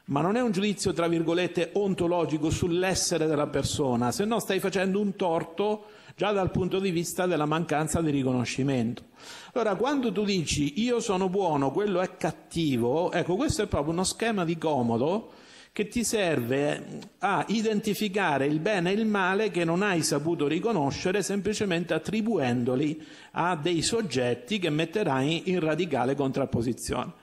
ma 0.05 0.21
non 0.21 0.35
è 0.35 0.41
un 0.41 0.51
giudizio, 0.51 0.93
tra 0.93 1.07
virgolette, 1.07 1.69
ontologico 1.73 2.49
sull'essere 2.49 3.27
della 3.27 3.47
persona, 3.47 4.11
se 4.11 4.25
no 4.25 4.39
stai 4.39 4.59
facendo 4.59 4.99
un 4.99 5.15
torto 5.15 5.85
già 6.15 6.31
dal 6.31 6.51
punto 6.51 6.79
di 6.79 6.91
vista 6.91 7.25
della 7.25 7.45
mancanza 7.45 8.01
di 8.01 8.11
riconoscimento. 8.11 9.03
Allora, 9.53 9.75
quando 9.75 10.11
tu 10.11 10.23
dici 10.23 10.81
io 10.81 10.99
sono 10.99 11.29
buono, 11.29 11.71
quello 11.71 12.01
è 12.01 12.17
cattivo, 12.17 13.11
ecco, 13.11 13.35
questo 13.35 13.63
è 13.63 13.67
proprio 13.67 13.93
uno 13.93 14.03
schema 14.03 14.43
di 14.43 14.57
comodo 14.57 15.31
che 15.73 15.87
ti 15.87 16.03
serve 16.03 16.99
a 17.19 17.45
identificare 17.47 18.45
il 18.45 18.59
bene 18.59 18.91
e 18.91 18.93
il 18.93 19.05
male 19.05 19.51
che 19.51 19.63
non 19.63 19.81
hai 19.81 20.03
saputo 20.03 20.45
riconoscere 20.47 21.23
semplicemente 21.23 21.93
attribuendoli 21.93 23.01
a 23.31 23.55
dei 23.55 23.81
soggetti 23.81 24.59
che 24.59 24.69
metterai 24.69 25.49
in 25.49 25.61
radicale 25.61 26.13
contrapposizione 26.13 27.20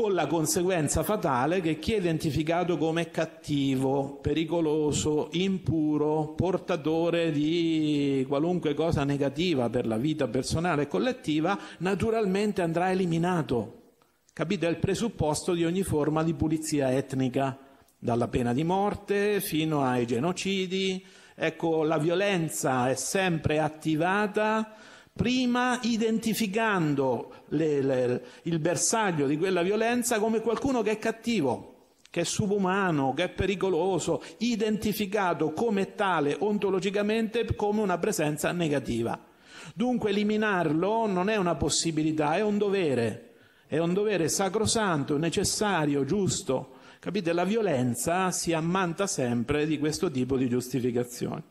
con 0.00 0.14
la 0.14 0.28
conseguenza 0.28 1.02
fatale 1.02 1.60
che 1.60 1.80
chi 1.80 1.94
è 1.94 1.96
identificato 1.96 2.78
come 2.78 3.10
cattivo, 3.10 4.20
pericoloso, 4.22 5.26
impuro, 5.32 6.34
portatore 6.36 7.32
di 7.32 8.24
qualunque 8.28 8.74
cosa 8.74 9.02
negativa 9.02 9.68
per 9.68 9.88
la 9.88 9.96
vita 9.96 10.28
personale 10.28 10.82
e 10.82 10.86
collettiva, 10.86 11.58
naturalmente 11.78 12.62
andrà 12.62 12.92
eliminato. 12.92 13.94
Capite? 14.32 14.68
È 14.68 14.70
il 14.70 14.78
presupposto 14.78 15.52
di 15.52 15.64
ogni 15.64 15.82
forma 15.82 16.22
di 16.22 16.32
pulizia 16.32 16.92
etnica, 16.92 17.58
dalla 17.98 18.28
pena 18.28 18.52
di 18.52 18.62
morte 18.62 19.40
fino 19.40 19.82
ai 19.82 20.06
genocidi. 20.06 21.04
Ecco, 21.34 21.82
la 21.82 21.98
violenza 21.98 22.88
è 22.88 22.94
sempre 22.94 23.58
attivata 23.58 24.76
prima 25.18 25.80
identificando 25.82 27.42
le, 27.48 27.82
le, 27.82 28.24
il 28.42 28.60
bersaglio 28.60 29.26
di 29.26 29.36
quella 29.36 29.62
violenza 29.62 30.20
come 30.20 30.40
qualcuno 30.40 30.80
che 30.80 30.92
è 30.92 30.98
cattivo, 30.98 31.96
che 32.08 32.20
è 32.20 32.24
subumano, 32.24 33.14
che 33.14 33.24
è 33.24 33.28
pericoloso, 33.28 34.22
identificato 34.38 35.50
come 35.50 35.96
tale 35.96 36.36
ontologicamente 36.38 37.44
come 37.56 37.80
una 37.80 37.98
presenza 37.98 38.52
negativa. 38.52 39.20
Dunque 39.74 40.10
eliminarlo 40.10 41.08
non 41.08 41.28
è 41.28 41.34
una 41.34 41.56
possibilità, 41.56 42.36
è 42.36 42.40
un 42.40 42.56
dovere, 42.56 43.34
è 43.66 43.78
un 43.78 43.92
dovere 43.92 44.28
sacrosanto, 44.28 45.18
necessario, 45.18 46.04
giusto. 46.04 46.76
Capite? 47.00 47.32
La 47.32 47.44
violenza 47.44 48.30
si 48.30 48.52
ammanta 48.52 49.08
sempre 49.08 49.66
di 49.66 49.80
questo 49.80 50.12
tipo 50.12 50.36
di 50.36 50.48
giustificazioni. 50.48 51.42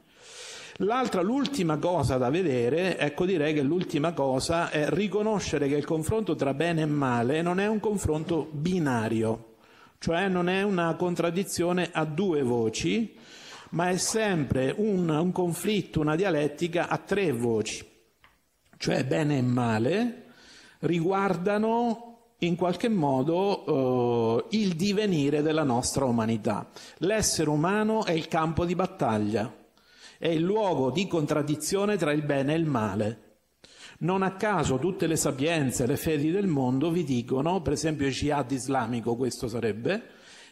L'altra, 0.82 1.22
l'ultima 1.22 1.78
cosa 1.78 2.18
da 2.18 2.30
vedere, 2.30 3.00
ecco 3.00 3.26
direi 3.26 3.52
che 3.54 3.64
l'ultima 3.64 4.14
cosa 4.14 4.70
è 4.70 4.90
riconoscere 4.90 5.68
che 5.68 5.76
il 5.76 5.86
confronto 5.86 6.36
tra 6.36 6.54
bene 6.54 6.84
e 6.84 6.86
male 6.86 7.42
non 7.42 7.60
è 7.60 7.66
un 7.66 7.80
confronto 7.80 8.48
binario, 8.52 9.56
cioè 9.98 10.28
non 10.28 10.48
è 10.50 10.62
una 10.62 10.94
contraddizione 10.94 11.90
a 11.92 12.06
due 12.06 12.44
voci, 12.44 13.16
ma 13.72 13.90
è 13.90 13.98
sempre 13.98 14.72
un, 14.78 15.10
un 15.10 15.32
conflitto, 15.32 16.00
una 16.00 16.16
dialettica 16.16 16.90
a 16.90 16.98
tre 17.00 17.32
voci, 17.32 17.84
cioè 18.78 19.04
bene 19.04 19.40
e 19.40 19.42
male 19.42 20.26
riguardano 20.82 22.36
in 22.40 22.56
qualche 22.56 22.88
modo 22.88 24.46
eh, 24.46 24.58
il 24.58 24.76
divenire 24.76 25.42
della 25.42 25.64
nostra 25.64 26.06
umanità. 26.06 26.70
L'essere 26.98 27.50
umano 27.50 28.06
è 28.06 28.12
il 28.12 28.28
campo 28.28 28.64
di 28.64 28.76
battaglia, 28.76 29.52
è 30.20 30.28
il 30.28 30.42
luogo 30.42 30.92
di 30.92 31.08
contraddizione 31.08 31.98
tra 31.98 32.12
il 32.12 32.24
bene 32.24 32.54
e 32.54 32.58
il 32.58 32.66
male. 32.66 33.22
Non 34.00 34.22
a 34.22 34.36
caso 34.36 34.78
tutte 34.78 35.08
le 35.08 35.16
sapienze, 35.16 35.88
le 35.88 35.98
fedi 35.98 36.30
del 36.30 36.48
mondo 36.48 36.92
vi 36.92 37.04
dicono, 37.04 37.62
per 37.62 37.74
esempio 37.74 38.06
il 38.06 38.14
jihad 38.14 38.52
islamico 38.52 39.16
questo 39.16 39.48
sarebbe, 39.48 40.04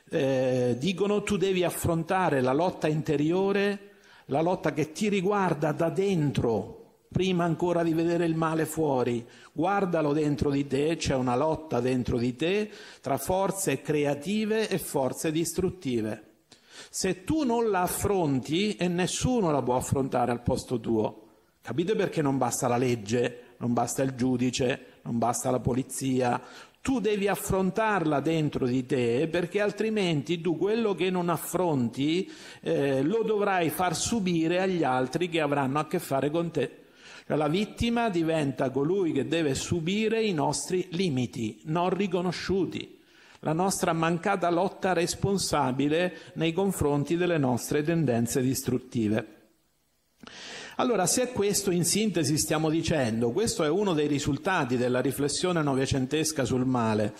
eh, 0.09 0.75
dicono 0.79 1.21
tu 1.21 1.37
devi 1.37 1.63
affrontare 1.63 2.41
la 2.41 2.53
lotta 2.53 2.87
interiore, 2.87 3.91
la 4.27 4.41
lotta 4.41 4.73
che 4.73 4.91
ti 4.91 5.09
riguarda 5.09 5.71
da 5.73 5.89
dentro, 5.89 7.03
prima 7.11 7.43
ancora 7.43 7.83
di 7.83 7.93
vedere 7.93 8.25
il 8.25 8.35
male 8.35 8.65
fuori, 8.65 9.23
guardalo 9.53 10.11
dentro 10.11 10.49
di 10.49 10.65
te, 10.65 10.95
c'è 10.95 11.13
una 11.13 11.35
lotta 11.35 11.79
dentro 11.79 12.17
di 12.17 12.35
te 12.35 12.71
tra 12.99 13.17
forze 13.17 13.81
creative 13.81 14.67
e 14.67 14.79
forze 14.79 15.31
distruttive. 15.31 16.24
Se 16.97 17.25
tu 17.25 17.43
non 17.43 17.69
la 17.71 17.81
affronti 17.81 18.77
e 18.77 18.87
nessuno 18.87 19.51
la 19.51 19.61
può 19.61 19.75
affrontare 19.75 20.31
al 20.31 20.41
posto 20.41 20.79
tuo, 20.79 21.23
capite 21.61 21.93
perché 21.93 22.21
non 22.21 22.37
basta 22.37 22.69
la 22.69 22.77
legge, 22.77 23.55
non 23.57 23.73
basta 23.73 24.01
il 24.01 24.15
giudice, 24.15 24.99
non 25.01 25.17
basta 25.17 25.51
la 25.51 25.59
polizia, 25.59 26.41
tu 26.79 27.01
devi 27.01 27.27
affrontarla 27.27 28.21
dentro 28.21 28.65
di 28.65 28.85
te 28.85 29.27
perché 29.29 29.59
altrimenti 29.59 30.39
tu 30.39 30.55
quello 30.57 30.95
che 30.95 31.09
non 31.09 31.27
affronti 31.27 32.31
eh, 32.61 33.01
lo 33.03 33.23
dovrai 33.23 33.69
far 33.69 33.93
subire 33.93 34.61
agli 34.61 34.85
altri 34.85 35.27
che 35.27 35.41
avranno 35.41 35.79
a 35.79 35.87
che 35.87 35.99
fare 35.99 36.29
con 36.29 36.49
te. 36.49 36.83
Cioè, 37.27 37.35
la 37.35 37.49
vittima 37.49 38.07
diventa 38.07 38.69
colui 38.69 39.11
che 39.11 39.27
deve 39.27 39.53
subire 39.53 40.23
i 40.23 40.31
nostri 40.31 40.87
limiti 40.91 41.59
non 41.65 41.89
riconosciuti, 41.89 42.94
la 43.39 43.53
nostra 43.53 43.93
mancata 43.93 44.49
lotta 44.49 44.93
responsabile 44.93 46.31
nei 46.33 46.53
confronti 46.53 47.17
delle 47.17 47.37
nostre 47.37 47.83
tendenze 47.83 48.41
distruttive. 48.41 49.33
Allora, 50.77 51.05
se 51.05 51.31
questo 51.31 51.71
in 51.71 51.85
sintesi 51.85 52.37
stiamo 52.37 52.69
dicendo, 52.69 53.31
questo 53.31 53.63
è 53.63 53.69
uno 53.69 53.93
dei 53.93 54.07
risultati 54.07 54.75
della 54.75 54.99
riflessione 54.99 55.61
novecentesca 55.61 56.43
sul 56.43 56.65
male, 56.65 57.13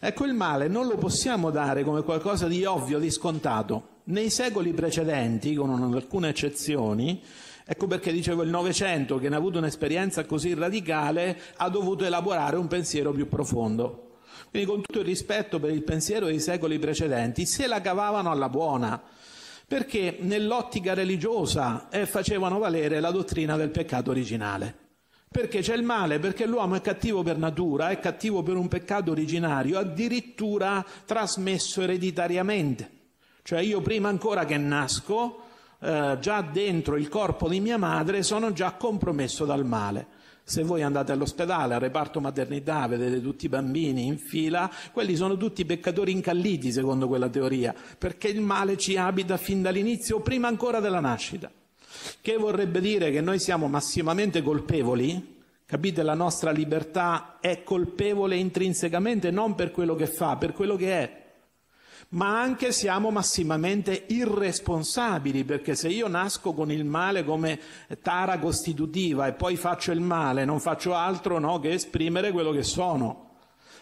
ecco 0.00 0.24
il 0.24 0.32
male 0.32 0.66
non 0.68 0.86
lo 0.86 0.96
possiamo 0.96 1.50
dare 1.50 1.84
come 1.84 2.02
qualcosa 2.02 2.48
di 2.48 2.64
ovvio, 2.64 2.98
di 2.98 3.10
scontato. 3.10 3.88
Nei 4.04 4.30
secoli 4.30 4.72
precedenti, 4.72 5.54
con 5.54 5.70
alcune 5.70 6.30
eccezioni, 6.30 7.22
Ecco 7.64 7.86
perché 7.86 8.12
dicevo 8.12 8.42
il 8.42 8.50
Novecento, 8.50 9.18
che 9.18 9.28
ne 9.28 9.36
ha 9.36 9.38
avuto 9.38 9.58
un'esperienza 9.58 10.24
così 10.24 10.52
radicale, 10.52 11.38
ha 11.56 11.68
dovuto 11.68 12.04
elaborare 12.04 12.56
un 12.56 12.66
pensiero 12.66 13.12
più 13.12 13.28
profondo. 13.28 14.11
Quindi 14.52 14.68
con 14.68 14.82
tutto 14.82 14.98
il 14.98 15.06
rispetto 15.06 15.58
per 15.58 15.70
il 15.70 15.82
pensiero 15.82 16.26
dei 16.26 16.38
secoli 16.38 16.78
precedenti, 16.78 17.46
se 17.46 17.66
la 17.66 17.80
cavavano 17.80 18.30
alla 18.30 18.50
buona, 18.50 19.02
perché 19.66 20.18
nell'ottica 20.20 20.92
religiosa 20.92 21.88
eh, 21.88 22.04
facevano 22.04 22.58
valere 22.58 23.00
la 23.00 23.10
dottrina 23.10 23.56
del 23.56 23.70
peccato 23.70 24.10
originale. 24.10 24.76
Perché 25.26 25.60
c'è 25.60 25.74
il 25.74 25.82
male, 25.82 26.18
perché 26.18 26.44
l'uomo 26.44 26.74
è 26.74 26.82
cattivo 26.82 27.22
per 27.22 27.38
natura, 27.38 27.88
è 27.88 27.98
cattivo 27.98 28.42
per 28.42 28.56
un 28.56 28.68
peccato 28.68 29.12
originario, 29.12 29.78
addirittura 29.78 30.84
trasmesso 31.06 31.80
ereditariamente. 31.80 32.90
Cioè 33.42 33.60
io 33.60 33.80
prima 33.80 34.10
ancora 34.10 34.44
che 34.44 34.58
nasco 34.58 35.44
eh, 35.80 36.18
già 36.20 36.42
dentro 36.42 36.96
il 36.96 37.08
corpo 37.08 37.48
di 37.48 37.58
mia 37.60 37.78
madre 37.78 38.22
sono 38.22 38.52
già 38.52 38.72
compromesso 38.72 39.46
dal 39.46 39.64
male. 39.64 40.11
Se 40.44 40.62
voi 40.64 40.82
andate 40.82 41.12
all'ospedale, 41.12 41.74
al 41.74 41.80
reparto 41.80 42.20
maternità, 42.20 42.86
vedete 42.86 43.22
tutti 43.22 43.46
i 43.46 43.48
bambini 43.48 44.06
in 44.06 44.18
fila, 44.18 44.70
quelli 44.92 45.14
sono 45.14 45.36
tutti 45.36 45.64
peccatori 45.64 46.12
incalliti 46.12 46.72
secondo 46.72 47.06
quella 47.06 47.28
teoria, 47.28 47.74
perché 47.96 48.28
il 48.28 48.40
male 48.40 48.76
ci 48.76 48.96
abita 48.96 49.36
fin 49.36 49.62
dall'inizio, 49.62 50.20
prima 50.20 50.48
ancora 50.48 50.80
della 50.80 51.00
nascita. 51.00 51.50
Che 52.20 52.36
vorrebbe 52.36 52.80
dire 52.80 53.10
che 53.10 53.20
noi 53.20 53.38
siamo 53.38 53.68
massimamente 53.68 54.42
colpevoli, 54.42 55.40
capite? 55.64 56.02
La 56.02 56.14
nostra 56.14 56.50
libertà 56.50 57.38
è 57.40 57.62
colpevole 57.62 58.36
intrinsecamente 58.36 59.30
non 59.30 59.54
per 59.54 59.70
quello 59.70 59.94
che 59.94 60.06
fa, 60.06 60.36
per 60.36 60.52
quello 60.52 60.74
che 60.76 60.90
è 60.92 61.21
ma 62.12 62.40
anche 62.40 62.72
siamo 62.72 63.10
massimamente 63.10 64.04
irresponsabili, 64.08 65.44
perché 65.44 65.74
se 65.74 65.88
io 65.88 66.08
nasco 66.08 66.52
con 66.52 66.70
il 66.70 66.84
male 66.84 67.24
come 67.24 67.58
tara 68.02 68.38
costitutiva 68.38 69.26
e 69.26 69.32
poi 69.32 69.56
faccio 69.56 69.92
il 69.92 70.00
male, 70.00 70.44
non 70.44 70.60
faccio 70.60 70.94
altro 70.94 71.38
no, 71.38 71.58
che 71.58 71.72
esprimere 71.72 72.32
quello 72.32 72.52
che 72.52 72.62
sono. 72.62 73.30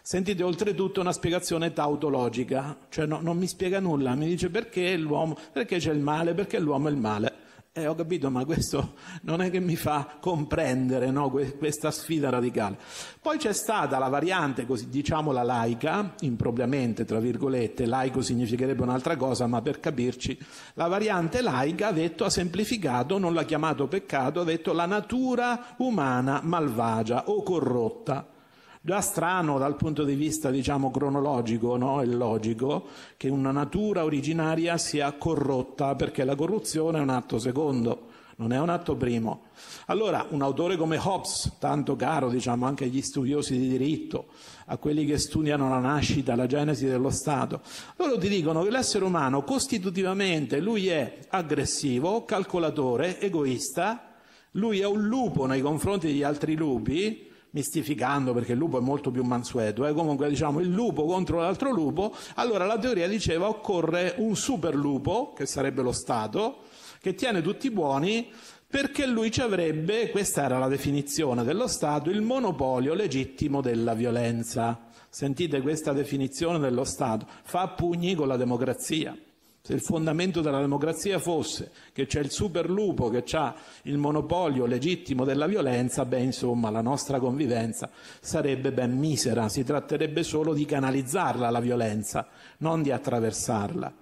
Sentite 0.03 0.43
oltretutto 0.43 1.01
una 1.01 1.12
spiegazione 1.12 1.73
tautologica, 1.73 2.77
cioè 2.88 3.07
no, 3.07 3.21
non 3.21 3.37
mi 3.37 3.47
spiega 3.47 3.81
nulla, 3.81 4.14
mi 4.14 4.27
dice 4.27 4.49
perché 4.49 4.97
l'uomo, 4.97 5.37
perché 5.53 5.79
c'è 5.79 5.93
il 5.93 6.01
male, 6.01 6.33
perché 6.33 6.59
l'uomo 6.59 6.88
è 6.88 6.90
il 6.90 6.97
male. 6.97 7.39
Eh, 7.72 7.87
ho 7.87 7.94
capito, 7.94 8.33
ma 8.33 8.44
questo 8.44 8.94
non 9.22 9.40
è 9.40 9.48
che 9.48 9.61
mi 9.61 9.76
fa 9.76 10.16
comprendere 10.18 11.12
no, 11.12 11.30
questa 11.30 11.92
sfida 11.92 12.28
radicale. 12.28 12.76
Poi 13.22 13.38
c'è 13.38 13.52
stata 13.52 13.96
la 14.00 14.09
variante, 14.09 14.66
così 14.66 14.88
diciamo 14.88 15.30
la 15.30 15.44
laica, 15.44 16.14
impropriamente, 16.22 17.04
tra 17.04 17.20
virgolette, 17.20 17.87
laico 17.87 18.22
significherebbe 18.22 18.83
un'altra 18.83 19.16
cosa, 19.16 19.46
ma 19.46 19.62
per 19.62 19.78
capirci, 19.78 20.37
la 20.74 20.88
variante 20.88 21.42
laica 21.42 21.87
ha 21.87 21.92
detto, 21.92 22.24
ha 22.24 22.30
semplificato, 22.30 23.18
non 23.18 23.35
l'ha 23.35 23.44
chiamato 23.44 23.87
peccato, 23.87 24.40
ha 24.40 24.44
detto 24.44 24.72
la 24.72 24.87
natura 24.87 25.76
umana 25.78 26.40
malvagia 26.42 27.28
o 27.28 27.40
corrotta. 27.44 28.39
Già 28.83 29.03
strano 29.03 29.59
dal 29.59 29.77
punto 29.77 30.05
di 30.05 30.14
vista, 30.14 30.51
diciamo, 30.51 30.90
cronologico 30.90 31.77
no? 31.77 32.01
e 32.01 32.07
logico 32.07 32.87
che 33.19 33.29
una 33.29 33.51
natura 33.51 34.05
originaria 34.05 34.79
sia 34.79 35.12
corrotta, 35.12 35.95
perché 35.97 36.25
la 36.25 36.35
corruzione 36.35 36.97
è 36.97 37.03
un 37.03 37.11
atto 37.11 37.38
secondo, 37.38 38.07
non 38.37 38.55
è 38.55 38.59
un 38.59 38.71
atto 38.71 38.97
primo. 38.97 39.49
Allora, 39.88 40.25
un 40.31 40.40
autore 40.40 40.79
come 40.79 40.97
Hobbes, 40.97 41.57
tanto 41.59 41.95
caro, 41.95 42.31
diciamo, 42.31 42.64
anche 42.64 42.85
agli 42.85 43.03
studiosi 43.03 43.59
di 43.59 43.69
diritto, 43.69 44.29
a 44.64 44.79
quelli 44.79 45.05
che 45.05 45.19
studiano 45.19 45.69
la 45.69 45.79
nascita, 45.79 46.35
la 46.35 46.47
genesi 46.47 46.87
dello 46.87 47.11
Stato, 47.11 47.61
loro 47.97 48.16
ti 48.16 48.31
dicono 48.31 48.62
che 48.62 48.71
l'essere 48.71 49.05
umano 49.05 49.45
costitutivamente 49.45 50.59
lui 50.59 50.88
è 50.88 51.19
aggressivo, 51.29 52.25
calcolatore, 52.25 53.21
egoista, 53.21 54.14
lui 54.53 54.81
è 54.81 54.87
un 54.87 55.07
lupo 55.07 55.45
nei 55.45 55.61
confronti 55.61 56.07
degli 56.07 56.23
altri 56.23 56.57
lupi, 56.57 57.29
mistificando 57.50 58.32
perché 58.32 58.52
il 58.52 58.58
lupo 58.58 58.78
è 58.78 58.80
molto 58.80 59.10
più 59.10 59.22
mansueto, 59.22 59.86
eh? 59.86 59.92
comunque 59.92 60.28
diciamo 60.28 60.60
il 60.60 60.68
lupo 60.68 61.04
contro 61.04 61.40
l'altro 61.40 61.70
lupo, 61.70 62.14
allora 62.34 62.64
la 62.64 62.78
teoria 62.78 63.08
diceva 63.08 63.48
occorre 63.48 64.14
un 64.18 64.36
super 64.36 64.74
lupo, 64.74 65.32
che 65.34 65.46
sarebbe 65.46 65.82
lo 65.82 65.92
Stato, 65.92 66.58
che 67.00 67.14
tiene 67.14 67.42
tutti 67.42 67.70
buoni 67.70 68.30
perché 68.70 69.04
lui 69.04 69.32
ci 69.32 69.40
avrebbe, 69.40 70.10
questa 70.10 70.44
era 70.44 70.58
la 70.58 70.68
definizione 70.68 71.42
dello 71.42 71.66
Stato, 71.66 72.08
il 72.08 72.22
monopolio 72.22 72.94
legittimo 72.94 73.60
della 73.60 73.94
violenza. 73.94 74.86
Sentite 75.08 75.60
questa 75.60 75.92
definizione 75.92 76.60
dello 76.60 76.84
Stato, 76.84 77.26
fa 77.42 77.66
pugni 77.70 78.14
con 78.14 78.28
la 78.28 78.36
democrazia. 78.36 79.16
Se 79.62 79.75
il 79.75 79.83
fondamento 79.83 80.40
della 80.40 80.61
democrazia 80.61 81.18
fosse 81.18 81.70
che 81.92 82.07
c'è 82.07 82.20
il 82.20 82.31
superlupo 82.31 83.11
che 83.11 83.23
ha 83.37 83.55
il 83.83 83.99
monopolio 83.99 84.64
legittimo 84.64 85.25
della 85.25 85.46
violenza, 85.46 86.07
beh, 86.07 86.20
insomma, 86.20 86.70
la 86.70 86.81
nostra 86.81 87.18
convivenza 87.18 87.90
sarebbe 88.20 88.73
ben 88.73 88.96
misera, 88.96 89.51
si 89.51 89.62
tratterebbe 89.62 90.23
solo 90.23 90.55
di 90.55 90.64
canalizzarla 90.64 91.51
la 91.51 91.61
violenza, 91.61 92.27
non 92.59 92.83
di 92.83 92.90
attraversarla. 92.90 93.92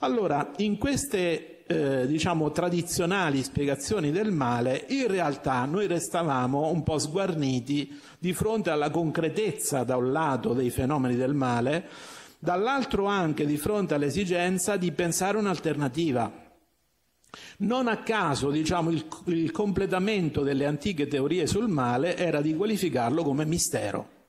Allora, 0.00 0.50
in 0.56 0.76
queste 0.76 1.64
eh, 1.66 2.06
diciamo 2.06 2.50
tradizionali 2.50 3.42
spiegazioni 3.42 4.10
del 4.10 4.30
male, 4.30 4.86
in 4.88 5.06
realtà 5.06 5.64
noi 5.64 5.86
restavamo 5.86 6.70
un 6.70 6.82
po' 6.82 6.98
sguarniti 6.98 7.98
di 8.18 8.32
fronte 8.32 8.70
alla 8.70 8.90
concretezza 8.90 9.82
da 9.82 9.96
un 9.96 10.12
lato 10.12 10.52
dei 10.52 10.70
fenomeni 10.70 11.16
del 11.16 11.34
male, 11.34 11.88
dall'altro 12.46 13.06
anche 13.06 13.44
di 13.44 13.56
fronte 13.56 13.94
all'esigenza 13.94 14.76
di 14.76 14.92
pensare 14.92 15.36
un'alternativa. 15.36 16.30
Non 17.58 17.88
a 17.88 18.04
caso, 18.04 18.50
diciamo, 18.50 18.90
il, 18.90 19.04
il 19.24 19.50
completamento 19.50 20.44
delle 20.44 20.64
antiche 20.64 21.08
teorie 21.08 21.48
sul 21.48 21.66
male 21.66 22.16
era 22.16 22.40
di 22.40 22.54
qualificarlo 22.54 23.24
come 23.24 23.44
mistero, 23.44 24.28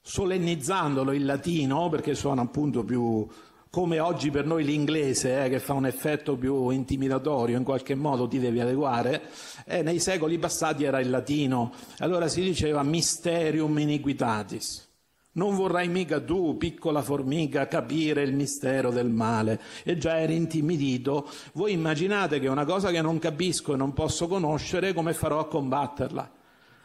solennizzandolo 0.00 1.12
in 1.12 1.24
latino, 1.24 1.88
perché 1.88 2.16
suona 2.16 2.42
appunto 2.42 2.82
più 2.82 3.28
come 3.70 4.00
oggi 4.00 4.32
per 4.32 4.44
noi 4.44 4.64
l'inglese, 4.64 5.44
eh, 5.44 5.48
che 5.48 5.60
fa 5.60 5.74
un 5.74 5.86
effetto 5.86 6.36
più 6.36 6.68
intimidatorio, 6.70 7.56
in 7.56 7.62
qualche 7.62 7.94
modo 7.94 8.26
ti 8.26 8.40
devi 8.40 8.58
adeguare, 8.58 9.22
eh, 9.66 9.82
nei 9.82 10.00
secoli 10.00 10.36
passati 10.36 10.82
era 10.82 10.98
il 10.98 11.10
latino, 11.10 11.72
allora 11.98 12.26
si 12.26 12.42
diceva 12.42 12.82
mysterium 12.82 13.78
iniquitatis 13.78 14.90
Non 15.34 15.54
vorrai 15.54 15.88
mica 15.88 16.20
tu, 16.20 16.58
piccola 16.58 17.00
formica, 17.00 17.66
capire 17.66 18.22
il 18.22 18.34
mistero 18.34 18.90
del 18.90 19.08
male 19.08 19.60
e 19.82 19.96
già 19.96 20.18
eri 20.18 20.36
intimidito. 20.36 21.26
Voi 21.54 21.72
immaginate 21.72 22.38
che 22.38 22.48
una 22.48 22.66
cosa 22.66 22.90
che 22.90 23.00
non 23.00 23.18
capisco 23.18 23.72
e 23.72 23.76
non 23.76 23.94
posso 23.94 24.28
conoscere, 24.28 24.92
come 24.92 25.14
farò 25.14 25.38
a 25.38 25.48
combatterla? 25.48 26.30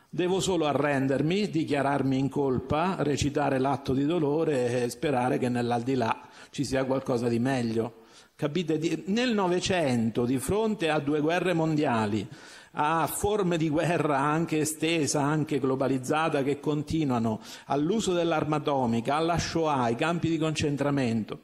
Devo 0.09 0.39
solo 0.39 0.65
arrendermi, 0.65 1.49
dichiararmi 1.49 2.17
in 2.17 2.29
colpa, 2.29 2.95
recitare 2.99 3.59
l'atto 3.59 3.91
di 3.93 4.05
dolore 4.05 4.83
e 4.83 4.89
sperare 4.89 5.37
che 5.37 5.49
nell'aldilà 5.49 6.21
ci 6.49 6.63
sia 6.63 6.85
qualcosa 6.85 7.27
di 7.27 7.39
meglio. 7.39 8.05
Capite? 8.37 9.03
Nel 9.07 9.33
Novecento, 9.33 10.23
di 10.23 10.37
fronte 10.37 10.89
a 10.89 10.99
due 10.99 11.19
guerre 11.19 11.51
mondiali, 11.53 12.25
a 12.79 13.07
forme 13.07 13.57
di 13.57 13.69
guerra 13.69 14.19
anche 14.19 14.59
estesa, 14.59 15.21
anche 15.21 15.59
globalizzata, 15.59 16.43
che 16.43 16.59
continuano, 16.59 17.41
all'uso 17.65 18.13
dell'arma 18.13 18.57
atomica, 18.57 19.15
alla 19.15 19.39
Shoah, 19.39 19.81
ai 19.81 19.95
campi 19.95 20.29
di 20.29 20.37
concentramento, 20.37 21.39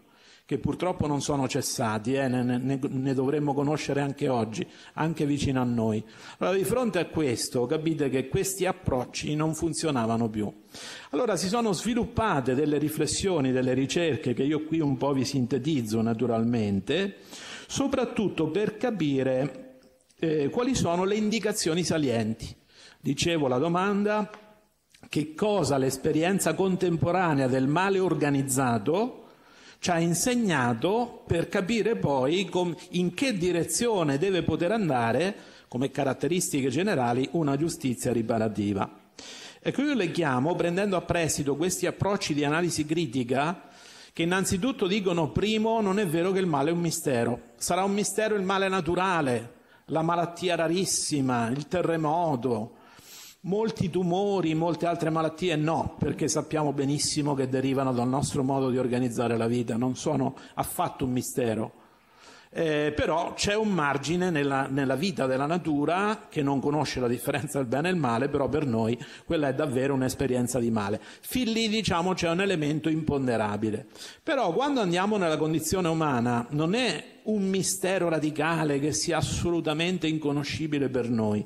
che 0.45 0.59
purtroppo 0.59 1.07
non 1.07 1.21
sono 1.21 1.47
cessati, 1.47 2.13
eh, 2.13 2.27
ne, 2.27 2.43
ne, 2.43 2.79
ne, 2.79 3.13
dovremmo 3.15 3.55
conoscere 3.55 4.01
anche 4.01 4.29
oggi, 4.29 4.67
anche 4.93 5.25
vicino 5.25 5.59
a 5.59 5.63
noi. 5.63 6.03
Allora, 6.37 6.55
di 6.55 6.63
fronte 6.65 6.99
a 6.99 7.05
questo, 7.05 7.65
capite 7.65 8.09
che 8.09 8.27
questi 8.27 8.67
approcci 8.67 9.33
non 9.33 9.55
funzionavano 9.55 10.29
più. 10.29 10.53
Allora 11.11 11.35
si 11.35 11.47
sono 11.47 11.73
sviluppate 11.73 12.53
delle 12.53 12.77
riflessioni, 12.77 13.51
delle 13.51 13.73
ricerche, 13.73 14.35
che 14.35 14.43
io 14.43 14.65
qui 14.65 14.81
un 14.81 14.97
po' 14.97 15.13
vi 15.13 15.25
sintetizzo 15.25 15.99
naturalmente, 16.03 17.15
soprattutto 17.65 18.51
per 18.51 18.77
capire 18.77 19.62
eh, 20.23 20.49
quali 20.49 20.73
sono 20.73 21.03
le 21.03 21.15
indicazioni 21.15 21.83
salienti. 21.83 22.55
Dicevo 22.99 23.47
la 23.47 23.57
domanda, 23.57 24.29
che 25.09 25.35
cosa 25.35 25.77
l'esperienza 25.77 26.53
contemporanea 26.53 27.47
del 27.47 27.67
male 27.67 27.99
organizzato 27.99 29.19
ci 29.79 29.91
ha 29.91 29.99
insegnato 29.99 31.23
per 31.27 31.49
capire 31.49 31.97
poi 31.97 32.49
in 32.91 33.13
che 33.13 33.37
direzione 33.37 34.17
deve 34.17 34.43
poter 34.43 34.71
andare, 34.71 35.35
come 35.67 35.91
caratteristiche 35.91 36.69
generali, 36.69 37.27
una 37.33 37.57
giustizia 37.57 38.13
riparativa. 38.13 38.89
Ecco, 39.59 39.81
io 39.81 39.93
le 39.93 40.11
chiamo, 40.11 40.55
prendendo 40.55 40.95
a 40.95 41.01
prestito 41.01 41.57
questi 41.57 41.85
approcci 41.85 42.33
di 42.33 42.45
analisi 42.45 42.85
critica, 42.85 43.67
che 44.13 44.23
innanzitutto 44.23 44.87
dicono, 44.87 45.31
primo, 45.31 45.81
non 45.81 45.99
è 45.99 46.07
vero 46.07 46.31
che 46.31 46.39
il 46.39 46.45
male 46.45 46.69
è 46.69 46.73
un 46.73 46.79
mistero, 46.79 47.39
sarà 47.57 47.83
un 47.83 47.93
mistero 47.93 48.35
il 48.35 48.43
male 48.43 48.69
naturale, 48.69 49.61
la 49.93 50.01
malattia 50.01 50.55
rarissima, 50.55 51.49
il 51.49 51.67
terremoto, 51.67 52.77
molti 53.41 53.91
tumori, 53.91 54.55
molte 54.55 54.87
altre 54.87 55.11
malattie 55.11 55.55
no, 55.55 55.95
perché 55.99 56.27
sappiamo 56.27 56.73
benissimo 56.73 57.35
che 57.35 57.47
derivano 57.47 57.93
dal 57.93 58.07
nostro 58.07 58.41
modo 58.41 58.71
di 58.71 58.79
organizzare 58.79 59.37
la 59.37 59.45
vita, 59.45 59.77
non 59.77 59.95
sono 59.95 60.35
affatto 60.55 61.05
un 61.05 61.11
mistero 61.11 61.82
eh, 62.53 62.93
però 62.95 63.33
c'è 63.33 63.55
un 63.55 63.69
margine 63.69 64.29
nella, 64.29 64.67
nella, 64.69 64.95
vita 64.95 65.25
della 65.25 65.47
natura 65.47 66.27
che 66.29 66.43
non 66.43 66.59
conosce 66.59 66.99
la 66.99 67.07
differenza 67.07 67.57
del 67.57 67.67
bene 67.67 67.89
e 67.89 67.91
il 67.91 67.97
male, 67.97 68.29
però 68.29 68.47
per 68.47 68.65
noi 68.65 68.97
quella 69.25 69.47
è 69.47 69.55
davvero 69.55 69.95
un'esperienza 69.95 70.59
di 70.59 70.69
male. 70.69 71.01
Fin 71.21 71.51
lì 71.51 71.67
diciamo 71.67 72.13
c'è 72.13 72.29
un 72.29 72.41
elemento 72.41 72.89
imponderabile. 72.89 73.87
Però 74.21 74.53
quando 74.53 74.81
andiamo 74.81 75.17
nella 75.17 75.37
condizione 75.37 75.87
umana 75.87 76.45
non 76.51 76.75
è 76.75 77.21
un 77.23 77.47
mistero 77.49 78.07
radicale 78.09 78.79
che 78.79 78.93
sia 78.93 79.17
assolutamente 79.17 80.07
inconoscibile 80.07 80.89
per 80.89 81.09
noi. 81.09 81.43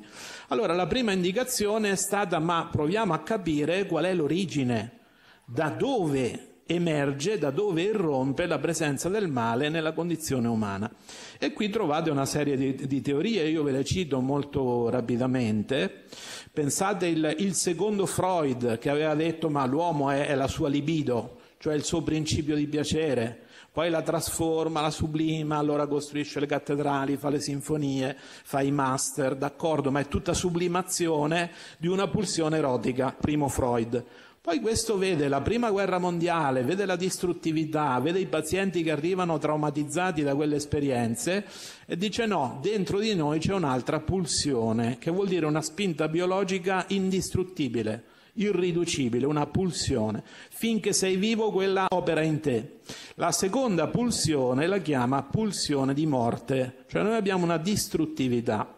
Allora 0.48 0.74
la 0.74 0.86
prima 0.86 1.12
indicazione 1.12 1.90
è 1.90 1.96
stata 1.96 2.38
ma 2.38 2.68
proviamo 2.70 3.14
a 3.14 3.20
capire 3.20 3.86
qual 3.86 4.04
è 4.04 4.12
l'origine, 4.12 4.98
da 5.46 5.70
dove 5.70 6.47
emerge 6.70 7.38
da 7.38 7.50
dove 7.50 7.82
irrompe 7.82 8.44
la 8.44 8.58
presenza 8.58 9.08
del 9.08 9.28
male 9.28 9.70
nella 9.70 9.92
condizione 9.92 10.48
umana. 10.48 10.90
E 11.38 11.52
qui 11.54 11.70
trovate 11.70 12.10
una 12.10 12.26
serie 12.26 12.56
di, 12.56 12.86
di 12.86 13.00
teorie, 13.00 13.48
io 13.48 13.62
ve 13.62 13.72
le 13.72 13.84
cito 13.84 14.20
molto 14.20 14.90
rapidamente. 14.90 16.04
Pensate 16.52 17.06
il, 17.06 17.36
il 17.38 17.54
secondo 17.54 18.04
Freud 18.04 18.78
che 18.78 18.90
aveva 18.90 19.14
detto 19.14 19.48
ma 19.48 19.64
l'uomo 19.64 20.10
è, 20.10 20.26
è 20.26 20.34
la 20.34 20.48
sua 20.48 20.68
libido, 20.68 21.38
cioè 21.56 21.74
il 21.74 21.84
suo 21.84 22.02
principio 22.02 22.54
di 22.54 22.66
piacere 22.66 23.46
poi 23.78 23.90
la 23.90 24.02
trasforma, 24.02 24.80
la 24.80 24.90
sublima, 24.90 25.56
allora 25.56 25.86
costruisce 25.86 26.40
le 26.40 26.46
cattedrali, 26.46 27.16
fa 27.16 27.28
le 27.28 27.38
sinfonie, 27.38 28.16
fa 28.18 28.60
i 28.60 28.72
master, 28.72 29.36
d'accordo, 29.36 29.92
ma 29.92 30.00
è 30.00 30.08
tutta 30.08 30.34
sublimazione 30.34 31.52
di 31.78 31.86
una 31.86 32.08
pulsione 32.08 32.56
erotica, 32.56 33.14
primo 33.16 33.46
Freud. 33.46 34.04
Poi 34.48 34.60
questo 34.60 34.96
vede 34.96 35.28
la 35.28 35.42
prima 35.42 35.70
guerra 35.70 35.98
mondiale, 35.98 36.62
vede 36.62 36.86
la 36.86 36.96
distruttività, 36.96 38.00
vede 38.00 38.18
i 38.18 38.24
pazienti 38.24 38.82
che 38.82 38.90
arrivano 38.90 39.36
traumatizzati 39.36 40.22
da 40.22 40.34
quelle 40.34 40.56
esperienze 40.56 41.44
e 41.84 41.98
dice 41.98 42.24
no, 42.24 42.58
dentro 42.62 42.98
di 42.98 43.14
noi 43.14 43.40
c'è 43.40 43.52
un'altra 43.52 44.00
pulsione, 44.00 44.96
che 44.98 45.10
vuol 45.10 45.28
dire 45.28 45.44
una 45.44 45.60
spinta 45.60 46.08
biologica 46.08 46.86
indistruttibile, 46.88 48.04
irriducibile, 48.36 49.26
una 49.26 49.44
pulsione. 49.44 50.22
Finché 50.24 50.94
sei 50.94 51.16
vivo 51.16 51.52
quella 51.52 51.84
opera 51.90 52.22
in 52.22 52.40
te. 52.40 52.78
La 53.16 53.32
seconda 53.32 53.88
pulsione 53.88 54.66
la 54.66 54.78
chiama 54.78 55.24
pulsione 55.24 55.92
di 55.92 56.06
morte, 56.06 56.84
cioè 56.86 57.02
noi 57.02 57.16
abbiamo 57.16 57.44
una 57.44 57.58
distruttività 57.58 58.77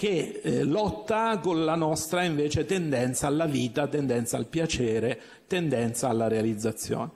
che 0.00 0.40
eh, 0.42 0.64
lotta 0.64 1.38
con 1.42 1.62
la 1.62 1.74
nostra 1.74 2.22
invece 2.22 2.64
tendenza 2.64 3.26
alla 3.26 3.44
vita, 3.44 3.86
tendenza 3.86 4.38
al 4.38 4.46
piacere, 4.46 5.20
tendenza 5.46 6.08
alla 6.08 6.26
realizzazione. 6.26 7.10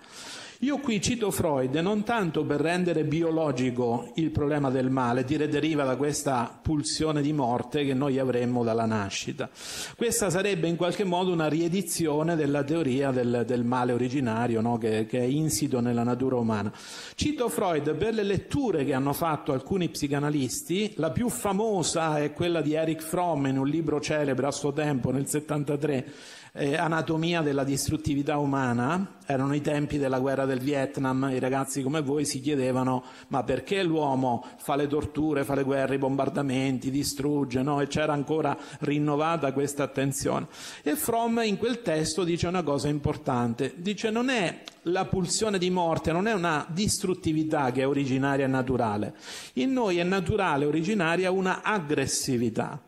Io 0.61 0.79
qui 0.79 1.01
cito 1.01 1.33
Freud 1.33 1.75
non 1.77 2.05
tanto 2.05 2.45
per 2.45 2.61
rendere 2.61 3.05
biologico 3.05 4.13
il 4.15 4.31
problema 4.31 4.71
del 4.71 4.89
male, 4.89 5.25
dire 5.25 5.49
deriva 5.49 5.83
da 5.83 5.97
questa 5.97 6.57
pulsione 6.63 7.23
di 7.23 7.33
morte 7.33 7.85
che 7.85 7.93
noi 7.93 8.21
avremmo 8.21 8.63
dalla 8.63 8.87
nascita. 8.87 9.51
Questa 9.97 10.31
sarebbe 10.31 10.69
in 10.69 10.77
qualche 10.77 11.03
modo 11.03 11.33
una 11.33 11.49
riedizione 11.49 12.37
della 12.37 12.63
teoria 12.63 13.11
del, 13.11 13.43
del 13.45 13.65
male 13.65 13.93
originario 13.93 14.61
no? 14.61 14.79
che, 14.79 15.07
che, 15.07 15.19
è 15.19 15.25
insito 15.25 15.81
nella 15.81 16.05
natura 16.05 16.37
umana. 16.37 16.73
Cito 17.17 17.49
Freud 17.49 17.93
per 17.97 18.15
le 18.15 18.23
letture 18.23 18.85
che 18.85 18.95
hanno 18.95 19.13
fatto 19.13 19.53
alcuni 19.53 19.89
psicanalisti, 19.89 20.95
la 20.97 21.11
più 21.11 21.29
famosa 21.29 22.19
è 22.19 22.33
quella 22.33 22.61
di 22.61 22.75
Eric 22.75 23.03
Fromm 23.03 23.47
in 23.47 23.59
un 23.59 23.67
libro 23.67 24.01
celebre 24.01 24.47
a 24.47 24.53
suo 24.53 24.73
tempo, 24.73 25.11
nel 25.11 25.27
73, 25.27 26.13
eh, 26.57 26.77
anatomia 26.77 27.41
della 27.41 27.65
distruttività 27.65 28.39
umana, 28.39 29.17
erano 29.27 29.55
i 29.55 29.61
tempi 29.61 29.99
della 29.99 30.21
guerra 30.21 30.45
del 30.45 30.61
Vietnam, 30.61 31.29
i 31.33 31.41
ragazzi 31.41 31.83
come 31.83 32.01
voi 32.01 32.25
si 32.25 32.41
chiedevano 32.41 33.03
ma 33.29 33.43
perché 33.43 33.83
l'uomo 33.83 34.45
fa 34.59 34.77
le 34.77 34.87
torture, 34.87 35.43
fa 35.43 35.55
le 35.55 35.65
guerre, 35.65 35.97
i 35.97 35.99
bombardamenti, 35.99 36.91
distrugge, 36.91 37.63
no? 37.63 37.81
e 37.81 37.89
c'era 37.89 38.13
ancora 38.13 38.57
rinnovata 38.81 39.53
questa 39.53 39.83
attenzione. 39.83 40.47
E 40.83 40.95
Fromm 40.95 41.41
in 41.41 41.59
quel 41.59 41.83
testo 41.83 42.23
dice 42.23 42.47
una 42.47 42.63
cosa 42.63 42.87
importante, 42.87 43.75
dice 43.77 44.11
non 44.11 44.29
è 44.29 44.63
la 44.83 45.07
pulsione 45.07 45.59
di 45.59 45.71
morte, 45.71 46.13
non 46.13 46.29
è 46.29 46.35
una 46.35 46.65
distruttività 46.69 47.73
che 47.73 47.83
è 47.83 47.89
originaria 47.89 48.45
e 48.45 48.49
naturale, 48.49 49.15
in 49.55 49.73
noi 49.73 49.99
è 49.99 50.05
naturale, 50.05 50.67
originaria 50.67 51.33
una 51.33 51.63
aggressività, 51.63 52.81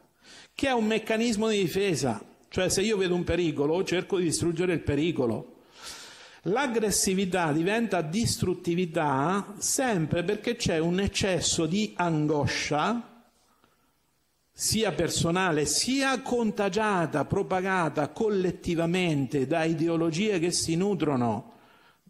che 0.55 0.69
è 0.69 0.73
un 0.73 0.85
meccanismo 0.85 1.49
di 1.49 1.59
difesa 1.59 2.35
cioè 2.57 2.71
se 2.71 2.81
io 2.81 2.97
vedo 2.97 3.15
un 3.15 3.23
pericolo 3.23 3.85
cerco 3.85 4.17
di 4.17 4.25
distruggere 4.25 4.73
il 4.73 4.81
pericolo. 4.81 5.57
L'aggressività 6.45 7.53
diventa 7.53 8.01
distruttività 8.01 9.57
sempre 9.59 10.25
perché 10.25 10.57
c'è 10.57 10.79
un 10.79 10.99
eccesso 11.01 11.67
di 11.67 11.93
angoscia, 11.95 13.25
sia 14.51 14.93
personale 14.93 15.67
sia 15.67 16.23
contagiata, 16.23 17.27
propagata 17.27 18.09
collettivamente 18.09 19.47
da 19.47 19.65
ideologie 19.65 20.39
che 20.39 20.51
si 20.51 20.77
nutrono 20.77 21.57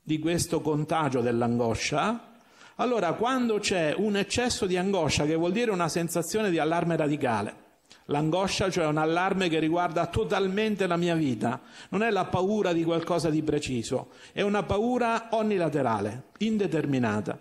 di 0.00 0.20
questo 0.20 0.61
contagio 0.61 1.22
dell'angoscia, 1.22 2.35
allora 2.76 3.14
quando 3.14 3.59
c'è 3.59 3.96
un 3.96 4.16
eccesso 4.16 4.66
di 4.66 4.76
angoscia, 4.76 5.24
che 5.24 5.35
vuol 5.35 5.50
dire 5.50 5.72
una 5.72 5.88
sensazione 5.88 6.50
di 6.50 6.61
allarme 6.61 6.94
radicale, 6.94 7.64
L'angoscia, 8.07 8.71
cioè 8.71 8.87
un 8.87 8.99
allarme 8.99 9.49
che 9.49 9.59
riguarda 9.59 10.07
totalmente 10.07 10.87
la 10.87 10.97
mia 10.97 11.16
vita, 11.16 11.61
non 11.88 12.03
è 12.03 12.11
la 12.11 12.25
paura 12.27 12.73
di 12.73 12.85
qualcosa 12.85 13.31
di 13.31 13.42
preciso, 13.42 14.11
è 14.33 14.42
una 14.42 14.62
paura 14.62 15.29
onnilaterale, 15.31 16.25
indeterminata. 16.38 17.37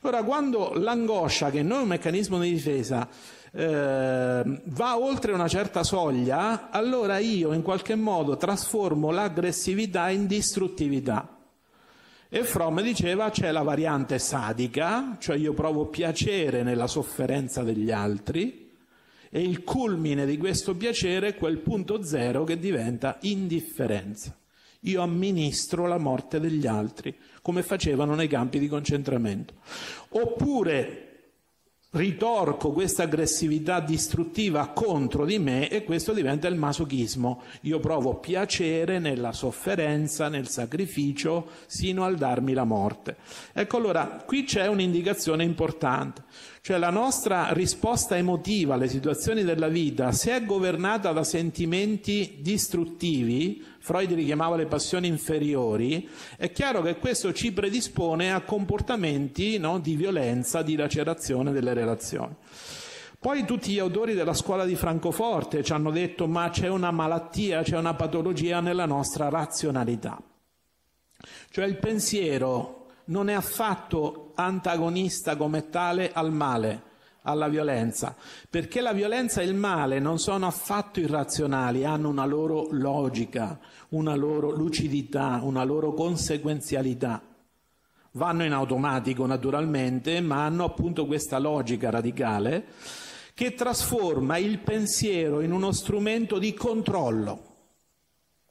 Allora, 0.00 0.24
quando 0.24 0.72
l'angoscia, 0.74 1.50
che 1.50 1.62
non 1.62 1.78
è 1.78 1.82
un 1.82 1.88
meccanismo 1.88 2.40
di 2.40 2.50
difesa, 2.50 3.08
eh, 3.52 4.42
va 4.64 4.98
oltre 4.98 5.32
una 5.32 5.48
certa 5.48 5.84
soglia, 5.84 6.70
allora 6.70 7.18
io 7.18 7.52
in 7.52 7.62
qualche 7.62 7.94
modo 7.94 8.36
trasformo 8.36 9.10
l'aggressività 9.10 10.10
in 10.10 10.26
distruttività. 10.26 11.36
E 12.28 12.44
Fromm 12.44 12.80
diceva 12.80 13.30
c'è 13.30 13.50
la 13.52 13.62
variante 13.62 14.18
sadica, 14.18 15.16
cioè 15.18 15.36
io 15.36 15.54
provo 15.54 15.86
piacere 15.86 16.62
nella 16.62 16.86
sofferenza 16.86 17.62
degli 17.62 17.90
altri, 17.90 18.67
e 19.30 19.42
il 19.42 19.62
culmine 19.62 20.26
di 20.26 20.36
questo 20.36 20.74
piacere 20.74 21.28
è 21.28 21.36
quel 21.36 21.58
punto 21.58 22.02
zero 22.02 22.44
che 22.44 22.58
diventa 22.58 23.18
indifferenza. 23.22 24.36
io 24.82 25.02
amministro 25.02 25.86
la 25.86 25.98
morte 25.98 26.38
degli 26.38 26.66
altri, 26.66 27.16
come 27.42 27.62
facevano 27.62 28.14
nei 28.14 28.28
campi 28.28 28.58
di 28.58 28.68
concentramento. 28.68 29.54
Oppure 30.10 31.07
ritorco 31.90 32.72
questa 32.72 33.04
aggressività 33.04 33.80
distruttiva 33.80 34.68
contro 34.68 35.24
di 35.24 35.38
me 35.38 35.70
e 35.70 35.84
questo 35.84 36.12
diventa 36.12 36.46
il 36.46 36.54
masochismo. 36.54 37.42
Io 37.62 37.80
provo 37.80 38.16
piacere 38.16 38.98
nella 38.98 39.32
sofferenza, 39.32 40.28
nel 40.28 40.48
sacrificio, 40.48 41.48
sino 41.66 42.04
al 42.04 42.16
darmi 42.16 42.52
la 42.52 42.64
morte. 42.64 43.16
Ecco 43.54 43.78
allora, 43.78 44.22
qui 44.26 44.44
c'è 44.44 44.66
un'indicazione 44.66 45.44
importante, 45.44 46.24
cioè 46.60 46.76
la 46.76 46.90
nostra 46.90 47.52
risposta 47.52 48.18
emotiva 48.18 48.74
alle 48.74 48.88
situazioni 48.88 49.42
della 49.42 49.68
vita, 49.68 50.12
se 50.12 50.36
è 50.36 50.44
governata 50.44 51.12
da 51.12 51.24
sentimenti 51.24 52.36
distruttivi, 52.40 53.64
Freud 53.88 54.12
richiamava 54.12 54.54
le 54.54 54.66
passioni 54.66 55.06
inferiori, 55.06 56.06
è 56.36 56.52
chiaro 56.52 56.82
che 56.82 56.98
questo 56.98 57.32
ci 57.32 57.52
predispone 57.52 58.34
a 58.34 58.42
comportamenti 58.42 59.56
no, 59.56 59.78
di 59.78 59.96
violenza, 59.96 60.60
di 60.60 60.76
lacerazione 60.76 61.52
delle 61.52 61.72
relazioni. 61.72 62.34
Poi 63.18 63.46
tutti 63.46 63.72
gli 63.72 63.78
autori 63.78 64.12
della 64.12 64.34
scuola 64.34 64.66
di 64.66 64.74
Francoforte 64.74 65.64
ci 65.64 65.72
hanno 65.72 65.90
detto 65.90 66.26
ma 66.26 66.50
c'è 66.50 66.68
una 66.68 66.90
malattia, 66.90 67.62
c'è 67.62 67.78
una 67.78 67.94
patologia 67.94 68.60
nella 68.60 68.84
nostra 68.84 69.30
razionalità. 69.30 70.20
Cioè 71.48 71.64
il 71.64 71.78
pensiero 71.78 72.88
non 73.06 73.30
è 73.30 73.32
affatto 73.32 74.32
antagonista 74.34 75.34
come 75.36 75.70
tale 75.70 76.12
al 76.12 76.30
male, 76.30 76.82
alla 77.22 77.48
violenza, 77.48 78.16
perché 78.48 78.80
la 78.80 78.92
violenza 78.92 79.40
e 79.40 79.44
il 79.44 79.54
male 79.54 79.98
non 79.98 80.18
sono 80.18 80.46
affatto 80.46 81.00
irrazionali, 81.00 81.84
hanno 81.84 82.08
una 82.08 82.24
loro 82.24 82.68
logica, 82.70 83.58
una 83.90 84.14
loro 84.14 84.50
lucidità, 84.50 85.40
una 85.42 85.64
loro 85.64 85.92
conseguenzialità. 85.92 87.22
Vanno 88.12 88.44
in 88.44 88.52
automatico 88.52 89.26
naturalmente, 89.26 90.20
ma 90.20 90.44
hanno 90.44 90.64
appunto 90.64 91.06
questa 91.06 91.38
logica 91.38 91.90
radicale 91.90 92.66
che 93.34 93.54
trasforma 93.54 94.36
il 94.36 94.58
pensiero 94.58 95.40
in 95.40 95.52
uno 95.52 95.70
strumento 95.70 96.38
di 96.38 96.54
controllo. 96.54 97.47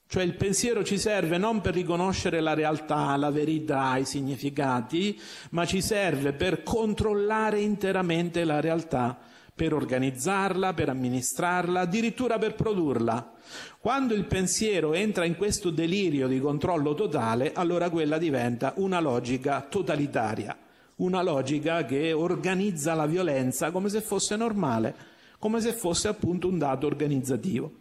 Cioè 0.10 0.24
il 0.24 0.36
pensiero 0.36 0.86
ci 0.86 0.98
serve 0.98 1.38
non 1.38 1.60
per 1.60 1.74
riconoscere 1.74 2.40
la 2.40 2.54
realtà, 2.54 3.14
la 3.18 3.30
verità, 3.30 3.98
i 3.98 4.06
significati, 4.06 5.20
ma 5.50 5.66
ci 5.66 5.82
serve 5.82 6.32
per 6.32 6.64
controllare 6.64 7.60
interamente 7.60 8.46
la 8.46 8.62
realtà, 8.62 9.18
per 9.54 9.74
organizzarla, 9.74 10.74
per 10.74 10.88
amministrarla, 10.88 11.82
addirittura 11.82 12.38
per 12.38 12.56
produrla. 12.56 13.34
Quando 13.82 14.14
il 14.14 14.24
pensiero 14.24 14.94
entra 14.94 15.26
in 15.26 15.36
questo 15.36 15.72
delirio 15.72 16.30
di 16.30 16.40
controllo 16.40 16.94
totale, 16.94 17.52
allora 17.54 17.90
quella 17.90 18.18
diventa 18.18 18.72
una 18.78 19.02
logica 19.02 19.66
totalitaria, 19.68 20.58
una 20.98 21.22
logica 21.22 21.84
che 21.84 22.14
organizza 22.14 22.94
la 22.94 23.08
violenza 23.08 23.72
come 23.72 23.90
se 23.90 24.00
fosse 24.00 24.38
normale, 24.38 24.96
come 25.38 25.60
se 25.60 25.74
fosse 25.74 26.08
appunto 26.08 26.48
un 26.48 26.58
dato 26.58 26.88
organizzativo. 26.88 27.72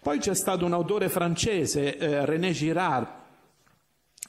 Poi 0.00 0.18
c'è 0.18 0.34
stato 0.34 0.64
un 0.64 0.72
autore 0.72 1.08
francese, 1.08 1.96
eh, 1.96 2.24
René 2.24 2.52
Girard, 2.52 3.08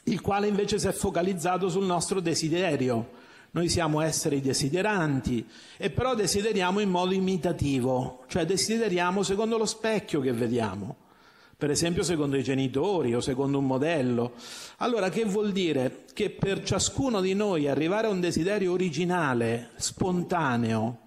il 0.06 0.22
quale 0.22 0.48
invece 0.48 0.80
si 0.80 0.88
è 0.88 0.92
focalizzato 0.92 1.70
sul 1.70 1.86
nostro 1.86 2.20
desiderio. 2.20 3.18
Noi 3.52 3.70
siamo 3.70 4.02
esseri 4.02 4.42
desideranti 4.42 5.48
e 5.78 5.90
però 5.90 6.14
desideriamo 6.14 6.80
in 6.80 6.90
modo 6.90 7.14
imitativo, 7.14 8.24
cioè 8.28 8.46
desideriamo 8.46 9.24
secondo 9.24 9.58
lo 9.58 9.66
specchio 9.66 10.22
che 10.22 10.32
vediamo, 10.34 10.96
per 11.58 11.72
esempio 11.72 12.04
secondo 12.04 12.38
i 12.38 12.44
genitori 12.44 13.16
o 13.16 13.22
secondo 13.22 13.58
un 13.58 13.66
modello. 13.66 14.34
Allora 14.78 15.10
che 15.10 15.26
vuol 15.26 15.52
dire? 15.52 16.06
Che 16.14 16.30
per 16.30 16.64
ciascuno 16.64 17.22
di 17.22 17.34
noi 17.34 17.68
arrivare 17.68 18.08
a 18.08 18.12
un 18.12 18.20
desiderio 18.20 18.72
originale, 18.72 19.72
spontaneo, 19.78 21.00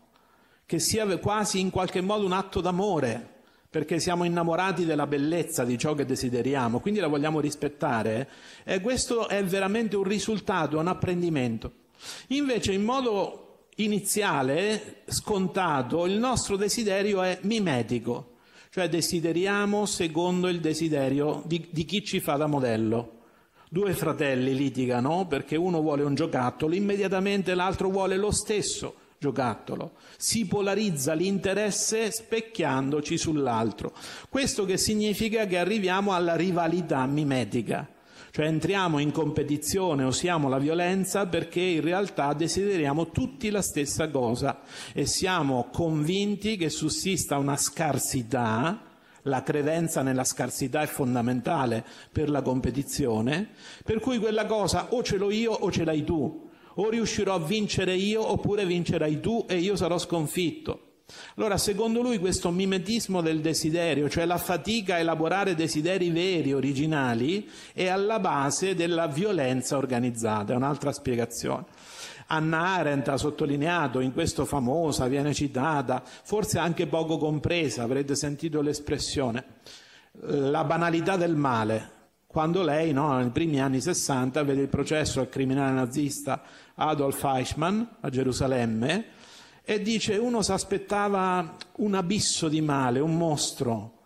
che 0.67 0.81
sia 0.81 1.07
quasi 1.19 1.61
in 1.61 1.71
qualche 1.71 2.01
modo 2.01 2.25
un 2.25 2.33
atto 2.33 2.61
d'amore, 2.61 3.32
perché 3.73 3.99
siamo 4.01 4.25
innamorati 4.25 4.85
della 4.85 5.07
bellezza 5.07 5.65
di 5.65 5.79
ciò 5.79 5.95
che 5.95 6.05
desideriamo, 6.05 6.79
quindi 6.79 7.01
la 7.01 7.07
vogliamo 7.07 7.41
rispettare, 7.41 8.29
e 8.65 8.83
questo 8.83 9.29
è 9.29 9.43
veramente 9.43 9.97
un 9.97 10.03
risultato, 10.03 10.79
un 10.79 10.89
apprendimento. 10.89 11.73
Invece 12.29 12.73
in 12.73 12.83
modo 12.83 13.69
iniziale, 13.77 14.97
scontato, 15.07 16.05
il 16.05 16.19
nostro 16.19 16.57
desiderio 16.57 17.23
è 17.23 17.39
mimetico, 17.45 18.33
cioè 18.69 18.91
desideriamo 18.91 19.87
secondo 19.87 20.49
il 20.49 20.61
desiderio 20.61 21.43
di, 21.47 21.67
di 21.71 21.87
chi 21.87 22.05
ci 22.05 22.21
fa 22.21 22.37
da 22.37 22.47
modello. 22.47 23.21
Due 23.71 23.95
fratelli 23.95 24.55
litigano 24.55 25.27
perché 25.27 25.57
uno 25.57 25.81
vuole 25.81 26.03
un 26.03 26.15
giocattolo, 26.15 26.75
immediatamente 26.75 27.55
l'altro 27.55 27.89
vuole 27.89 28.19
lo 28.19 28.33
stesso 28.33 28.97
giocattolo. 29.23 29.93
Si 30.17 30.47
polarizza 30.47 31.13
l'interesse 31.13 32.11
specchiandoci 32.11 33.17
sull'altro. 33.17 33.93
Questo 34.29 34.65
che 34.65 34.77
significa 34.77 35.47
che 35.47 35.59
arriviamo 35.59 36.13
alla 36.13 36.35
rivalità 36.35 37.07
mimetica. 37.07 37.89
Cioè 38.33 38.47
entriamo 38.47 38.99
in 38.99 39.13
competizione, 39.13 40.05
usiamo 40.05 40.49
la 40.49 40.59
violenza 40.59 41.27
perché 41.27 41.61
in 41.61 41.83
realtà 41.83 42.33
desideriamo 42.33 43.11
tutti 43.11 43.51
la 43.51 43.63
stessa 43.63 44.09
cosa 44.09 44.63
e 44.93 45.07
siamo 45.07 45.69
convinti 45.71 46.57
che 46.57 46.71
sussista 46.71 47.37
una 47.37 47.59
scarsità, 47.59 48.81
la 49.25 49.43
credenza 49.43 50.03
nella 50.03 50.25
scarsità 50.25 50.81
è 50.81 50.87
fondamentale 50.87 51.85
per 52.11 52.29
la 52.31 52.43
competizione, 52.43 53.51
per 53.85 54.01
cui 54.01 54.19
quella 54.19 54.47
cosa 54.47 54.89
o 54.95 55.03
ce 55.03 55.19
l'ho 55.19 55.31
io 55.31 55.53
o 55.53 55.71
ce 55.71 55.85
l'hai 55.85 56.03
tu 56.03 56.51
o 56.75 56.89
riuscirò 56.89 57.35
a 57.35 57.41
vincere 57.41 57.95
io 57.95 58.31
oppure 58.31 58.67
vincerai 58.67 59.21
tu 59.21 59.45
e 59.49 59.57
io 59.57 59.77
sarò 59.77 59.99
sconfitto. 59.99 60.87
Allora, 61.37 61.59
secondo 61.59 62.01
lui 62.01 62.19
questo 62.19 62.51
mimetismo 62.51 63.21
del 63.21 63.41
desiderio, 63.41 64.09
cioè 64.09 64.25
la 64.25 64.39
fatica 64.39 64.95
a 64.95 64.99
elaborare 64.99 65.55
desideri 65.55 66.11
veri, 66.11 66.53
originali, 66.53 67.49
è 67.73 67.89
alla 67.89 68.19
base 68.19 68.75
della 68.75 69.07
violenza 69.09 69.77
organizzata, 69.77 70.53
è 70.53 70.57
un'altra 70.57 70.93
spiegazione. 70.93 71.65
Anna 72.29 72.61
Arendt 72.61 73.09
ha 73.09 73.19
sottolineato 73.19 74.01
in 74.01 74.13
questo 74.13 74.47
famosa, 74.47 75.07
viene 75.07 75.35
citata, 75.35 76.03
forse 76.05 76.59
anche 76.59 76.87
poco 76.87 77.19
compresa, 77.19 77.83
avrete 77.83 78.15
sentito 78.15 78.63
l'espressione, 78.63 79.45
la 80.21 80.65
banalità 80.65 81.17
del 81.17 81.37
male, 81.37 81.91
quando 82.33 82.63
lei, 82.63 82.93
no, 82.93 83.19
nei 83.19 83.29
primi 83.29 83.61
anni 83.61 83.79
60, 83.79 84.43
vede 84.43 84.63
il 84.63 84.69
processo 84.69 85.21
al 85.21 85.29
criminale 85.29 85.73
nazista 85.73 86.43
Adolf 86.75 87.23
Eichmann 87.25 87.83
a 88.01 88.09
Gerusalemme 88.09 89.05
e 89.63 89.83
dice 89.83 90.17
uno 90.17 90.41
si 90.41 90.51
aspettava 90.51 91.57
un 91.77 91.95
abisso 91.95 92.49
di 92.49 92.63
male, 92.63 93.01
un 93.01 93.19
mostro, 93.19 94.01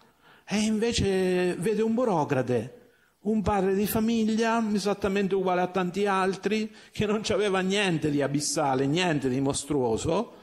e 0.45 0.59
invece 0.59 1.55
vede 1.55 1.83
un 1.83 1.95
burocrate, 1.95 2.75
un 3.21 3.43
padre 3.43 3.77
di 3.77 3.87
famiglia 3.87 4.61
esattamente 4.73 5.37
uguale 5.37 5.61
a 5.61 5.69
tanti 5.69 6.05
altri, 6.07 6.75
che 6.91 7.07
non 7.07 7.23
aveva 7.29 7.61
niente 7.61 8.11
di 8.11 8.23
abissale, 8.23 8.87
niente 8.87 9.29
di 9.29 9.41
mostruoso, 9.41 10.35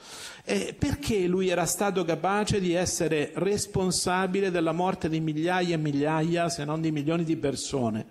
eh, 0.45 0.75
perché 0.77 1.25
lui 1.25 1.47
era 1.47 1.65
stato 1.65 2.03
capace 2.03 2.59
di 2.59 2.73
essere 2.73 3.31
responsabile 3.35 4.51
della 4.51 4.73
morte 4.73 5.07
di 5.07 5.21
migliaia 5.21 5.75
e 5.75 5.77
migliaia, 5.77 6.49
se 6.49 6.65
non 6.65 6.81
di 6.81 6.91
milioni 6.91 7.23
di 7.23 7.37
persone? 7.37 8.05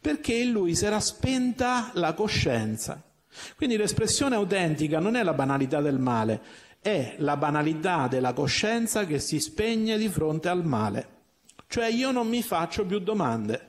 Perché 0.00 0.34
in 0.34 0.50
lui 0.50 0.74
si 0.74 0.84
era 0.84 1.00
spenta 1.00 1.90
la 1.94 2.12
coscienza. 2.12 3.02
Quindi 3.56 3.76
l'espressione 3.76 4.34
autentica 4.34 4.98
non 4.98 5.16
è 5.16 5.22
la 5.22 5.32
banalità 5.32 5.80
del 5.80 5.98
male, 5.98 6.40
è 6.80 7.14
la 7.18 7.36
banalità 7.36 8.08
della 8.08 8.32
coscienza 8.32 9.06
che 9.06 9.18
si 9.18 9.40
spegne 9.40 9.96
di 9.96 10.08
fronte 10.08 10.48
al 10.48 10.64
male. 10.64 11.18
Cioè 11.66 11.86
io 11.86 12.10
non 12.10 12.28
mi 12.28 12.42
faccio 12.42 12.84
più 12.84 12.98
domande, 12.98 13.68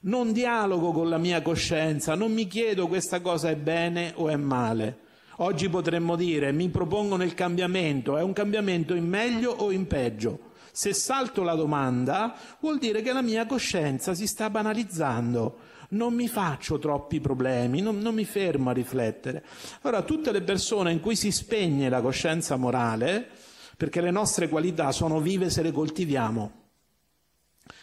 non 0.00 0.32
dialogo 0.32 0.90
con 0.92 1.08
la 1.08 1.18
mia 1.18 1.42
coscienza, 1.42 2.14
non 2.14 2.32
mi 2.32 2.46
chiedo 2.46 2.88
questa 2.88 3.20
cosa 3.20 3.50
è 3.50 3.56
bene 3.56 4.12
o 4.16 4.28
è 4.28 4.36
male. 4.36 4.98
Oggi 5.42 5.68
potremmo 5.68 6.14
dire 6.14 6.52
mi 6.52 6.68
propongono 6.68 7.24
il 7.24 7.34
cambiamento, 7.34 8.16
è 8.16 8.22
un 8.22 8.32
cambiamento 8.32 8.94
in 8.94 9.08
meglio 9.08 9.50
o 9.50 9.72
in 9.72 9.88
peggio? 9.88 10.52
Se 10.70 10.94
salto 10.94 11.42
la 11.42 11.56
domanda 11.56 12.36
vuol 12.60 12.78
dire 12.78 13.02
che 13.02 13.12
la 13.12 13.22
mia 13.22 13.44
coscienza 13.44 14.14
si 14.14 14.28
sta 14.28 14.50
banalizzando, 14.50 15.58
non 15.90 16.14
mi 16.14 16.28
faccio 16.28 16.78
troppi 16.78 17.20
problemi, 17.20 17.80
non, 17.80 17.98
non 17.98 18.14
mi 18.14 18.24
fermo 18.24 18.70
a 18.70 18.72
riflettere. 18.72 19.44
Allora 19.80 20.02
tutte 20.02 20.30
le 20.30 20.42
persone 20.42 20.92
in 20.92 21.00
cui 21.00 21.16
si 21.16 21.32
spegne 21.32 21.88
la 21.88 22.00
coscienza 22.00 22.54
morale, 22.54 23.28
perché 23.76 24.00
le 24.00 24.12
nostre 24.12 24.48
qualità 24.48 24.92
sono 24.92 25.18
vive 25.18 25.50
se 25.50 25.62
le 25.62 25.72
coltiviamo, 25.72 26.52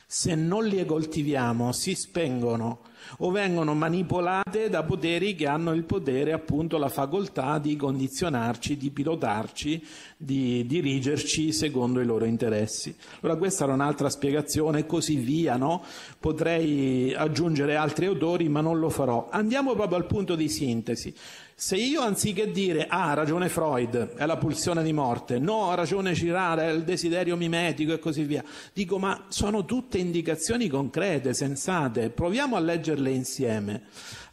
se 0.08 0.34
non 0.34 0.64
le 0.64 0.86
coltiviamo 0.86 1.74
si 1.74 1.94
spengono 1.94 2.84
o 3.18 3.32
vengono 3.32 3.74
manipolate 3.74 4.70
da 4.70 4.84
poteri 4.84 5.36
che 5.36 5.48
hanno 5.48 5.74
il 5.74 5.84
potere, 5.84 6.34
appunto, 6.34 6.78
la 6.78 6.90
facoltà 6.90 7.58
di 7.60 7.76
condizionarci, 7.76 8.78
di 8.78 8.90
pilotarci, 8.92 9.84
di 10.18 10.66
dirigerci 10.66 11.52
secondo 11.52 12.00
i 12.00 12.06
loro 12.06 12.26
interessi. 12.26 12.96
Allora 13.22 13.38
questa 13.38 13.64
era 13.66 13.74
un'altra 13.74 14.10
spiegazione 14.10 14.86
così 14.86 15.16
via, 15.16 15.58
no? 15.58 15.84
Potrei 16.20 17.14
aggiungere 17.14 17.76
altri 17.76 18.06
autori, 18.06 18.50
ma 18.50 18.62
non 18.62 18.80
lo 18.80 18.90
farò. 18.90 19.28
Andiamo 19.30 19.74
proprio 19.74 19.98
al 19.98 20.06
punto 20.06 20.36
di 20.36 20.50
sintesi. 20.50 21.14
Se 21.62 21.76
io 21.76 22.00
anziché 22.00 22.52
dire 22.52 22.88
ah, 22.88 23.10
ha 23.10 23.14
ragione 23.14 23.50
Freud, 23.50 24.14
è 24.14 24.26
la 24.26 24.38
pulsione 24.38 24.82
di 24.82 24.94
morte, 24.94 25.40
no, 25.40 25.70
ha 25.70 25.76
ragione 25.76 26.14
Girard, 26.14 26.62
è 26.62 26.70
il 26.72 26.86
desiderio 26.86 27.36
mimetico 27.36 27.92
e 27.92 28.00
così 28.00 28.24
via, 28.24 28.42
dico 28.72 28.98
ma 28.98 29.26
sono 29.28 29.66
tutte 29.66 29.98
indicazioni 29.98 30.70
concrete, 30.70 31.34
sensate, 31.34 32.12
proviamo 32.12 32.56
a 32.56 32.62
leggerle 32.62 33.12
insieme. 33.12 33.82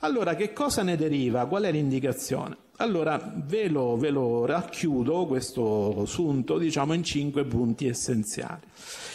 Allora, 0.01 0.37
che 0.37 0.53
cosa 0.53 0.85
ne 0.85 0.95
deriva? 0.95 1.47
Qual 1.47 1.64
è 1.64 1.72
l'indicazione? 1.72 2.57
Allora, 2.77 3.20
ve 3.35 3.66
lo, 3.66 3.97
ve 3.97 4.11
lo 4.11 4.47
racchiudo 4.47 5.27
questo 5.27 6.03
assunto, 6.03 6.59
diciamo, 6.59 6.93
in 6.93 7.03
cinque 7.03 7.45
punti 7.45 7.89
essenziali. 7.89 8.61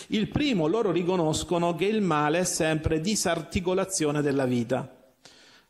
Il 0.08 0.28
primo, 0.28 0.68
loro 0.68 0.92
riconoscono 0.92 1.76
che 1.76 1.86
il 1.86 2.02
male 2.02 2.40
è 2.40 2.44
sempre 2.44 3.00
disarticolazione 3.00 4.22
della 4.22 4.46
vita. 4.46 5.01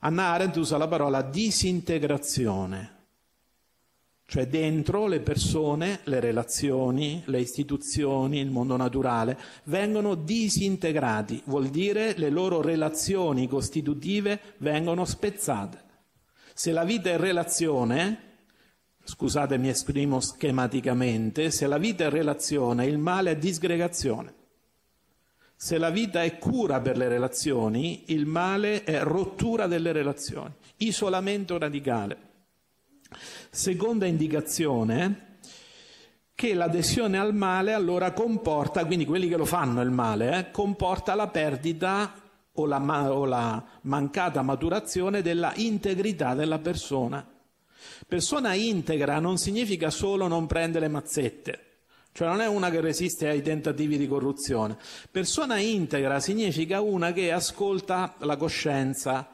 Anna 0.04 0.32
Arendt 0.32 0.56
usa 0.56 0.78
la 0.78 0.88
parola 0.88 1.22
disintegrazione, 1.22 3.00
cioè 4.26 4.48
dentro 4.48 5.06
le 5.06 5.20
persone, 5.20 6.00
le 6.06 6.20
relazioni, 6.20 7.22
le 7.28 7.40
istituzioni, 7.40 8.40
il 8.40 8.50
mondo 8.50 8.76
naturale 8.78 9.38
vengono 9.66 10.16
disintegrati, 10.16 11.44
vuol 11.46 11.68
dire 11.68 12.18
le 12.18 12.32
loro 12.32 12.62
relazioni 12.62 13.48
costitutive 13.48 14.40
vengono 14.58 15.06
spezzate. 15.06 15.84
Se 16.56 16.72
la 16.72 16.84
vita 16.84 17.12
è 17.12 17.18
relazione, 17.18 18.30
scusate 19.04 19.60
mi 19.60 19.70
esprimo 19.70 20.20
schematicamente, 20.20 21.52
se 21.52 21.68
la 21.68 21.78
vita 21.78 22.06
è 22.06 22.10
relazione, 22.10 22.88
il 22.88 22.98
male 22.98 23.32
è 23.32 23.38
disgregazione. 23.38 24.34
Se 25.64 25.78
la 25.78 25.92
vita 25.92 26.24
è 26.24 26.40
cura 26.40 26.82
per 26.82 26.98
le 26.98 27.08
relazioni, 27.08 28.06
il 28.08 28.26
male 28.26 28.84
è 28.84 29.04
rottura 29.04 29.68
delle 29.68 29.92
relazioni, 29.92 30.52
isolamento 30.78 31.60
radicale. 31.60 32.18
Seconda 33.52 34.08
indicazione, 34.08 35.38
che 36.34 36.56
l'adesione 36.56 37.20
al 37.20 37.36
male 37.36 37.74
allora 37.74 38.12
comporta, 38.12 38.88
quindi 38.88 39.06
quelli 39.06 39.28
che 39.28 39.38
lo 39.38 39.46
fanno 39.46 39.82
il 39.82 39.92
male, 39.92 40.36
eh, 40.36 40.50
comporta 40.50 41.14
la 41.14 41.28
perdita 41.28 42.12
o 42.54 42.66
la, 42.66 43.12
o 43.14 43.26
la 43.26 43.64
mancata 43.82 44.42
maturazione 44.42 45.22
della 45.22 45.54
integrità 45.58 46.34
della 46.34 46.58
persona. 46.58 47.24
Persona 48.08 48.56
integra 48.56 49.20
non 49.20 49.38
significa 49.38 49.92
solo 49.92 50.26
non 50.26 50.48
prendere 50.48 50.88
mazzette 50.88 51.66
cioè 52.14 52.28
non 52.28 52.42
è 52.42 52.48
una 52.48 52.70
che 52.70 52.82
resiste 52.82 53.28
ai 53.28 53.42
tentativi 53.42 53.98
di 53.98 54.08
corruzione. 54.08 54.78
Persona 55.10 55.60
integra 55.60 56.20
significa 56.20 56.82
una 56.82 57.14
che 57.14 57.32
ascolta 57.32 58.16
la 58.20 58.36
coscienza, 58.36 59.28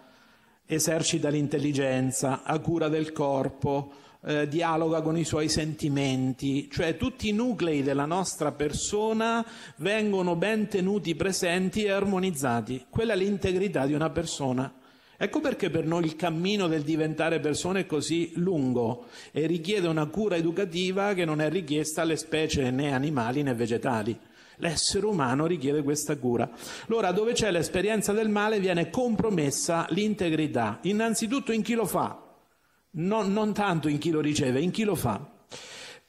esercita 0.65 1.30
l'intelligenza, 1.30 2.43
ha 2.43 2.59
cura 2.59 2.88
del 2.88 3.11
corpo, 3.11 3.91
eh, 4.28 4.47
dialoga 4.47 5.01
con 5.01 5.17
i 5.17 5.23
suoi 5.23 5.49
sentimenti, 5.49 6.69
cioè 6.69 6.97
tutti 6.97 7.30
i 7.30 7.34
nuclei 7.34 7.82
della 7.82 8.05
nostra 8.05 8.51
persona 8.51 9.45
vengono 9.78 10.36
ben 10.36 10.67
tenuti 10.67 11.15
presenti 11.15 11.84
e 11.84 11.91
armonizzati. 11.91 12.86
Quella 12.89 13.13
è 13.13 13.15
l'integrità 13.15 13.86
di 13.86 13.93
una 13.93 14.09
persona. 14.09 14.71
Ecco 15.20 15.39
perché 15.39 15.72
per 15.72 15.86
noi 15.86 16.05
il 16.05 16.15
cammino 16.15 16.68
del 16.68 16.84
diventare 16.84 17.39
persone 17.39 17.82
è 17.82 17.86
così 17.88 18.34
lungo 18.36 19.07
e 19.32 19.47
richiede 19.47 19.88
una 19.88 20.05
cura 20.05 20.36
educativa 20.36 21.15
che 21.15 21.26
non 21.26 21.41
è 21.41 21.49
richiesta 21.49 22.03
alle 22.03 22.18
specie 22.18 22.70
né 22.70 22.93
animali 22.93 23.41
né 23.41 23.55
vegetali. 23.55 24.18
L'essere 24.57 25.07
umano 25.07 25.47
richiede 25.47 25.82
questa 25.82 26.18
cura. 26.18 26.49
Allora, 26.88 27.11
dove 27.11 27.34
c'è 27.34 27.49
l'esperienza 27.49 28.13
del 28.13 28.30
male 28.30 28.59
viene 28.59 28.91
compromessa 28.91 29.88
l'integrità, 29.89 30.80
innanzitutto 30.84 31.51
in 31.51 31.63
chi 31.63 31.74
lo 31.74 31.86
fa, 31.86 32.24
non, 32.91 33.34
non 33.34 33.53
tanto 33.53 33.88
in 33.88 33.97
chi 33.97 34.11
lo 34.11 34.20
riceve, 34.20 34.61
in 34.61 34.72
chi 34.72 34.84
lo 34.84 34.95
fa. 34.95 35.36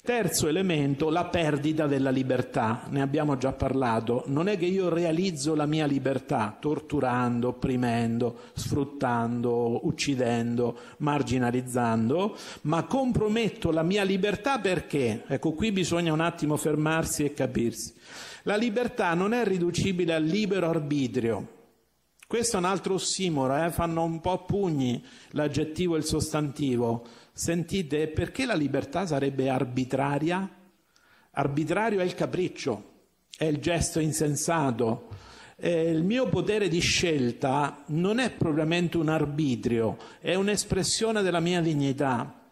Terzo 0.09 0.49
elemento, 0.49 1.11
la 1.11 1.27
perdita 1.27 1.87
della 1.87 2.09
libertà. 2.09 2.87
Ne 2.89 3.03
abbiamo 3.03 3.37
già 3.37 3.53
parlato. 3.53 4.23
Non 4.29 4.49
è 4.49 4.57
che 4.57 4.65
io 4.65 4.89
realizzo 4.89 5.55
la 5.55 5.67
mia 5.67 5.85
libertà 5.85 6.57
torturando, 6.59 7.49
opprimendo, 7.49 8.39
sfruttando, 8.55 9.87
uccidendo, 9.87 10.79
marginalizzando, 11.01 12.35
ma 12.63 12.85
comprometto 12.85 13.71
la 13.71 13.83
mia 13.83 14.03
libertà 14.03 14.59
perché? 14.59 15.25
Ecco, 15.27 15.53
qui 15.53 15.73
bisogna 15.73 16.15
un 16.15 16.21
attimo 16.21 16.57
fermarsi 16.57 17.25
e 17.25 17.35
capirsi. 17.35 17.93
La 18.45 18.57
libertà 18.57 19.13
non 19.13 19.35
è 19.35 19.45
riducibile 19.45 20.15
al 20.15 20.25
libero 20.25 20.71
arbitrio. 20.71 21.57
Questo 22.27 22.57
è 22.57 22.59
un 22.59 22.67
altro 22.67 22.93
ossimoro, 22.93 23.63
eh? 23.63 23.71
fanno 23.71 24.05
un 24.05 24.21
po' 24.21 24.45
pugni 24.45 25.03
l'aggettivo 25.31 25.95
e 25.97 25.99
il 25.99 26.05
sostantivo. 26.05 27.07
Sentite, 27.39 28.09
perché 28.09 28.45
la 28.45 28.57
libertà 28.57 29.07
sarebbe 29.07 29.49
arbitraria? 29.49 30.57
Arbitrario 31.31 32.01
è 32.01 32.03
il 32.03 32.17
capriccio, 32.17 33.05
è 33.37 33.45
il 33.45 33.59
gesto 33.59 34.01
insensato. 34.01 35.07
Eh, 35.55 35.89
il 35.89 36.03
mio 36.03 36.29
potere 36.29 36.67
di 36.67 36.81
scelta 36.81 37.85
non 37.91 38.19
è 38.19 38.33
propriamente 38.33 38.97
un 38.97 39.09
arbitrio, 39.09 39.99
è 40.19 40.35
un'espressione 40.35 41.23
della 41.23 41.39
mia 41.39 41.61
dignità. 41.61 42.51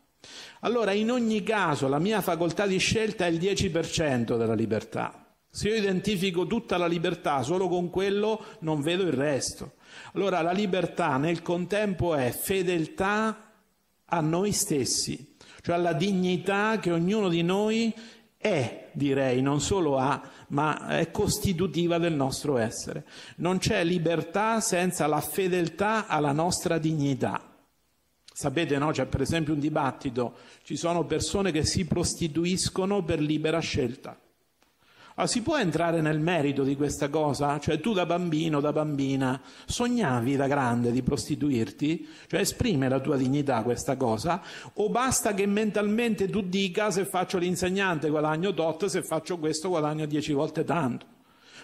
Allora, 0.60 0.92
in 0.92 1.10
ogni 1.10 1.42
caso, 1.42 1.88
la 1.88 1.98
mia 1.98 2.20
facoltà 2.20 2.64
di 2.64 2.78
scelta 2.78 3.26
è 3.26 3.30
il 3.30 3.40
10% 3.40 4.36
della 4.36 4.54
libertà. 4.54 5.34
Se 5.50 5.68
io 5.68 5.74
identifico 5.74 6.46
tutta 6.46 6.76
la 6.76 6.86
libertà 6.86 7.42
solo 7.42 7.66
con 7.66 7.90
quello, 7.90 8.40
non 8.60 8.82
vedo 8.82 9.02
il 9.02 9.14
resto. 9.14 9.72
Allora, 10.12 10.42
la 10.42 10.52
libertà 10.52 11.16
nel 11.16 11.42
contempo 11.42 12.14
è 12.14 12.30
fedeltà 12.30 13.45
a 14.06 14.20
noi 14.20 14.52
stessi, 14.52 15.34
cioè 15.62 15.74
alla 15.76 15.92
dignità 15.92 16.78
che 16.78 16.90
ognuno 16.90 17.28
di 17.28 17.42
noi 17.42 17.92
è, 18.36 18.90
direi, 18.92 19.42
non 19.42 19.60
solo 19.60 19.98
ha, 19.98 20.22
ma 20.48 20.98
è 20.98 21.10
costitutiva 21.10 21.98
del 21.98 22.12
nostro 22.12 22.58
essere. 22.58 23.04
Non 23.36 23.58
c'è 23.58 23.82
libertà 23.82 24.60
senza 24.60 25.06
la 25.06 25.20
fedeltà 25.20 26.06
alla 26.06 26.32
nostra 26.32 26.78
dignità. 26.78 27.54
Sapete, 28.32 28.76
no? 28.78 28.90
C'è 28.90 29.06
per 29.06 29.22
esempio 29.22 29.54
un 29.54 29.60
dibattito, 29.60 30.34
ci 30.62 30.76
sono 30.76 31.06
persone 31.06 31.50
che 31.50 31.64
si 31.64 31.86
prostituiscono 31.86 33.02
per 33.02 33.20
libera 33.20 33.58
scelta. 33.60 34.16
Ah, 35.18 35.26
si 35.26 35.40
può 35.40 35.56
entrare 35.56 36.02
nel 36.02 36.20
merito 36.20 36.62
di 36.62 36.76
questa 36.76 37.08
cosa? 37.08 37.58
Cioè 37.58 37.80
tu 37.80 37.94
da 37.94 38.04
bambino, 38.04 38.60
da 38.60 38.70
bambina, 38.70 39.40
sognavi 39.64 40.36
da 40.36 40.46
grande 40.46 40.92
di 40.92 41.02
prostituirti? 41.02 42.06
Cioè 42.26 42.40
esprime 42.40 42.86
la 42.90 43.00
tua 43.00 43.16
dignità 43.16 43.62
questa 43.62 43.96
cosa? 43.96 44.42
O 44.74 44.90
basta 44.90 45.32
che 45.32 45.46
mentalmente 45.46 46.28
tu 46.28 46.42
dica 46.42 46.90
se 46.90 47.06
faccio 47.06 47.38
l'insegnante 47.38 48.10
guadagno 48.10 48.52
tot, 48.52 48.84
se 48.84 49.02
faccio 49.02 49.38
questo 49.38 49.70
guadagno 49.70 50.04
dieci 50.04 50.34
volte 50.34 50.64
tanto? 50.64 51.06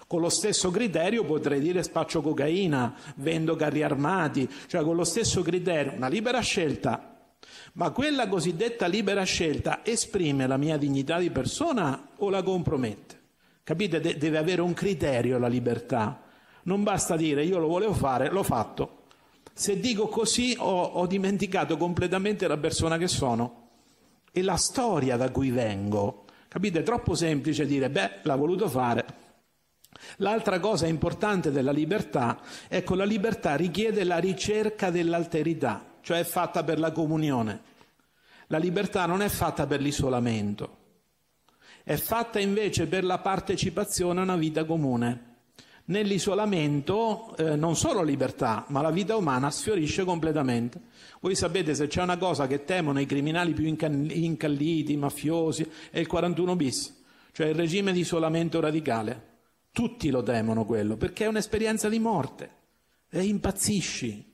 Con 0.06 0.22
lo 0.22 0.30
stesso 0.30 0.70
criterio 0.70 1.22
potrei 1.22 1.60
dire 1.60 1.82
spaccio 1.82 2.22
cocaina, 2.22 2.94
vendo 3.16 3.54
carri 3.54 3.82
armati, 3.82 4.48
cioè 4.66 4.82
con 4.82 4.96
lo 4.96 5.04
stesso 5.04 5.42
criterio, 5.42 5.92
una 5.92 6.08
libera 6.08 6.40
scelta. 6.40 7.34
Ma 7.74 7.90
quella 7.90 8.28
cosiddetta 8.28 8.86
libera 8.86 9.24
scelta 9.24 9.84
esprime 9.84 10.46
la 10.46 10.56
mia 10.56 10.78
dignità 10.78 11.18
di 11.18 11.28
persona 11.30 12.12
o 12.16 12.30
la 12.30 12.42
compromette? 12.42 13.20
Capite? 13.64 14.00
De- 14.00 14.16
deve 14.16 14.38
avere 14.38 14.60
un 14.60 14.74
criterio 14.74 15.38
la 15.38 15.46
libertà. 15.46 16.20
Non 16.64 16.82
basta 16.82 17.16
dire 17.16 17.44
io 17.44 17.58
lo 17.58 17.68
volevo 17.68 17.94
fare, 17.94 18.30
l'ho 18.30 18.42
fatto. 18.42 19.02
Se 19.52 19.78
dico 19.78 20.08
così 20.08 20.56
ho, 20.58 20.82
ho 20.82 21.06
dimenticato 21.06 21.76
completamente 21.76 22.48
la 22.48 22.56
persona 22.56 22.98
che 22.98 23.08
sono 23.08 23.68
e 24.32 24.42
la 24.42 24.56
storia 24.56 25.16
da 25.16 25.30
cui 25.30 25.50
vengo. 25.50 26.24
Capite? 26.48 26.80
È 26.80 26.82
troppo 26.82 27.14
semplice 27.14 27.66
dire 27.66 27.90
beh, 27.90 28.20
l'ha 28.22 28.36
voluto 28.36 28.68
fare. 28.68 29.20
L'altra 30.16 30.58
cosa 30.58 30.86
importante 30.86 31.52
della 31.52 31.70
libertà 31.70 32.40
che 32.68 32.84
la 32.96 33.04
libertà 33.04 33.54
richiede 33.54 34.04
la 34.04 34.18
ricerca 34.18 34.90
dell'alterità, 34.90 35.98
cioè 36.00 36.18
è 36.18 36.24
fatta 36.24 36.64
per 36.64 36.78
la 36.80 36.90
comunione. 36.90 37.70
La 38.48 38.58
libertà 38.58 39.06
non 39.06 39.22
è 39.22 39.28
fatta 39.28 39.66
per 39.66 39.80
l'isolamento 39.80 40.80
è 41.84 41.96
fatta 41.96 42.38
invece 42.38 42.86
per 42.86 43.04
la 43.04 43.18
partecipazione 43.18 44.20
a 44.20 44.22
una 44.22 44.36
vita 44.36 44.64
comune. 44.64 45.30
Nell'isolamento 45.84 47.34
eh, 47.36 47.56
non 47.56 47.74
solo 47.76 48.02
libertà, 48.02 48.64
ma 48.68 48.80
la 48.80 48.90
vita 48.90 49.16
umana 49.16 49.50
sfiorisce 49.50 50.04
completamente. 50.04 50.80
Voi 51.20 51.34
sapete 51.34 51.74
se 51.74 51.88
c'è 51.88 52.02
una 52.02 52.16
cosa 52.16 52.46
che 52.46 52.64
temono 52.64 53.00
i 53.00 53.06
criminali 53.06 53.52
più 53.52 53.66
incalliti, 53.66 54.92
i 54.92 54.96
mafiosi, 54.96 55.68
è 55.90 55.98
il 55.98 56.06
41 56.06 56.56
bis, 56.56 57.02
cioè 57.32 57.48
il 57.48 57.54
regime 57.54 57.92
di 57.92 58.00
isolamento 58.00 58.60
radicale. 58.60 59.30
Tutti 59.72 60.10
lo 60.10 60.22
temono 60.22 60.64
quello, 60.64 60.96
perché 60.96 61.24
è 61.24 61.28
un'esperienza 61.28 61.88
di 61.88 61.98
morte. 61.98 62.60
e 63.10 63.24
impazzisci. 63.24 64.31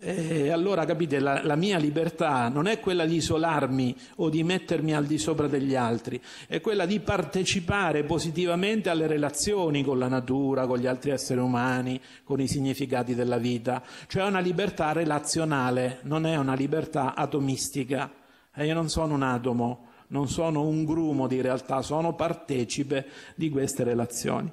E 0.00 0.50
allora 0.50 0.84
capite, 0.84 1.18
la, 1.18 1.42
la, 1.42 1.56
mia 1.56 1.76
libertà 1.76 2.48
non 2.48 2.68
è 2.68 2.78
quella 2.78 3.04
di 3.04 3.16
isolarmi 3.16 3.96
o 4.18 4.28
di 4.28 4.44
mettermi 4.44 4.94
al 4.94 5.06
di 5.06 5.18
sopra 5.18 5.48
degli 5.48 5.74
altri, 5.74 6.22
è 6.46 6.60
quella 6.60 6.86
di 6.86 7.00
partecipare 7.00 8.04
positivamente 8.04 8.90
alle 8.90 9.08
relazioni 9.08 9.82
con 9.82 9.98
la 9.98 10.06
natura, 10.06 10.68
con 10.68 10.78
gli 10.78 10.86
altri 10.86 11.10
esseri 11.10 11.40
umani, 11.40 12.00
con 12.22 12.40
i 12.40 12.46
significati 12.46 13.16
della 13.16 13.38
vita. 13.38 13.82
Cioè 14.06 14.22
è 14.22 14.26
una 14.28 14.38
libertà 14.38 14.92
relazionale, 14.92 15.98
non 16.02 16.26
è 16.26 16.36
una 16.36 16.54
libertà 16.54 17.16
atomistica. 17.16 18.08
E 18.54 18.66
io 18.66 18.74
non 18.74 18.88
sono 18.88 19.14
un 19.14 19.22
atomo, 19.24 19.86
non 20.08 20.28
sono 20.28 20.62
un 20.62 20.84
grumo 20.84 21.26
di 21.26 21.40
realtà, 21.40 21.82
sono 21.82 22.14
partecipe 22.14 23.04
di 23.34 23.50
queste 23.50 23.82
relazioni. 23.82 24.48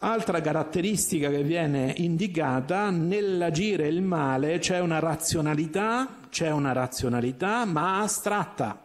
Altra 0.00 0.42
caratteristica 0.42 1.30
che 1.30 1.42
viene 1.42 1.94
indicata 1.96 2.90
nell'agire 2.90 3.88
il 3.88 4.02
male 4.02 4.58
c'è 4.58 4.78
una 4.78 4.98
razionalità, 4.98 6.18
c'è 6.28 6.50
una 6.50 6.72
razionalità 6.72 7.64
ma 7.64 8.02
astratta, 8.02 8.78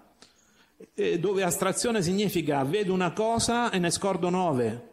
dove 1.20 1.44
astrazione 1.44 2.02
significa 2.02 2.64
vedo 2.64 2.94
una 2.94 3.12
cosa 3.12 3.72
e 3.72 3.78
ne 3.78 3.92
scordo 3.92 4.30
nove. 4.30 4.90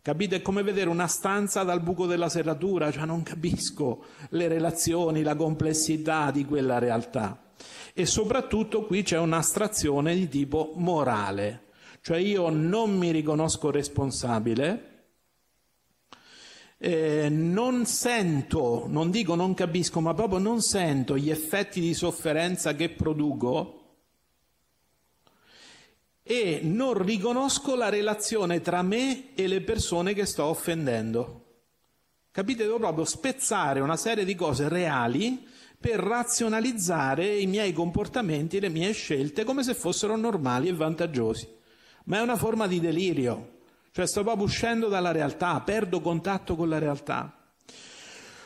Capite? 0.00 0.36
È 0.36 0.42
come 0.42 0.62
vedere 0.62 0.90
una 0.90 1.08
stanza 1.08 1.64
dal 1.64 1.82
buco 1.82 2.06
della 2.06 2.28
serratura, 2.28 2.92
cioè 2.92 3.04
non 3.04 3.24
capisco 3.24 4.04
le 4.30 4.46
relazioni, 4.46 5.22
la 5.22 5.34
complessità 5.34 6.30
di 6.30 6.44
quella 6.44 6.78
realtà. 6.78 7.50
E 7.94 8.06
soprattutto 8.06 8.86
qui 8.86 9.02
c'è 9.02 9.18
un'astrazione 9.18 10.14
di 10.14 10.28
tipo 10.28 10.72
morale, 10.76 11.64
cioè 12.00 12.18
io 12.18 12.48
non 12.48 12.96
mi 12.96 13.10
riconosco 13.10 13.72
responsabile, 13.72 14.97
eh, 16.78 17.28
non 17.28 17.86
sento, 17.86 18.84
non 18.86 19.10
dico 19.10 19.34
non 19.34 19.54
capisco, 19.54 20.00
ma 20.00 20.14
proprio 20.14 20.38
non 20.38 20.60
sento 20.60 21.18
gli 21.18 21.30
effetti 21.30 21.80
di 21.80 21.92
sofferenza 21.92 22.74
che 22.74 22.90
produco 22.90 23.74
e 26.22 26.60
non 26.62 27.02
riconosco 27.02 27.74
la 27.74 27.88
relazione 27.88 28.60
tra 28.60 28.82
me 28.82 29.34
e 29.34 29.46
le 29.46 29.62
persone 29.62 30.12
che 30.12 30.26
sto 30.26 30.44
offendendo. 30.44 31.44
Capite? 32.30 32.64
Devo 32.64 32.78
proprio 32.78 33.04
spezzare 33.04 33.80
una 33.80 33.96
serie 33.96 34.24
di 34.24 34.34
cose 34.34 34.68
reali 34.68 35.44
per 35.80 35.98
razionalizzare 35.98 37.38
i 37.38 37.46
miei 37.46 37.72
comportamenti, 37.72 38.60
le 38.60 38.68
mie 38.68 38.92
scelte 38.92 39.44
come 39.44 39.62
se 39.62 39.74
fossero 39.74 40.16
normali 40.16 40.68
e 40.68 40.74
vantaggiosi. 40.74 41.48
Ma 42.04 42.18
è 42.18 42.20
una 42.20 42.36
forma 42.36 42.66
di 42.66 42.78
delirio. 42.78 43.57
Cioè 43.98 44.06
sto 44.06 44.22
proprio 44.22 44.44
uscendo 44.44 44.86
dalla 44.86 45.10
realtà, 45.10 45.60
perdo 45.60 46.00
contatto 46.00 46.54
con 46.54 46.68
la 46.68 46.78
realtà. 46.78 47.36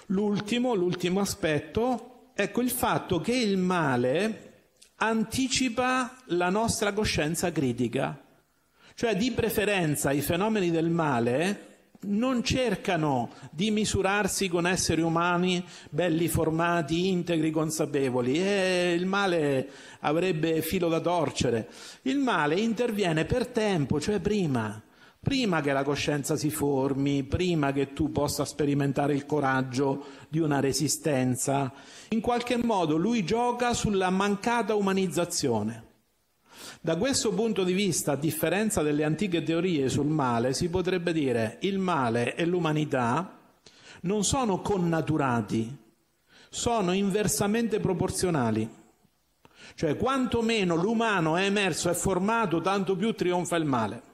L'ultimo, 0.07 0.73
l'ultimo 0.73 1.21
aspetto, 1.21 2.31
ecco 2.33 2.63
il 2.63 2.71
fatto 2.71 3.21
che 3.21 3.35
il 3.35 3.59
male 3.59 4.71
anticipa 4.97 6.17
la 6.29 6.49
nostra 6.49 6.95
coscienza 6.95 7.53
critica. 7.53 8.19
Cioè 8.95 9.15
di 9.15 9.31
preferenza 9.33 10.11
i 10.11 10.23
fenomeni 10.23 10.71
del 10.71 10.89
male 10.89 11.91
non 12.05 12.43
cercano 12.43 13.33
di 13.51 13.71
misurarsi 13.71 14.49
con 14.49 14.67
esseri 14.67 15.03
umani 15.03 15.63
belli 15.91 16.29
formati, 16.29 17.09
integri, 17.09 17.51
consapevoli 17.51 18.43
e 18.43 18.95
il 18.95 19.05
male 19.05 19.69
avrebbe 20.01 20.63
filo 20.63 20.89
da 20.89 21.01
torcere. 21.01 21.69
Il 22.05 22.17
male 22.17 22.59
interviene 22.59 23.27
per 23.27 23.49
tempo, 23.49 24.01
cioè 24.01 24.19
prima 24.19 24.83
prima 25.23 25.61
che 25.61 25.73
la 25.73 25.85
coscienza 25.85 26.37
si 26.37 26.51
formi, 26.51 27.23
prima 27.23 27.71
che 27.71 27.93
tu 27.93 28.11
possa 28.11 28.45
sperimentare 28.45 29.15
il 29.15 29.25
coraggio 29.25 30.05
di 30.29 30.41
una 30.41 30.59
resistenza, 30.59 31.73
in 32.09 32.21
qualche 32.21 32.57
modo 32.57 32.97
lui 32.97 33.25
gioca 33.25 33.73
sulla 33.73 34.11
mancata 34.11 34.75
umanizzazione. 34.75 35.91
Da 36.81 36.97
questo 36.97 37.33
punto 37.33 37.63
di 37.63 37.73
vista, 37.73 38.13
a 38.13 38.17
differenza 38.17 38.83
delle 38.83 39.05
antiche 39.05 39.45
teorie 39.45 39.89
sul 39.89 40.07
male, 40.07 40.55
si 40.55 40.69
potrebbe 40.69 41.13
dire 41.13 41.59
il 41.61 41.79
male 41.79 42.35
e 42.35 42.45
l'umanità 42.45 43.39
non 44.03 44.25
sono 44.25 44.61
connaturati, 44.61 45.77
sono 46.51 46.93
inversamente 46.93 47.79
proporzionali. 47.79 48.69
Cioè, 49.77 49.97
quanto 49.97 50.43
meno 50.43 50.75
l'umano 50.75 51.37
è 51.37 51.45
emerso 51.45 51.89
e 51.89 51.95
formato, 51.95 52.61
tanto 52.61 52.97
più 52.97 53.15
trionfa 53.15 53.55
il 53.55 53.65
male. 53.65 54.11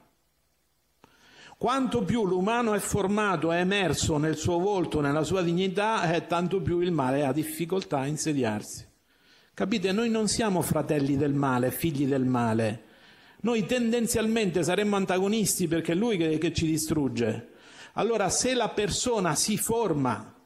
Quanto 1.59 2.05
più 2.05 2.25
l'umano 2.25 2.73
è 2.73 2.79
formato, 2.79 3.51
è 3.51 3.59
emerso 3.59 4.15
nel 4.15 4.37
suo 4.37 4.59
volto, 4.59 5.01
nella 5.01 5.25
sua 5.25 5.41
dignità, 5.41 6.09
eh, 6.13 6.25
tanto 6.25 6.61
più 6.61 6.79
il 6.79 6.93
male 6.93 7.25
ha 7.25 7.33
difficoltà 7.33 7.99
a 7.99 8.05
insediarsi. 8.05 8.87
Capite? 9.53 9.91
Noi 9.91 10.09
non 10.09 10.29
siamo 10.29 10.61
fratelli 10.61 11.17
del 11.17 11.33
male, 11.33 11.71
figli 11.71 12.05
del 12.05 12.23
male. 12.23 12.83
Noi 13.41 13.65
tendenzialmente 13.65 14.63
saremmo 14.63 14.95
antagonisti 14.95 15.67
perché 15.67 15.91
è 15.91 15.95
lui 15.95 16.15
che, 16.15 16.37
che 16.37 16.53
ci 16.53 16.65
distrugge. 16.65 17.49
Allora, 17.95 18.29
se 18.29 18.53
la 18.53 18.69
persona 18.69 19.35
si 19.35 19.57
forma, 19.57 20.38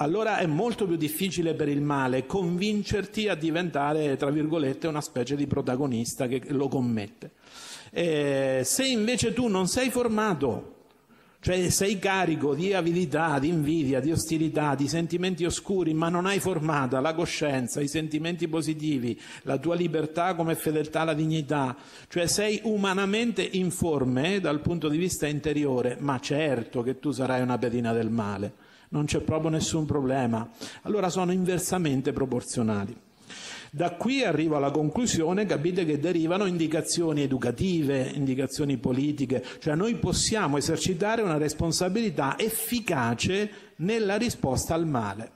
allora 0.00 0.38
è 0.38 0.46
molto 0.46 0.86
più 0.86 0.96
difficile 0.96 1.54
per 1.54 1.68
il 1.68 1.82
male 1.82 2.24
convincerti 2.24 3.28
a 3.28 3.34
diventare, 3.34 4.16
tra 4.16 4.30
virgolette, 4.30 4.86
una 4.86 5.02
specie 5.02 5.36
di 5.36 5.46
protagonista 5.46 6.26
che 6.26 6.42
lo 6.48 6.68
commette. 6.68 7.32
Eh, 7.90 8.62
se 8.64 8.86
invece 8.86 9.34
tu 9.34 9.48
non 9.48 9.68
sei 9.68 9.90
formato, 9.90 10.76
cioè 11.40 11.68
sei 11.68 11.98
carico 11.98 12.54
di 12.54 12.72
avidità, 12.72 13.38
di 13.38 13.48
invidia, 13.48 14.00
di 14.00 14.10
ostilità, 14.10 14.74
di 14.74 14.88
sentimenti 14.88 15.44
oscuri, 15.44 15.92
ma 15.92 16.08
non 16.08 16.24
hai 16.24 16.38
formata 16.38 17.00
la 17.00 17.12
coscienza, 17.12 17.82
i 17.82 17.88
sentimenti 17.88 18.48
positivi, 18.48 19.20
la 19.42 19.58
tua 19.58 19.74
libertà 19.74 20.34
come 20.34 20.54
fedeltà 20.54 21.00
alla 21.00 21.14
dignità, 21.14 21.76
cioè 22.08 22.26
sei 22.26 22.60
umanamente 22.64 23.46
informe 23.52 24.40
dal 24.40 24.60
punto 24.60 24.88
di 24.88 24.96
vista 24.96 25.26
interiore, 25.26 25.98
ma 26.00 26.18
certo 26.20 26.82
che 26.82 26.98
tu 26.98 27.10
sarai 27.10 27.42
una 27.42 27.58
pedina 27.58 27.92
del 27.92 28.10
male, 28.10 28.52
non 28.90 29.04
c'è 29.04 29.20
proprio 29.20 29.50
nessun 29.50 29.84
problema. 29.84 30.48
Allora 30.82 31.08
sono 31.08 31.32
inversamente 31.32 32.12
proporzionali. 32.12 32.96
Da 33.72 33.92
qui 33.92 34.24
arrivo 34.24 34.56
alla 34.56 34.72
conclusione, 34.72 35.46
capite 35.46 35.84
che 35.84 36.00
derivano 36.00 36.46
indicazioni 36.46 37.22
educative, 37.22 38.10
indicazioni 38.14 38.78
politiche, 38.78 39.44
cioè 39.60 39.76
noi 39.76 39.94
possiamo 39.94 40.56
esercitare 40.56 41.22
una 41.22 41.36
responsabilità 41.36 42.36
efficace 42.36 43.50
nella 43.76 44.16
risposta 44.16 44.74
al 44.74 44.86
male. 44.86 45.32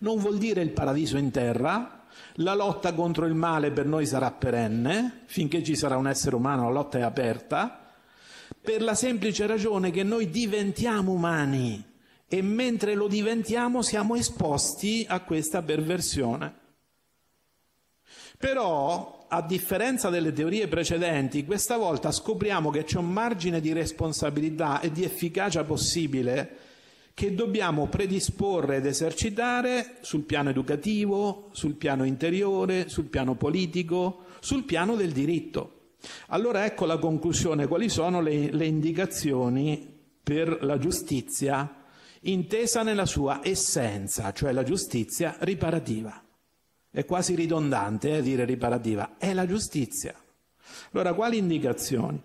Non 0.00 0.18
vuol 0.18 0.36
dire 0.36 0.60
il 0.60 0.72
paradiso 0.72 1.16
in 1.16 1.30
terra, 1.30 2.04
la 2.34 2.54
lotta 2.54 2.92
contro 2.92 3.24
il 3.24 3.34
male 3.34 3.70
per 3.70 3.86
noi 3.86 4.04
sarà 4.04 4.30
perenne, 4.30 5.22
finché 5.24 5.62
ci 5.62 5.74
sarà 5.74 5.96
un 5.96 6.08
essere 6.08 6.36
umano 6.36 6.64
la 6.64 6.70
lotta 6.70 6.98
è 6.98 7.02
aperta, 7.02 7.94
per 8.60 8.82
la 8.82 8.94
semplice 8.94 9.46
ragione 9.46 9.90
che 9.90 10.02
noi 10.02 10.28
diventiamo 10.28 11.12
umani 11.12 11.94
e 12.28 12.42
mentre 12.42 12.94
lo 12.94 13.06
diventiamo 13.06 13.82
siamo 13.82 14.16
esposti 14.16 15.04
a 15.08 15.20
questa 15.20 15.62
perversione. 15.62 16.64
Però, 18.38 19.26
a 19.28 19.42
differenza 19.42 20.10
delle 20.10 20.32
teorie 20.32 20.68
precedenti, 20.68 21.44
questa 21.44 21.76
volta 21.76 22.12
scopriamo 22.12 22.70
che 22.70 22.84
c'è 22.84 22.98
un 22.98 23.10
margine 23.10 23.60
di 23.60 23.72
responsabilità 23.72 24.80
e 24.80 24.92
di 24.92 25.04
efficacia 25.04 25.64
possibile 25.64 26.58
che 27.14 27.34
dobbiamo 27.34 27.86
predisporre 27.86 28.76
ed 28.76 28.84
esercitare 28.84 29.96
sul 30.02 30.24
piano 30.24 30.50
educativo, 30.50 31.48
sul 31.52 31.74
piano 31.74 32.04
interiore, 32.04 32.90
sul 32.90 33.06
piano 33.06 33.36
politico, 33.36 34.24
sul 34.40 34.64
piano 34.64 34.96
del 34.96 35.12
diritto. 35.12 35.94
Allora 36.28 36.66
ecco 36.66 36.84
la 36.84 36.98
conclusione, 36.98 37.66
quali 37.66 37.88
sono 37.88 38.20
le, 38.20 38.50
le 38.50 38.66
indicazioni 38.66 39.94
per 40.22 40.62
la 40.62 40.76
giustizia 40.76 41.85
intesa 42.30 42.82
nella 42.82 43.06
sua 43.06 43.40
essenza, 43.42 44.32
cioè 44.32 44.52
la 44.52 44.62
giustizia 44.62 45.36
riparativa. 45.40 46.22
È 46.90 47.04
quasi 47.04 47.34
ridondante 47.34 48.16
eh, 48.16 48.22
dire 48.22 48.44
riparativa, 48.44 49.16
è 49.18 49.32
la 49.32 49.46
giustizia. 49.46 50.14
Allora, 50.92 51.14
quali 51.14 51.38
indicazioni? 51.38 52.20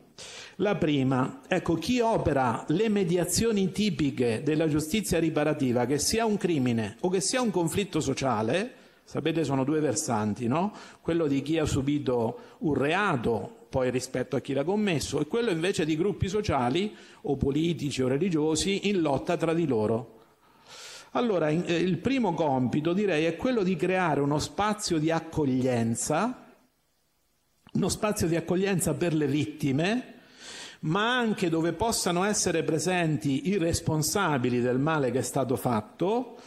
La 0.58 0.76
prima, 0.76 1.42
ecco, 1.48 1.76
chi 1.76 2.00
opera 2.00 2.64
le 2.70 2.90
mediazioni 2.90 3.72
tipiche 3.72 4.44
della 4.44 4.68
giustizia 4.68 5.20
riparativa, 5.20 5.86
che 5.86 6.00
sia 6.00 6.26
un 6.26 6.38
crimine 6.38 6.98
o 7.02 7.10
che 7.10 7.22
sia 7.22 7.42
un 7.42 7.52
conflitto 7.52 8.00
sociale, 8.00 8.74
sapete 9.12 9.44
sono 9.44 9.66
due 9.66 9.82
versanti, 9.82 10.48
no? 10.48 10.72
Quello 11.02 11.28
di 11.28 11.42
chi 11.42 11.60
ha 11.60 11.66
subito 11.66 12.56
un 12.60 12.76
reato, 12.76 13.66
poi 13.68 13.92
rispetto 13.92 14.38
a 14.38 14.40
chi 14.40 14.54
l'ha 14.54 14.64
commesso, 14.64 15.20
e 15.20 15.28
quello 15.28 15.52
invece 15.52 15.84
di 15.84 15.98
gruppi 15.98 16.30
sociali 16.30 16.96
o 17.24 17.36
politici 17.36 18.02
o 18.02 18.08
religiosi 18.08 18.88
in 18.88 19.02
lotta 19.02 19.36
tra 19.36 19.54
di 19.54 19.68
loro. 19.68 20.20
Allora, 21.12 21.50
eh, 21.50 21.76
il 21.76 21.98
primo 21.98 22.34
compito 22.34 22.94
direi 22.94 23.26
è 23.26 23.36
quello 23.36 23.64
di 23.64 23.76
creare 23.76 24.22
uno 24.22 24.40
spazio 24.40 24.98
di 24.98 25.12
accoglienza, 25.12 26.56
uno 27.74 27.90
spazio 27.90 28.28
di 28.28 28.38
accoglienza 28.38 28.94
per 28.94 29.14
le 29.14 29.28
vittime, 29.28 30.14
ma 30.84 31.18
anche 31.18 31.50
dove 31.50 31.74
possano 31.74 32.24
essere 32.24 32.64
presenti 32.64 33.50
i 33.50 33.58
responsabili 33.58 34.62
del 34.62 34.80
male 34.80 35.12
che 35.12 35.20
è 35.20 35.22
stato 35.22 35.58
fatto 35.58 36.38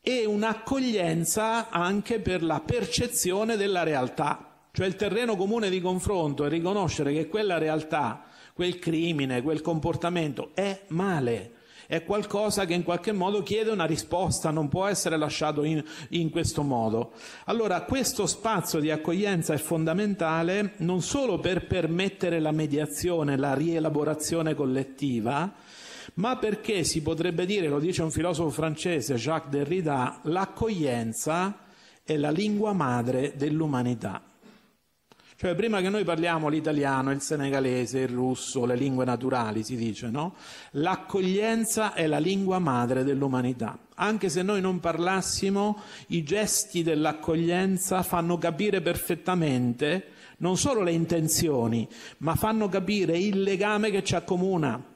e 0.00 0.24
un'accoglienza 0.24 1.68
anche 1.70 2.20
per 2.20 2.42
la 2.42 2.60
percezione 2.60 3.56
della 3.56 3.82
realtà, 3.82 4.68
cioè 4.72 4.86
il 4.86 4.96
terreno 4.96 5.36
comune 5.36 5.68
di 5.68 5.80
confronto 5.80 6.44
è 6.44 6.48
riconoscere 6.48 7.12
che 7.12 7.28
quella 7.28 7.58
realtà, 7.58 8.24
quel 8.54 8.78
crimine, 8.78 9.42
quel 9.42 9.60
comportamento 9.60 10.50
è 10.54 10.84
male 10.88 11.58
è 11.90 12.04
qualcosa 12.04 12.66
che 12.66 12.74
in 12.74 12.84
qualche 12.84 13.10
modo 13.10 13.42
chiede 13.42 13.72
una 13.72 13.84
risposta, 13.84 14.52
non 14.52 14.68
può 14.68 14.86
essere 14.86 15.16
lasciato 15.16 15.64
in, 15.64 15.82
in 16.10 16.30
questo 16.30 16.62
modo. 16.62 17.10
Allora 17.46 17.82
questo 17.82 18.28
spazio 18.28 18.78
di 18.78 18.92
accoglienza 18.92 19.54
è 19.54 19.56
fondamentale 19.56 20.74
non 20.76 21.02
solo 21.02 21.40
per 21.40 21.66
permettere 21.66 22.38
la 22.38 22.52
mediazione, 22.52 23.36
la 23.36 23.54
rielaborazione 23.54 24.54
collettiva, 24.54 25.52
ma 26.14 26.36
perché 26.36 26.84
si 26.84 27.02
potrebbe 27.02 27.46
dire, 27.46 27.68
lo 27.68 27.78
dice 27.78 28.02
un 28.02 28.10
filosofo 28.10 28.50
francese, 28.50 29.14
Jacques 29.14 29.50
Derrida, 29.50 30.20
l'accoglienza 30.24 31.66
è 32.02 32.16
la 32.16 32.30
lingua 32.30 32.72
madre 32.72 33.34
dell'umanità. 33.36 34.22
Cioè 35.40 35.54
prima 35.54 35.80
che 35.80 35.88
noi 35.88 36.04
parliamo 36.04 36.48
l'italiano, 36.48 37.12
il 37.12 37.22
senegalese, 37.22 38.00
il 38.00 38.08
russo, 38.08 38.66
le 38.66 38.76
lingue 38.76 39.06
naturali, 39.06 39.64
si 39.64 39.74
dice, 39.74 40.10
no? 40.10 40.34
L'accoglienza 40.72 41.94
è 41.94 42.06
la 42.06 42.18
lingua 42.18 42.58
madre 42.58 43.04
dell'umanità. 43.04 43.78
Anche 43.94 44.28
se 44.28 44.42
noi 44.42 44.60
non 44.60 44.80
parlassimo, 44.80 45.78
i 46.08 46.22
gesti 46.24 46.82
dell'accoglienza 46.82 48.02
fanno 48.02 48.36
capire 48.36 48.82
perfettamente 48.82 50.08
non 50.40 50.58
solo 50.58 50.82
le 50.82 50.92
intenzioni, 50.92 51.88
ma 52.18 52.34
fanno 52.34 52.68
capire 52.68 53.16
il 53.16 53.40
legame 53.40 53.90
che 53.90 54.04
ci 54.04 54.14
accomuna. 54.14 54.89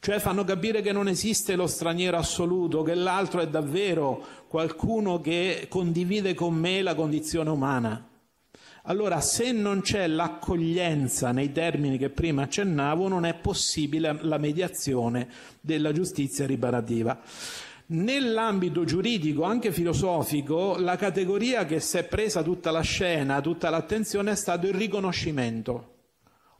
Cioè 0.00 0.20
fanno 0.20 0.44
capire 0.44 0.80
che 0.80 0.92
non 0.92 1.08
esiste 1.08 1.56
lo 1.56 1.66
straniero 1.66 2.16
assoluto, 2.16 2.82
che 2.82 2.94
l'altro 2.94 3.40
è 3.40 3.48
davvero 3.48 4.24
qualcuno 4.46 5.20
che 5.20 5.66
condivide 5.68 6.34
con 6.34 6.54
me 6.54 6.82
la 6.82 6.94
condizione 6.94 7.50
umana. 7.50 8.08
Allora, 8.84 9.20
se 9.20 9.52
non 9.52 9.82
c'è 9.82 10.06
l'accoglienza 10.06 11.30
nei 11.32 11.52
termini 11.52 11.98
che 11.98 12.08
prima 12.08 12.42
accennavo, 12.42 13.08
non 13.08 13.26
è 13.26 13.34
possibile 13.34 14.16
la 14.22 14.38
mediazione 14.38 15.28
della 15.60 15.92
giustizia 15.92 16.46
riparativa. 16.46 17.20
Nell'ambito 17.86 18.84
giuridico, 18.84 19.42
anche 19.42 19.72
filosofico, 19.72 20.76
la 20.78 20.96
categoria 20.96 21.66
che 21.66 21.80
si 21.80 21.98
è 21.98 22.04
presa 22.04 22.42
tutta 22.42 22.70
la 22.70 22.80
scena, 22.80 23.40
tutta 23.40 23.68
l'attenzione 23.68 24.30
è 24.30 24.36
stato 24.36 24.66
il 24.66 24.74
riconoscimento. 24.74 25.96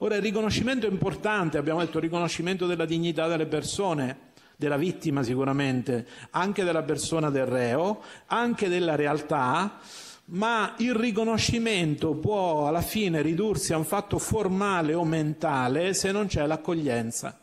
Ora 0.01 0.15
il 0.15 0.23
riconoscimento 0.23 0.87
è 0.87 0.91
importante, 0.91 1.59
abbiamo 1.59 1.81
detto 1.81 1.97
il 1.97 2.05
riconoscimento 2.05 2.67
della 2.67 2.85
dignità 2.85 3.27
delle 3.27 3.47
persone, 3.47 4.27
della 4.55 4.77
vittima 4.77 5.25
sicuramente, 5.25 6.07
anche 6.31 6.63
della 6.63 6.85
persona 6.85 7.31
del 7.31 7.47
reo, 7.47 8.01
anche 8.27 8.69
della 8.69 8.95
realtà, 8.95 9.81
ma 10.27 10.75
il 10.79 10.95
riconoscimento 10.95 12.15
può 12.15 12.69
alla 12.69 12.81
fine 12.81 13.23
ridursi 13.23 13.73
a 13.73 13.77
un 13.77 13.85
fatto 13.85 14.19
formale 14.19 14.95
o 14.95 15.05
mentale 15.05 15.95
se 15.95 16.13
non 16.13 16.29
c'è 16.29 16.47
l'accoglienza. 16.47 17.37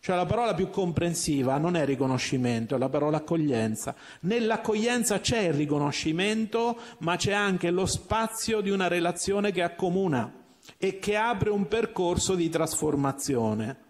Cioè 0.00 0.16
la 0.16 0.24
parola 0.24 0.54
più 0.54 0.70
comprensiva 0.70 1.58
non 1.58 1.76
è 1.76 1.84
riconoscimento, 1.84 2.76
è 2.76 2.78
la 2.78 2.88
parola 2.88 3.18
accoglienza. 3.18 3.94
Nell'accoglienza 4.20 5.20
c'è 5.20 5.40
il 5.40 5.52
riconoscimento, 5.52 6.78
ma 7.00 7.16
c'è 7.16 7.34
anche 7.34 7.70
lo 7.70 7.84
spazio 7.84 8.62
di 8.62 8.70
una 8.70 8.88
relazione 8.88 9.52
che 9.52 9.62
accomuna 9.62 10.39
e 10.76 10.98
che 10.98 11.16
apre 11.16 11.50
un 11.50 11.68
percorso 11.68 12.34
di 12.34 12.48
trasformazione. 12.48 13.88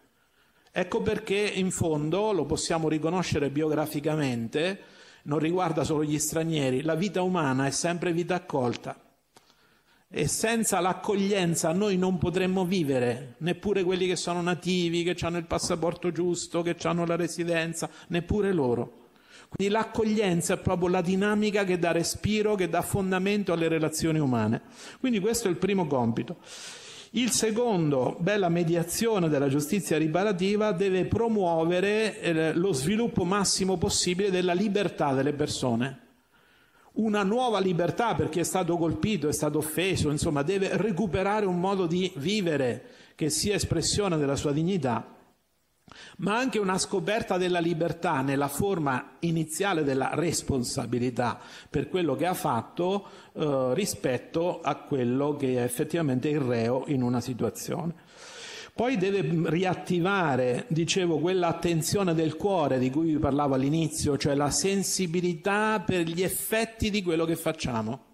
Ecco 0.72 1.02
perché 1.02 1.38
in 1.38 1.70
fondo 1.70 2.32
lo 2.32 2.46
possiamo 2.46 2.88
riconoscere 2.88 3.50
biograficamente, 3.50 4.80
non 5.24 5.38
riguarda 5.38 5.84
solo 5.84 6.04
gli 6.04 6.18
stranieri, 6.18 6.82
la 6.82 6.94
vita 6.94 7.22
umana 7.22 7.66
è 7.66 7.70
sempre 7.70 8.12
vita 8.12 8.34
accolta 8.36 8.98
e 10.12 10.26
senza 10.26 10.80
l'accoglienza 10.80 11.72
noi 11.72 11.96
non 11.96 12.18
potremmo 12.18 12.64
vivere, 12.64 13.36
neppure 13.38 13.84
quelli 13.84 14.08
che 14.08 14.16
sono 14.16 14.42
nativi, 14.42 15.04
che 15.04 15.16
hanno 15.24 15.38
il 15.38 15.46
passaporto 15.46 16.10
giusto, 16.10 16.62
che 16.62 16.76
hanno 16.82 17.06
la 17.06 17.14
residenza, 17.14 17.88
neppure 18.08 18.52
loro. 18.52 18.99
Quindi 19.50 19.74
l'accoglienza 19.74 20.54
è 20.54 20.58
proprio 20.58 20.88
la 20.88 21.00
dinamica 21.00 21.64
che 21.64 21.76
dà 21.76 21.90
respiro, 21.90 22.54
che 22.54 22.68
dà 22.68 22.82
fondamento 22.82 23.52
alle 23.52 23.66
relazioni 23.66 24.20
umane. 24.20 24.62
Quindi 25.00 25.18
questo 25.18 25.48
è 25.48 25.50
il 25.50 25.56
primo 25.56 25.88
compito. 25.88 26.36
Il 27.10 27.32
secondo, 27.32 28.16
beh, 28.20 28.36
la 28.36 28.48
mediazione 28.48 29.28
della 29.28 29.48
giustizia 29.48 29.98
riparativa 29.98 30.70
deve 30.70 31.06
promuovere 31.06 32.20
eh, 32.20 32.54
lo 32.54 32.72
sviluppo 32.72 33.24
massimo 33.24 33.76
possibile 33.76 34.30
della 34.30 34.52
libertà 34.52 35.12
delle 35.12 35.32
persone. 35.32 35.98
Una 36.92 37.24
nuova 37.24 37.58
libertà 37.58 38.14
per 38.14 38.28
chi 38.28 38.38
è 38.38 38.44
stato 38.44 38.76
colpito, 38.76 39.28
è 39.28 39.32
stato 39.32 39.58
offeso, 39.58 40.10
insomma, 40.10 40.42
deve 40.42 40.76
recuperare 40.76 41.44
un 41.44 41.58
modo 41.58 41.86
di 41.86 42.12
vivere 42.16 42.84
che 43.16 43.28
sia 43.30 43.56
espressione 43.56 44.16
della 44.16 44.36
sua 44.36 44.52
dignità 44.52 45.18
ma 46.18 46.36
anche 46.36 46.58
una 46.58 46.78
scoperta 46.78 47.36
della 47.36 47.60
libertà 47.60 48.20
nella 48.20 48.48
forma 48.48 49.16
iniziale 49.20 49.84
della 49.84 50.10
responsabilità 50.14 51.38
per 51.68 51.88
quello 51.88 52.16
che 52.16 52.26
ha 52.26 52.34
fatto 52.34 53.06
eh, 53.32 53.70
rispetto 53.74 54.60
a 54.60 54.76
quello 54.76 55.36
che 55.36 55.56
è 55.56 55.62
effettivamente 55.62 56.28
il 56.28 56.40
reo 56.40 56.84
in 56.86 57.02
una 57.02 57.20
situazione. 57.20 58.08
Poi 58.72 58.96
deve 58.96 59.28
riattivare, 59.50 60.64
dicevo, 60.68 61.18
quell'attenzione 61.18 62.14
del 62.14 62.36
cuore 62.36 62.78
di 62.78 62.90
cui 62.90 63.12
vi 63.12 63.18
parlavo 63.18 63.54
all'inizio, 63.54 64.16
cioè 64.16 64.34
la 64.34 64.50
sensibilità 64.50 65.82
per 65.84 66.06
gli 66.06 66.22
effetti 66.22 66.88
di 66.88 67.02
quello 67.02 67.26
che 67.26 67.36
facciamo. 67.36 68.04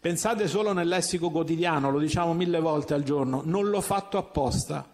Pensate 0.00 0.48
solo 0.48 0.72
nel 0.72 0.88
lessico 0.88 1.30
quotidiano, 1.30 1.90
lo 1.90 1.98
diciamo 1.98 2.34
mille 2.34 2.60
volte 2.60 2.94
al 2.94 3.04
giorno, 3.04 3.42
non 3.44 3.68
l'ho 3.68 3.80
fatto 3.80 4.18
apposta 4.18 4.93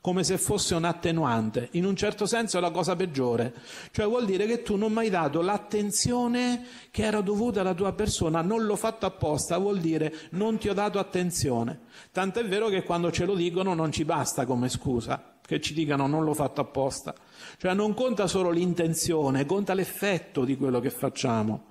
come 0.00 0.24
se 0.24 0.38
fosse 0.38 0.74
un 0.74 0.84
attenuante, 0.84 1.68
in 1.72 1.84
un 1.84 1.94
certo 1.94 2.24
senso 2.24 2.56
è 2.56 2.60
la 2.60 2.70
cosa 2.70 2.96
peggiore, 2.96 3.52
cioè 3.90 4.06
vuol 4.06 4.24
dire 4.24 4.46
che 4.46 4.62
tu 4.62 4.76
non 4.76 4.92
mi 4.92 5.00
hai 5.00 5.10
dato 5.10 5.42
l'attenzione 5.42 6.64
che 6.90 7.02
era 7.02 7.20
dovuta 7.20 7.60
alla 7.60 7.74
tua 7.74 7.92
persona, 7.92 8.40
non 8.40 8.64
l'ho 8.64 8.76
fatto 8.76 9.04
apposta, 9.04 9.58
vuol 9.58 9.78
dire 9.78 10.12
non 10.30 10.56
ti 10.56 10.68
ho 10.68 10.74
dato 10.74 10.98
attenzione. 10.98 11.80
Tant'è 12.12 12.44
vero 12.46 12.68
che 12.68 12.82
quando 12.82 13.12
ce 13.12 13.26
lo 13.26 13.34
dicono 13.34 13.74
non 13.74 13.92
ci 13.92 14.06
basta 14.06 14.46
come 14.46 14.70
scusa, 14.70 15.34
che 15.44 15.60
ci 15.60 15.74
dicano 15.74 16.06
non 16.06 16.24
l'ho 16.24 16.34
fatto 16.34 16.62
apposta. 16.62 17.14
Cioè 17.58 17.74
non 17.74 17.92
conta 17.92 18.26
solo 18.26 18.50
l'intenzione, 18.50 19.44
conta 19.44 19.74
l'effetto 19.74 20.44
di 20.44 20.56
quello 20.56 20.80
che 20.80 20.90
facciamo. 20.90 21.66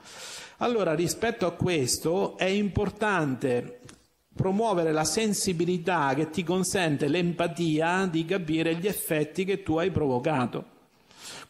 Allora, 0.58 0.94
rispetto 0.94 1.46
a 1.46 1.54
questo 1.54 2.38
è 2.38 2.46
importante 2.46 3.79
promuovere 4.40 4.94
la 4.94 5.04
sensibilità 5.04 6.14
che 6.14 6.30
ti 6.30 6.46
consente 6.46 7.10
l'empatia 7.10 8.08
di 8.10 8.24
capire 8.24 8.78
gli 8.78 8.88
effetti 8.88 9.44
che 9.44 9.64
tu 9.64 9.76
hai 9.76 9.92
provocato. 9.92 10.78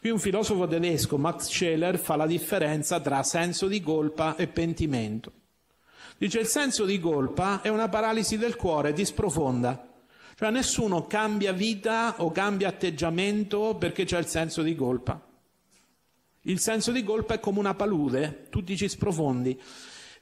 Qui 0.00 0.10
un 0.10 0.18
filosofo 0.18 0.66
tedesco, 0.66 1.16
Max 1.16 1.50
Scheler, 1.50 2.00
fa 2.00 2.16
la 2.16 2.26
differenza 2.26 2.98
tra 2.98 3.22
senso 3.22 3.68
di 3.68 3.80
colpa 3.80 4.34
e 4.34 4.48
pentimento. 4.48 5.30
Dice 6.18 6.40
il 6.40 6.48
senso 6.48 6.84
di 6.84 6.98
colpa 6.98 7.60
è 7.62 7.68
una 7.68 7.88
paralisi 7.88 8.36
del 8.36 8.56
cuore, 8.56 8.92
ti 8.92 9.04
sprofonda. 9.04 9.88
Cioè 10.34 10.50
nessuno 10.50 11.06
cambia 11.06 11.52
vita 11.52 12.16
o 12.18 12.32
cambia 12.32 12.66
atteggiamento 12.66 13.76
perché 13.78 14.04
c'è 14.04 14.18
il 14.18 14.26
senso 14.26 14.62
di 14.62 14.74
colpa. 14.74 15.24
Il 16.42 16.58
senso 16.58 16.90
di 16.90 17.04
colpa 17.04 17.34
è 17.34 17.40
come 17.40 17.60
una 17.60 17.74
palude, 17.74 18.48
tu 18.50 18.64
ti 18.64 18.76
ci 18.76 18.88
sprofondi. 18.88 19.56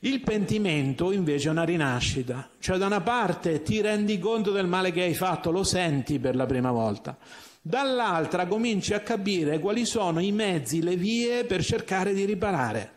Il 0.02 0.20
pentimento 0.20 1.10
invece 1.10 1.48
è 1.48 1.50
una 1.50 1.64
rinascita, 1.64 2.50
cioè 2.60 2.78
da 2.78 2.86
una 2.86 3.00
parte 3.00 3.62
ti 3.62 3.80
rendi 3.80 4.20
conto 4.20 4.52
del 4.52 4.68
male 4.68 4.92
che 4.92 5.02
hai 5.02 5.14
fatto, 5.14 5.50
lo 5.50 5.64
senti 5.64 6.20
per 6.20 6.36
la 6.36 6.46
prima 6.46 6.70
volta, 6.70 7.18
dall'altra 7.60 8.46
cominci 8.46 8.94
a 8.94 9.00
capire 9.00 9.58
quali 9.58 9.84
sono 9.84 10.20
i 10.20 10.30
mezzi, 10.30 10.84
le 10.84 10.94
vie 10.94 11.44
per 11.46 11.64
cercare 11.64 12.14
di 12.14 12.24
riparare. 12.24 12.92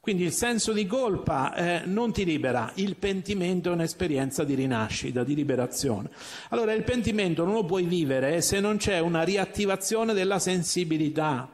Quindi 0.00 0.22
il 0.22 0.32
senso 0.32 0.72
di 0.72 0.86
colpa 0.86 1.54
eh, 1.54 1.82
non 1.84 2.10
ti 2.10 2.24
libera, 2.24 2.72
il 2.76 2.96
pentimento 2.96 3.68
è 3.68 3.72
un'esperienza 3.72 4.44
di 4.44 4.54
rinascita, 4.54 5.24
di 5.24 5.34
liberazione. 5.34 6.08
Allora 6.48 6.72
il 6.72 6.84
pentimento 6.84 7.44
non 7.44 7.52
lo 7.52 7.66
puoi 7.66 7.84
vivere 7.84 8.40
se 8.40 8.60
non 8.60 8.78
c'è 8.78 8.98
una 8.98 9.24
riattivazione 9.24 10.14
della 10.14 10.38
sensibilità, 10.38 11.50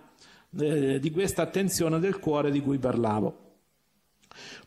eh, 0.56 1.00
di 1.00 1.10
questa 1.10 1.42
attenzione 1.42 1.98
del 1.98 2.20
cuore 2.20 2.52
di 2.52 2.60
cui 2.60 2.78
parlavo. 2.78 3.49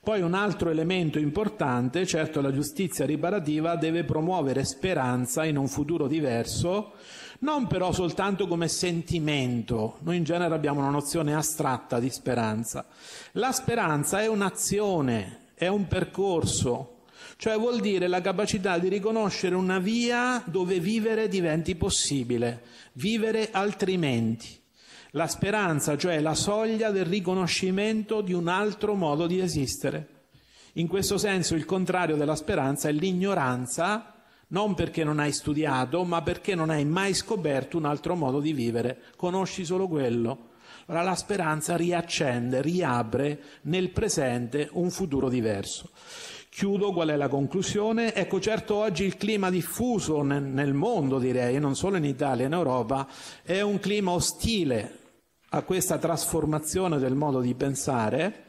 Poi 0.03 0.19
un 0.19 0.33
altro 0.33 0.69
elemento 0.69 1.17
importante, 1.17 2.05
certo 2.05 2.41
la 2.41 2.51
giustizia 2.51 3.05
riparativa 3.05 3.77
deve 3.77 4.03
promuovere 4.03 4.65
speranza 4.65 5.45
in 5.45 5.55
un 5.55 5.69
futuro 5.69 6.07
diverso, 6.07 6.95
non 7.39 7.67
però 7.67 7.93
soltanto 7.93 8.45
come 8.45 8.67
sentimento, 8.67 9.99
noi 10.01 10.17
in 10.17 10.25
genere 10.25 10.53
abbiamo 10.53 10.81
una 10.81 10.89
nozione 10.89 11.33
astratta 11.33 12.01
di 12.01 12.09
speranza. 12.09 12.85
La 13.33 13.53
speranza 13.53 14.19
è 14.19 14.27
un'azione, 14.27 15.51
è 15.53 15.67
un 15.67 15.87
percorso, 15.87 17.03
cioè 17.37 17.57
vuol 17.57 17.79
dire 17.79 18.07
la 18.07 18.19
capacità 18.19 18.77
di 18.77 18.89
riconoscere 18.89 19.55
una 19.55 19.79
via 19.79 20.43
dove 20.45 20.81
vivere 20.81 21.29
diventi 21.29 21.75
possibile, 21.75 22.61
vivere 22.91 23.51
altrimenti. 23.51 24.62
La 25.15 25.27
speranza, 25.27 25.95
cioè 25.95 26.19
la 26.21 26.33
soglia 26.33 26.89
del 26.89 27.05
riconoscimento 27.05 28.21
di 28.21 28.33
un 28.33 28.47
altro 28.47 28.95
modo 28.95 29.27
di 29.27 29.39
esistere. 29.39 30.07
In 30.73 30.87
questo 30.87 31.19
senso 31.19 31.53
il 31.53 31.65
contrario 31.65 32.15
della 32.15 32.35
speranza 32.35 32.89
è 32.89 32.91
l'ignoranza, 32.91 34.15
non 34.47 34.73
perché 34.73 35.03
non 35.03 35.19
hai 35.19 35.31
studiato, 35.31 36.03
ma 36.03 36.23
perché 36.23 36.55
non 36.55 36.71
hai 36.71 36.83
mai 36.83 37.13
scoperto 37.13 37.77
un 37.77 37.85
altro 37.85 38.15
modo 38.15 38.39
di 38.39 38.53
vivere, 38.53 39.01
conosci 39.15 39.65
solo 39.65 39.87
quello. 39.87 40.49
Allora 40.87 41.03
la 41.03 41.15
speranza 41.15 41.75
riaccende, 41.75 42.63
riapre 42.63 43.39
nel 43.63 43.91
presente 43.91 44.67
un 44.71 44.89
futuro 44.89 45.29
diverso. 45.29 45.91
Chiudo, 46.49 46.91
qual 46.91 47.09
è 47.09 47.15
la 47.15 47.27
conclusione? 47.27 48.15
Ecco, 48.15 48.39
certo 48.39 48.73
oggi 48.73 49.03
il 49.03 49.17
clima 49.17 49.51
diffuso 49.51 50.23
nel, 50.23 50.73
mondo, 50.73 51.19
direi, 51.19 51.59
non 51.59 51.75
solo 51.75 51.97
in 51.97 52.05
Italia, 52.05 52.47
in 52.47 52.53
Europa, 52.53 53.07
è 53.43 53.61
un 53.61 53.77
clima 53.77 54.09
ostile 54.09 55.01
a 55.55 55.61
questa 55.61 55.99
trasformazione 55.99 56.97
del 56.97 57.13
modo 57.13 57.39
di 57.39 57.53
pensare, 57.53 58.45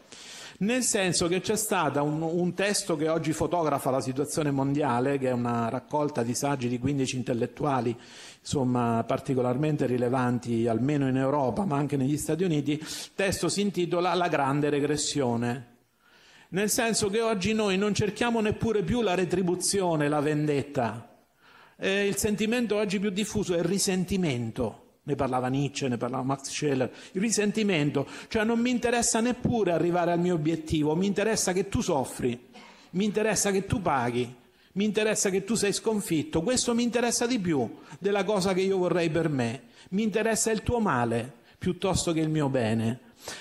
nel 0.59 0.83
senso 0.83 1.29
che 1.29 1.41
c'è 1.41 1.57
stato 1.57 2.03
un, 2.03 2.23
un, 2.23 2.55
testo 2.55 2.97
che 2.97 3.09
oggi 3.09 3.33
fotografa 3.33 3.91
la 3.91 4.01
situazione 4.01 4.51
mondiale, 4.51 5.19
che 5.19 5.29
è 5.29 5.33
una 5.33 5.69
raccolta 5.69 6.23
di 6.23 6.35
saggi 6.35 6.69
di 6.69 6.79
15 6.79 7.17
intellettuali, 7.17 7.95
insomma, 8.41 9.05
particolarmente 9.07 9.85
rilevanti 9.85 10.67
almeno 10.67 11.07
in 11.07 11.17
Europa, 11.17 11.67
ma 11.67 11.77
anche 11.77 11.99
negli 11.99 12.17
Stati 12.17 12.43
Uniti. 12.43 12.73
Il 12.73 13.15
testo 13.15 13.51
si 13.51 13.61
intitola 13.61 14.15
La 14.15 14.29
grande 14.29 14.71
regressione 14.71 15.73
nel 16.55 16.71
senso 16.71 17.11
che 17.11 17.21
oggi 17.21 17.53
noi 17.53 17.77
non 17.77 17.95
cerchiamo 17.95 18.41
neppure 18.41 18.85
più 18.85 19.03
la 19.03 19.15
retribuzione, 19.15 20.09
la 20.09 20.21
vendetta. 20.21 21.17
Eh, 21.77 22.07
il 22.07 22.15
sentimento 22.15 22.77
oggi 22.77 23.01
più 23.01 23.11
diffuso 23.11 23.55
è 23.55 23.59
il 23.59 23.65
risentimento. 23.65 24.84
Ne 25.07 25.15
parlava 25.17 25.49
Nietzsche, 25.49 25.89
ne 25.89 25.97
parlava 25.99 26.23
Max 26.23 26.49
Scheller. 26.49 26.91
Il 27.13 27.21
risentimento, 27.21 28.07
cioè 28.29 28.45
non 28.45 28.59
mi 28.59 28.71
interessa 28.71 29.21
neppure 29.21 29.73
arrivare 29.73 30.13
al 30.13 30.21
mio 30.21 30.35
obiettivo, 30.35 30.97
mi 30.97 31.07
interessa 31.07 31.53
che 31.53 31.69
tu 31.69 31.81
soffri, 31.83 32.39
mi 32.91 33.05
interessa 33.05 33.51
che 33.51 33.67
tu 33.67 33.83
paghi, 33.83 34.35
mi 34.73 34.85
interessa 34.85 35.31
che 35.31 35.45
tu 35.45 35.55
sei 35.55 35.73
sconfitto. 35.73 36.43
Questo 36.43 36.75
mi 36.75 36.83
interessa 36.83 37.27
di 37.27 37.39
più 37.39 37.69
della 37.99 38.25
cosa 38.25 38.55
che 38.55 38.63
io 38.63 38.79
vorrei 38.79 39.11
per 39.11 39.29
me. 39.29 39.63
Mi 39.91 40.03
interessa 40.03 40.51
il 40.51 40.63
tuo 40.63 40.81
male 40.81 41.33
piuttosto 41.59 42.13
che 42.13 42.21
il 42.21 42.29
mio 42.29 42.49
bene. 42.49 43.01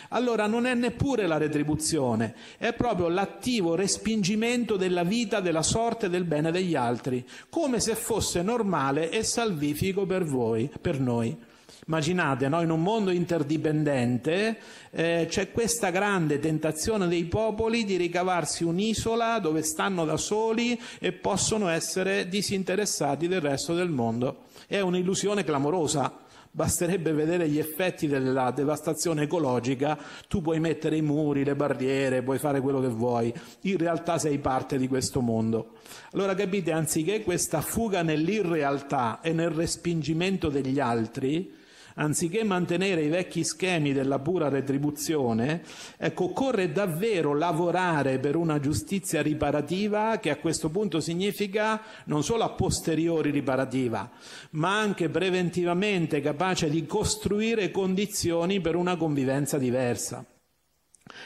Allora 0.10 0.48
non 0.48 0.66
è 0.66 0.74
neppure 0.74 1.28
la 1.28 1.38
retribuzione, 1.38 2.36
è 2.58 2.74
proprio 2.74 3.10
l'attivo 3.10 3.76
respingimento 3.76 4.78
della 4.78 5.04
vita, 5.04 5.42
della 5.42 5.62
sorte, 5.62 6.10
del 6.10 6.24
bene 6.24 6.52
degli 6.52 6.76
altri, 6.76 7.28
come 7.50 7.82
se 7.82 7.96
fosse 7.96 8.42
normale 8.42 9.10
e 9.10 9.24
salvifico 9.24 10.06
per 10.06 10.24
voi, 10.24 10.72
per 10.80 11.00
noi. 11.02 11.38
Immaginate, 11.86 12.48
no? 12.48 12.62
in 12.62 12.70
un 12.70 12.82
mondo 12.82 13.12
interdipendente 13.12 14.58
eh, 14.92 15.26
c'è 15.28 15.52
questa 15.52 15.90
grande 15.90 16.40
tentazione 16.40 17.08
dei 17.08 17.26
popoli 17.26 17.84
di 17.84 17.98
ricavarsi 17.98 18.64
un'isola 18.64 19.40
dove 19.40 19.64
stanno 19.64 20.06
da 20.06 20.16
soli 20.16 20.80
e 21.00 21.12
possono 21.12 21.68
essere 21.68 22.30
disinteressati 22.30 23.28
del 23.28 23.42
resto 23.42 23.74
del 23.74 23.90
mondo. 23.90 24.44
È 24.66 24.80
un'illusione 24.80 25.44
clamorosa. 25.44 26.20
Basterebbe 26.56 27.14
vedere 27.14 27.50
gli 27.50 27.58
effetti 27.58 28.08
della 28.08 28.52
devastazione 28.52 29.24
ecologica, 29.24 29.98
tu 30.28 30.40
puoi 30.40 30.60
mettere 30.60 30.96
i 30.96 31.02
muri, 31.02 31.44
le 31.44 31.56
barriere, 31.56 32.22
puoi 32.22 32.38
fare 32.38 32.62
quello 32.62 32.80
che 32.80 32.90
vuoi, 32.90 33.34
in 33.62 33.78
realtà 33.78 34.20
sei 34.20 34.38
parte 34.38 34.78
di 34.78 34.88
questo 34.88 35.20
mondo. 35.20 35.78
Allora 36.12 36.36
capite, 36.36 36.72
anziché 36.72 37.24
questa 37.24 37.62
fuga 37.62 38.04
nell'irrealtà 38.04 39.20
e 39.22 39.34
nel 39.34 39.50
respingimento 39.50 40.50
degli 40.50 40.80
altri, 40.80 41.62
anziché 41.96 42.44
mantenere 42.44 43.04
i 43.04 43.10
vecchi 43.10 43.44
schemi 43.44 43.94
della 43.94 44.20
pura 44.20 44.50
retribuzione, 44.50 45.64
ecco, 45.98 46.26
occorre 46.26 46.72
davvero 46.72 47.36
lavorare 47.36 48.20
per 48.20 48.36
una 48.36 48.60
giustizia 48.60 49.22
riparativa 49.22 50.18
che 50.18 50.30
a 50.30 50.38
questo 50.38 50.70
punto 50.70 51.00
significa 51.00 51.82
non 52.06 52.24
solo 52.24 52.44
a 52.44 52.52
posteriori 52.52 53.30
riparativa, 53.32 54.10
ma 54.52 54.80
anche 54.80 55.10
preventivamente 55.10 56.22
capace 56.22 56.70
di 56.70 56.86
costruire 56.86 57.72
condizioni 57.72 58.62
per 58.62 58.76
una 58.76 58.96
convivenza 58.96 59.58
diversa. 59.58 60.26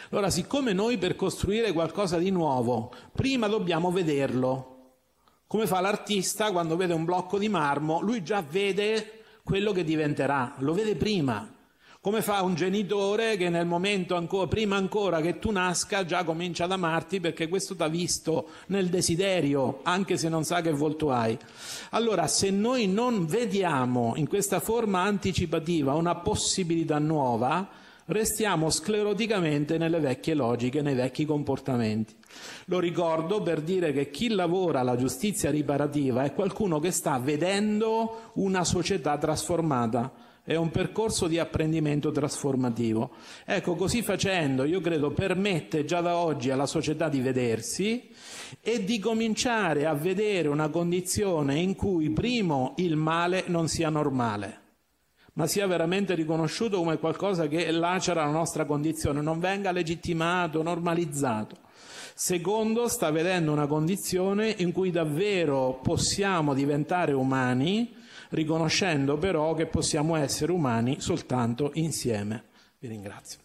Allora, 0.09 0.29
siccome 0.29 0.73
noi 0.73 0.97
per 0.97 1.15
costruire 1.15 1.71
qualcosa 1.71 2.17
di 2.17 2.31
nuovo, 2.31 2.91
prima 3.13 3.47
dobbiamo 3.47 3.91
vederlo, 3.91 4.73
come 5.47 5.67
fa 5.67 5.79
l'artista 5.79 6.51
quando 6.51 6.75
vede 6.75 6.93
un 6.93 7.05
blocco 7.05 7.37
di 7.37 7.47
marmo, 7.47 8.01
lui 8.01 8.23
già 8.23 8.41
vede 8.41 9.23
quello 9.47 9.71
che 9.71 9.85
diventerà, 9.85 10.55
lo 10.57 10.73
vede 10.73 10.97
prima. 10.97 11.49
Come 12.01 12.21
fa 12.21 12.41
un 12.41 12.53
genitore 12.53 13.37
che 13.37 13.47
nel 13.47 13.65
momento 13.65 14.15
ancora, 14.15 14.45
prima 14.45 14.75
ancora 14.75 15.21
che 15.21 15.39
tu 15.39 15.51
nasca 15.51 16.03
già 16.03 16.25
comincia 16.25 16.65
ad 16.65 16.73
amarti 16.73 17.21
perché 17.21 17.47
questo 17.47 17.73
t'ha 17.73 17.87
visto 17.87 18.49
nel 18.67 18.89
desiderio, 18.89 19.79
anche 19.83 20.17
se 20.17 20.27
non 20.27 20.43
sa 20.43 20.59
che 20.59 20.71
volto 20.71 21.11
hai. 21.11 21.37
Allora, 21.91 22.27
se 22.27 22.49
noi 22.49 22.87
non 22.87 23.25
vediamo 23.25 24.15
in 24.17 24.27
questa 24.27 24.59
forma 24.59 25.03
anticipativa 25.03 25.93
una 25.93 26.15
possibilità 26.15 26.99
nuova, 26.99 27.69
restiamo 28.07 28.69
scleroticamente 28.69 29.77
nelle 29.77 29.99
vecchie 29.99 30.33
logiche, 30.33 30.81
nei 30.81 30.95
vecchi 30.95 31.25
comportamenti. 31.25 32.15
Lo 32.65 32.79
ricordo 32.79 33.41
per 33.41 33.61
dire 33.61 33.91
che 33.91 34.09
chi 34.09 34.29
lavora 34.29 34.81
alla 34.81 34.95
giustizia 34.95 35.49
riparativa 35.49 36.23
è 36.23 36.33
qualcuno 36.33 36.79
che 36.79 36.91
sta 36.91 37.17
vedendo 37.19 38.31
una 38.35 38.63
società 38.63 39.17
trasformata. 39.17 40.25
È 40.43 40.55
un 40.55 40.71
percorso 40.71 41.27
di 41.27 41.39
apprendimento 41.39 42.09
trasformativo. 42.11 43.11
Ecco, 43.43 43.75
così 43.75 44.01
facendo, 44.01 44.63
io 44.63 44.79
credo, 44.79 45.11
permette 45.11 45.83
già 45.83 45.99
da 45.99 46.15
oggi 46.15 46.49
alla 46.49 46.65
società 46.65 47.09
di 47.09 47.19
vedersi 47.19 48.09
e 48.61 48.85
di 48.85 48.97
cominciare 48.97 49.85
a 49.85 49.93
vedere 49.93 50.47
una 50.47 50.69
condizione 50.69 51.59
in 51.59 51.75
cui, 51.75 52.11
primo, 52.11 52.75
il 52.77 52.95
male 52.95 53.43
non 53.47 53.67
sia 53.67 53.89
normale 53.89 54.66
ma 55.37 55.45
sia 55.45 55.67
veramente 55.67 56.15
riconosciuto 56.15 56.77
come 56.77 56.97
qualcosa 56.97 57.47
che 57.47 57.69
lacera 57.69 58.25
la 58.25 58.31
nostra 58.31 58.65
condizione, 58.65 59.21
non 59.21 59.39
venga 59.39 59.71
legittimato, 59.71 60.63
normalizzato. 60.63 61.57
Secondo, 62.15 62.87
sta 62.87 63.11
vedendo 63.11 63.51
una 63.51 63.67
condizione 63.67 64.49
in 64.57 64.71
cui 64.71 64.89
davvero 64.89 65.79
possiamo 65.83 66.55
diventare 66.55 67.13
umani, 67.13 67.93
riconoscendo 68.29 69.17
però 69.17 69.53
che 69.53 69.67
possiamo 69.67 70.15
essere 70.15 70.51
umani 70.51 70.99
soltanto 70.99 71.69
insieme. 71.75 72.45
Vi 72.79 72.87
ringrazio. 72.87 73.39